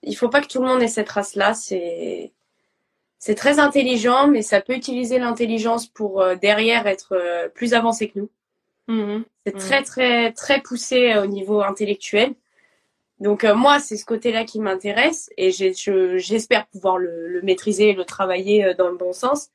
il 0.02 0.16
faut 0.16 0.28
pas 0.28 0.40
que 0.40 0.48
tout 0.48 0.60
le 0.60 0.66
monde 0.66 0.82
ait 0.82 0.88
cette 0.88 1.08
race-là. 1.08 1.54
C'est 1.54 2.32
c'est 3.18 3.34
très 3.34 3.58
intelligent, 3.58 4.28
mais 4.28 4.42
ça 4.42 4.60
peut 4.60 4.74
utiliser 4.74 5.18
l'intelligence 5.18 5.86
pour 5.86 6.20
euh, 6.20 6.34
derrière 6.34 6.86
être 6.86 7.50
plus 7.54 7.72
avancé 7.72 8.08
que 8.08 8.18
nous. 8.18 8.30
Mmh 8.88 9.22
c'est 9.44 9.54
mmh 9.54 9.58
très 9.58 9.82
très 9.82 10.32
très 10.32 10.60
poussé 10.60 11.16
au 11.18 11.26
niveau 11.26 11.62
intellectuel. 11.62 12.34
Donc 13.18 13.44
euh, 13.44 13.54
moi, 13.54 13.78
c'est 13.80 13.96
ce 13.96 14.04
côté-là 14.04 14.44
qui 14.44 14.60
m'intéresse 14.60 15.30
et 15.36 15.50
j'espère 15.50 16.66
pouvoir 16.66 16.98
le, 16.98 17.28
le, 17.28 17.42
maîtriser 17.42 17.90
et 17.90 17.92
le 17.94 18.04
travailler 18.04 18.64
euh, 18.64 18.74
dans 18.74 18.88
le 18.88 18.96
bon 18.96 19.12
sens. 19.12 19.50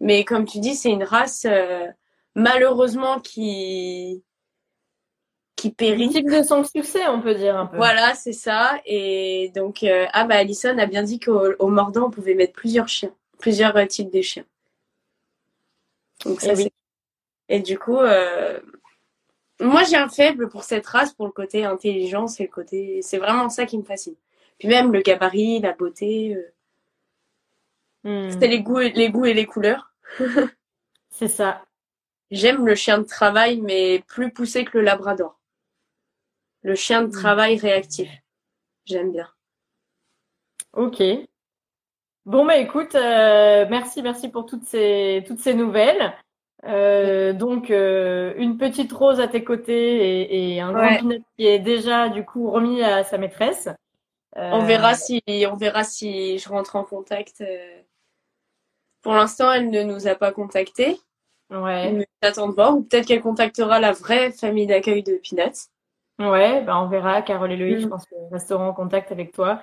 Mais 0.00 0.24
comme 0.24 0.44
tu 0.44 0.58
dis, 0.58 0.74
c'est 0.74 0.90
une 0.90 1.04
race 1.04 1.46
euh, 1.48 1.86
malheureusement 2.34 3.18
qui 3.20 4.22
qui 5.56 5.70
périt. 5.70 6.08
Type 6.10 6.30
de 6.30 6.42
son 6.42 6.62
succès, 6.62 7.08
on 7.08 7.20
peut 7.20 7.34
dire 7.34 7.56
un 7.56 7.66
peu. 7.66 7.78
Voilà, 7.78 8.14
c'est 8.14 8.32
ça. 8.32 8.78
Et 8.84 9.50
donc 9.56 9.84
ah 10.12 10.24
bah 10.24 10.36
Alison 10.36 10.78
a 10.78 10.86
bien 10.86 11.02
dit 11.02 11.18
qu'au 11.18 11.68
mordant 11.68 12.06
on 12.06 12.10
pouvait 12.10 12.34
mettre 12.34 12.52
plusieurs 12.52 12.88
chiens, 12.88 13.12
plusieurs 13.40 13.74
types 13.88 14.12
de 14.12 14.20
chiens. 14.20 14.44
Donc 16.24 16.40
ça, 16.40 16.52
eh 16.56 16.70
Et 17.48 17.60
du 17.60 17.78
coup, 17.78 17.98
moi, 19.60 19.82
j'ai 19.84 19.96
un 19.96 20.08
faible 20.08 20.48
pour 20.48 20.64
cette 20.64 20.86
race, 20.86 21.12
pour 21.12 21.26
le 21.26 21.32
côté 21.32 21.64
intelligence 21.64 22.38
et 22.40 22.44
le 22.44 22.48
côté. 22.48 23.02
C'est 23.02 23.18
vraiment 23.18 23.48
ça 23.48 23.66
qui 23.66 23.76
me 23.78 23.82
fascine. 23.82 24.14
Puis 24.58 24.68
même 24.68 24.92
le 24.92 25.00
gabarit, 25.00 25.60
la 25.60 25.72
beauté. 25.72 26.36
Euh... 28.04 28.28
Hmm. 28.28 28.30
C'est 28.30 28.46
les 28.46 28.60
goûts, 28.60 28.78
les 28.78 29.10
goûts 29.10 29.26
et 29.26 29.34
les 29.34 29.46
couleurs. 29.46 29.92
c'est 31.10 31.28
ça. 31.28 31.64
J'aime 32.30 32.66
le 32.66 32.74
chien 32.74 32.98
de 32.98 33.06
travail, 33.06 33.60
mais 33.60 34.04
plus 34.06 34.32
poussé 34.32 34.64
que 34.64 34.78
le 34.78 34.84
labrador. 34.84 35.38
Le 36.62 36.74
chien 36.74 37.02
de 37.02 37.08
hmm. 37.08 37.12
travail 37.12 37.56
réactif. 37.56 38.10
J'aime 38.84 39.12
bien. 39.12 39.28
Ok. 40.72 41.02
Bon 42.26 42.44
bah 42.44 42.58
écoute, 42.58 42.94
euh, 42.94 43.66
merci, 43.70 44.02
merci 44.02 44.28
pour 44.28 44.44
toutes 44.44 44.64
ces 44.64 45.24
toutes 45.26 45.40
ces 45.40 45.54
nouvelles. 45.54 46.14
Euh, 46.64 47.32
donc 47.32 47.70
euh, 47.70 48.34
une 48.36 48.58
petite 48.58 48.92
rose 48.92 49.20
à 49.20 49.28
tes 49.28 49.44
côtés 49.44 50.24
et, 50.24 50.56
et 50.56 50.60
un 50.60 50.72
grand 50.72 50.96
pinot 50.96 51.20
qui 51.36 51.46
est 51.46 51.60
déjà 51.60 52.08
du 52.08 52.24
coup 52.24 52.50
remis 52.50 52.82
à 52.82 53.04
sa 53.04 53.16
maîtresse. 53.16 53.68
Euh... 54.36 54.50
On 54.52 54.64
verra 54.64 54.94
si 54.94 55.22
on 55.50 55.56
verra 55.56 55.84
si 55.84 56.38
je 56.38 56.48
rentre 56.48 56.76
en 56.76 56.84
contact. 56.84 57.40
Euh. 57.40 57.80
Pour 59.02 59.14
l'instant, 59.14 59.52
elle 59.52 59.70
ne 59.70 59.82
nous 59.82 60.08
a 60.08 60.16
pas 60.16 60.32
contactés. 60.32 60.98
Ouais. 61.50 61.92
Mais 61.92 62.06
de 62.22 62.52
voir 62.54 62.76
ou 62.76 62.82
peut-être 62.82 63.06
qu'elle 63.06 63.22
contactera 63.22 63.80
la 63.80 63.92
vraie 63.92 64.32
famille 64.32 64.66
d'accueil 64.66 65.02
de 65.02 65.18
Peanuts. 65.22 65.68
Ouais, 66.18 66.60
bah 66.62 66.78
on 66.82 66.88
verra. 66.88 67.22
Carole 67.22 67.52
et 67.52 67.56
Loïc, 67.56 67.78
je 67.78 67.86
mm. 67.86 67.90
pense 67.90 68.04
qu'ils 68.06 68.18
resteront 68.32 68.68
en 68.68 68.74
contact 68.74 69.12
avec 69.12 69.32
toi 69.32 69.62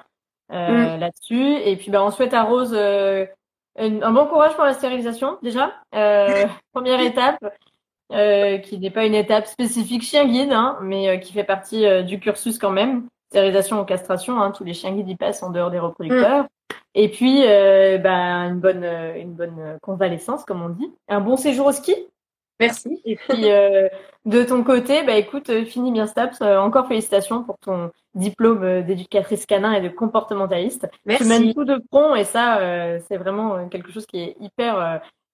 euh, 0.52 0.96
mm. 0.96 1.00
là-dessus. 1.00 1.58
Et 1.58 1.76
puis 1.76 1.92
bah 1.92 2.04
on 2.04 2.10
souhaite 2.10 2.34
à 2.34 2.44
Rose 2.44 2.74
un 3.78 4.12
bon 4.12 4.26
courage 4.28 4.56
pour 4.56 4.64
la 4.64 4.74
stérilisation 4.74 5.38
déjà. 5.42 5.74
Euh, 5.94 6.46
première 6.74 7.02
étape, 7.02 7.38
euh, 8.12 8.58
qui 8.60 8.78
n'est 8.78 8.92
pas 8.92 9.06
une 9.06 9.16
étape 9.16 9.48
spécifique 9.48 10.04
chien 10.04 10.26
guide, 10.26 10.52
hein, 10.52 10.78
mais 10.82 11.10
euh, 11.10 11.18
qui 11.18 11.34
fait 11.34 11.44
partie 11.44 11.86
du 12.04 12.20
cursus 12.20 12.58
quand 12.58 12.72
même. 12.72 13.08
Stérilisation 13.30 13.82
ou 13.82 13.86
castration, 13.86 14.40
hein, 14.40 14.52
tous 14.52 14.64
les 14.64 14.74
chiens 14.74 14.92
guides 14.94 15.10
y 15.10 15.16
passent 15.16 15.44
en 15.44 15.50
dehors 15.50 15.72
des 15.72 15.80
reproducteurs. 15.80 16.44
Mm. 16.44 16.48
Et 16.98 17.10
puis, 17.10 17.44
bah, 18.02 18.46
une 18.48 18.60
bonne, 18.60 18.86
une 19.18 19.34
bonne 19.34 19.78
convalescence, 19.82 20.46
comme 20.46 20.62
on 20.62 20.70
dit. 20.70 20.90
Un 21.10 21.20
bon 21.20 21.36
séjour 21.36 21.68
au 21.68 21.72
ski. 21.74 21.94
Merci. 22.60 23.02
Et 23.06 23.16
puis, 23.16 23.52
euh, 23.52 23.88
de 24.26 24.44
ton 24.44 24.64
côté, 24.64 25.04
bah 25.04 25.16
écoute, 25.16 25.50
euh, 25.50 25.66
fini 25.66 25.92
bien 25.92 26.08
STAPS. 26.08 26.42
Euh, 26.42 26.58
encore 26.58 26.88
félicitations 26.88 27.44
pour 27.44 27.58
ton 27.58 27.92
diplôme 28.14 28.84
d'éducatrice 28.84 29.46
canin 29.46 29.74
et 29.74 29.82
de 29.82 29.90
comportementaliste. 29.90 30.88
Merci. 31.06 31.24
Tu 31.24 31.30
mènes 31.30 31.54
tout 31.54 31.66
de 31.66 31.82
front 31.92 32.16
et 32.16 32.24
ça, 32.24 32.60
c'est 33.08 33.18
vraiment 33.18 33.68
quelque 33.68 33.92
chose 33.92 34.06
qui 34.06 34.20
est 34.20 34.38
hyper. 34.40 34.76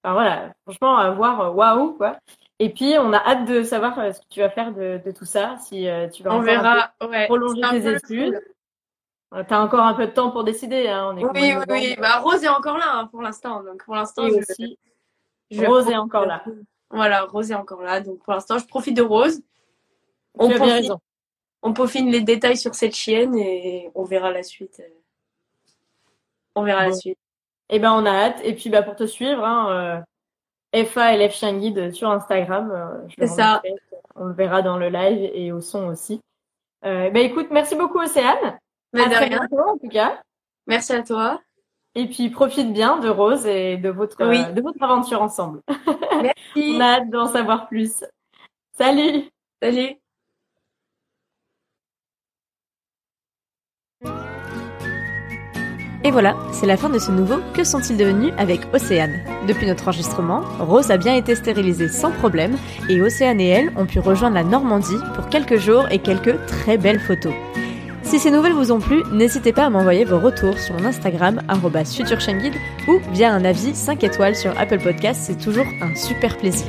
enfin 0.03 0.13
voilà, 0.13 0.53
franchement, 0.63 0.97
à 0.97 1.11
voir, 1.11 1.55
waouh 1.55 1.93
quoi. 1.93 2.17
Et 2.57 2.69
puis, 2.69 2.95
on 2.99 3.13
a 3.13 3.17
hâte 3.17 3.45
de 3.45 3.63
savoir 3.63 3.95
ce 4.13 4.19
que 4.19 4.25
tu 4.29 4.39
vas 4.39 4.49
faire 4.49 4.71
de, 4.71 4.99
de 5.03 5.11
tout 5.11 5.25
ça, 5.25 5.57
si 5.59 5.87
tu 6.11 6.23
vas 6.23 6.33
on 6.33 6.41
verra, 6.41 6.91
ouais, 7.07 7.25
prolonger 7.27 7.61
tes 7.69 7.93
études. 7.93 8.41
Tu 9.33 9.43
T'as 9.47 9.61
encore 9.61 9.85
un 9.85 9.93
peu 9.93 10.07
de 10.07 10.11
temps 10.11 10.31
pour 10.31 10.43
décider. 10.43 10.89
Hein, 10.89 11.11
on 11.13 11.17
est 11.17 11.23
oui, 11.23 11.53
oui, 11.55 11.63
oui. 11.69 11.95
Bah, 11.97 12.17
Rose 12.19 12.43
est 12.43 12.49
encore 12.49 12.77
là 12.77 12.95
hein, 12.95 13.07
pour 13.07 13.21
l'instant. 13.21 13.63
Donc 13.63 13.85
pour 13.85 13.95
l'instant, 13.95 14.27
je... 14.27 14.35
aussi. 14.35 14.77
Rose 15.55 15.87
est 15.87 15.95
encore 15.95 16.25
là. 16.25 16.43
Voilà, 16.93 17.23
Rose 17.23 17.51
est 17.51 17.55
encore 17.55 17.81
là. 17.81 18.01
Donc 18.01 18.19
pour 18.19 18.33
l'instant, 18.33 18.57
je 18.57 18.65
profite 18.65 18.95
de 18.95 19.01
Rose. 19.01 19.41
On 20.35 20.49
peaufine, 20.49 20.95
on 21.61 21.73
peaufine 21.73 22.09
les 22.09 22.21
détails 22.21 22.57
sur 22.57 22.75
cette 22.75 22.95
chienne 22.95 23.35
et 23.35 23.89
on 23.95 24.03
verra 24.03 24.31
la 24.31 24.43
suite. 24.43 24.81
On 26.55 26.63
verra 26.63 26.87
la 26.87 26.93
suite. 26.93 27.17
Eh 27.69 27.79
ben, 27.79 27.93
on 27.93 28.05
a 28.05 28.11
hâte. 28.11 28.41
Et 28.43 28.53
puis, 28.53 28.69
bah, 28.69 28.83
pour 28.83 28.95
te 28.95 29.05
suivre, 29.05 29.43
hein, 29.43 30.03
euh, 30.75 30.83
FA 30.83 31.15
LF 31.15 31.33
Chien 31.33 31.57
Guide 31.57 31.93
sur 31.93 32.09
Instagram. 32.09 32.71
Euh, 32.71 33.07
C'est 33.17 33.27
ça. 33.27 33.61
On 34.15 34.25
le 34.25 34.33
verra 34.33 34.61
dans 34.61 34.77
le 34.77 34.89
live 34.89 35.31
et 35.33 35.51
au 35.51 35.61
son 35.61 35.87
aussi. 35.87 36.21
Euh, 36.85 37.09
bah, 37.11 37.21
écoute, 37.21 37.47
merci 37.51 37.75
beaucoup, 37.75 37.99
Océane. 37.99 38.59
Mais 38.93 39.03
à 39.03 39.09
très 39.09 39.29
bientôt, 39.29 39.59
en 39.59 39.77
tout 39.77 39.87
cas. 39.87 40.21
Merci 40.67 40.93
à 40.93 41.01
toi. 41.01 41.39
Et 41.95 42.07
puis 42.07 42.29
profite 42.29 42.71
bien 42.71 42.97
de 42.99 43.09
Rose 43.09 43.45
et 43.45 43.77
de 43.77 43.89
votre, 43.89 44.17
de 44.17 44.61
votre 44.61 44.81
aventure 44.81 45.21
ensemble. 45.21 45.61
Merci. 46.21 46.75
On 46.75 46.79
a 46.79 46.85
hâte 46.85 47.09
d'en 47.09 47.27
savoir 47.27 47.67
plus. 47.67 48.03
Salut. 48.77 49.23
Salut. 49.61 49.95
Et 56.03 56.09
voilà, 56.09 56.35
c'est 56.51 56.65
la 56.65 56.77
fin 56.77 56.89
de 56.89 56.97
ce 56.97 57.11
nouveau 57.11 57.35
Que 57.53 57.63
sont-ils 57.63 57.95
devenus 57.95 58.33
avec 58.39 58.61
Océane? 58.73 59.19
Depuis 59.47 59.67
notre 59.67 59.83
enregistrement, 59.83 60.41
Rose 60.59 60.89
a 60.89 60.97
bien 60.97 61.13
été 61.13 61.35
stérilisée 61.35 61.89
sans 61.89 62.11
problème 62.11 62.57
et 62.89 62.99
Océane 63.03 63.39
et 63.39 63.49
elle 63.49 63.71
ont 63.77 63.85
pu 63.85 63.99
rejoindre 63.99 64.33
la 64.33 64.43
Normandie 64.43 64.97
pour 65.13 65.29
quelques 65.29 65.57
jours 65.57 65.87
et 65.91 65.99
quelques 65.99 66.43
très 66.47 66.79
belles 66.79 66.99
photos. 66.99 67.33
Si 68.11 68.19
ces 68.19 68.29
nouvelles 68.29 68.51
vous 68.51 68.73
ont 68.73 68.81
plu, 68.81 69.03
n'hésitez 69.13 69.53
pas 69.53 69.67
à 69.67 69.69
m'envoyer 69.69 70.03
vos 70.03 70.19
retours 70.19 70.59
sur 70.59 70.73
mon 70.75 70.83
Instagram, 70.83 71.39
futurchainguide, 71.85 72.55
ou 72.89 72.99
via 73.13 73.31
un 73.33 73.45
avis 73.45 73.73
5 73.73 74.03
étoiles 74.03 74.35
sur 74.35 74.51
Apple 74.59 74.79
Podcasts, 74.79 75.21
c'est 75.23 75.39
toujours 75.39 75.63
un 75.81 75.95
super 75.95 76.35
plaisir. 76.35 76.67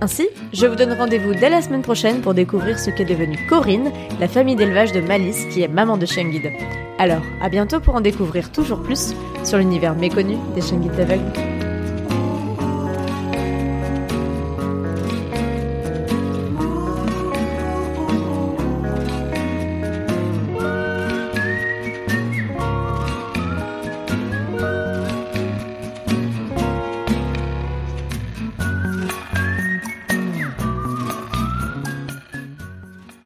Ainsi, 0.00 0.26
je 0.52 0.66
vous 0.66 0.74
donne 0.74 0.92
rendez-vous 0.94 1.34
dès 1.34 1.50
la 1.50 1.62
semaine 1.62 1.82
prochaine 1.82 2.20
pour 2.20 2.34
découvrir 2.34 2.80
ce 2.80 2.90
qu'est 2.90 3.04
devenu 3.04 3.38
Corinne, 3.48 3.92
la 4.18 4.26
famille 4.26 4.56
d'élevage 4.56 4.90
de 4.90 5.00
Malice 5.00 5.44
qui 5.52 5.62
est 5.62 5.68
maman 5.68 5.98
de 5.98 6.04
chien 6.04 6.28
guide. 6.28 6.50
Alors, 6.98 7.22
à 7.40 7.48
bientôt 7.48 7.78
pour 7.78 7.94
en 7.94 8.00
découvrir 8.00 8.50
toujours 8.50 8.82
plus 8.82 9.14
sur 9.44 9.58
l'univers 9.58 9.94
méconnu 9.94 10.34
des 10.56 10.62
chiens 10.62 10.78
guides 10.78 10.96
d'aveugles. 10.96 11.55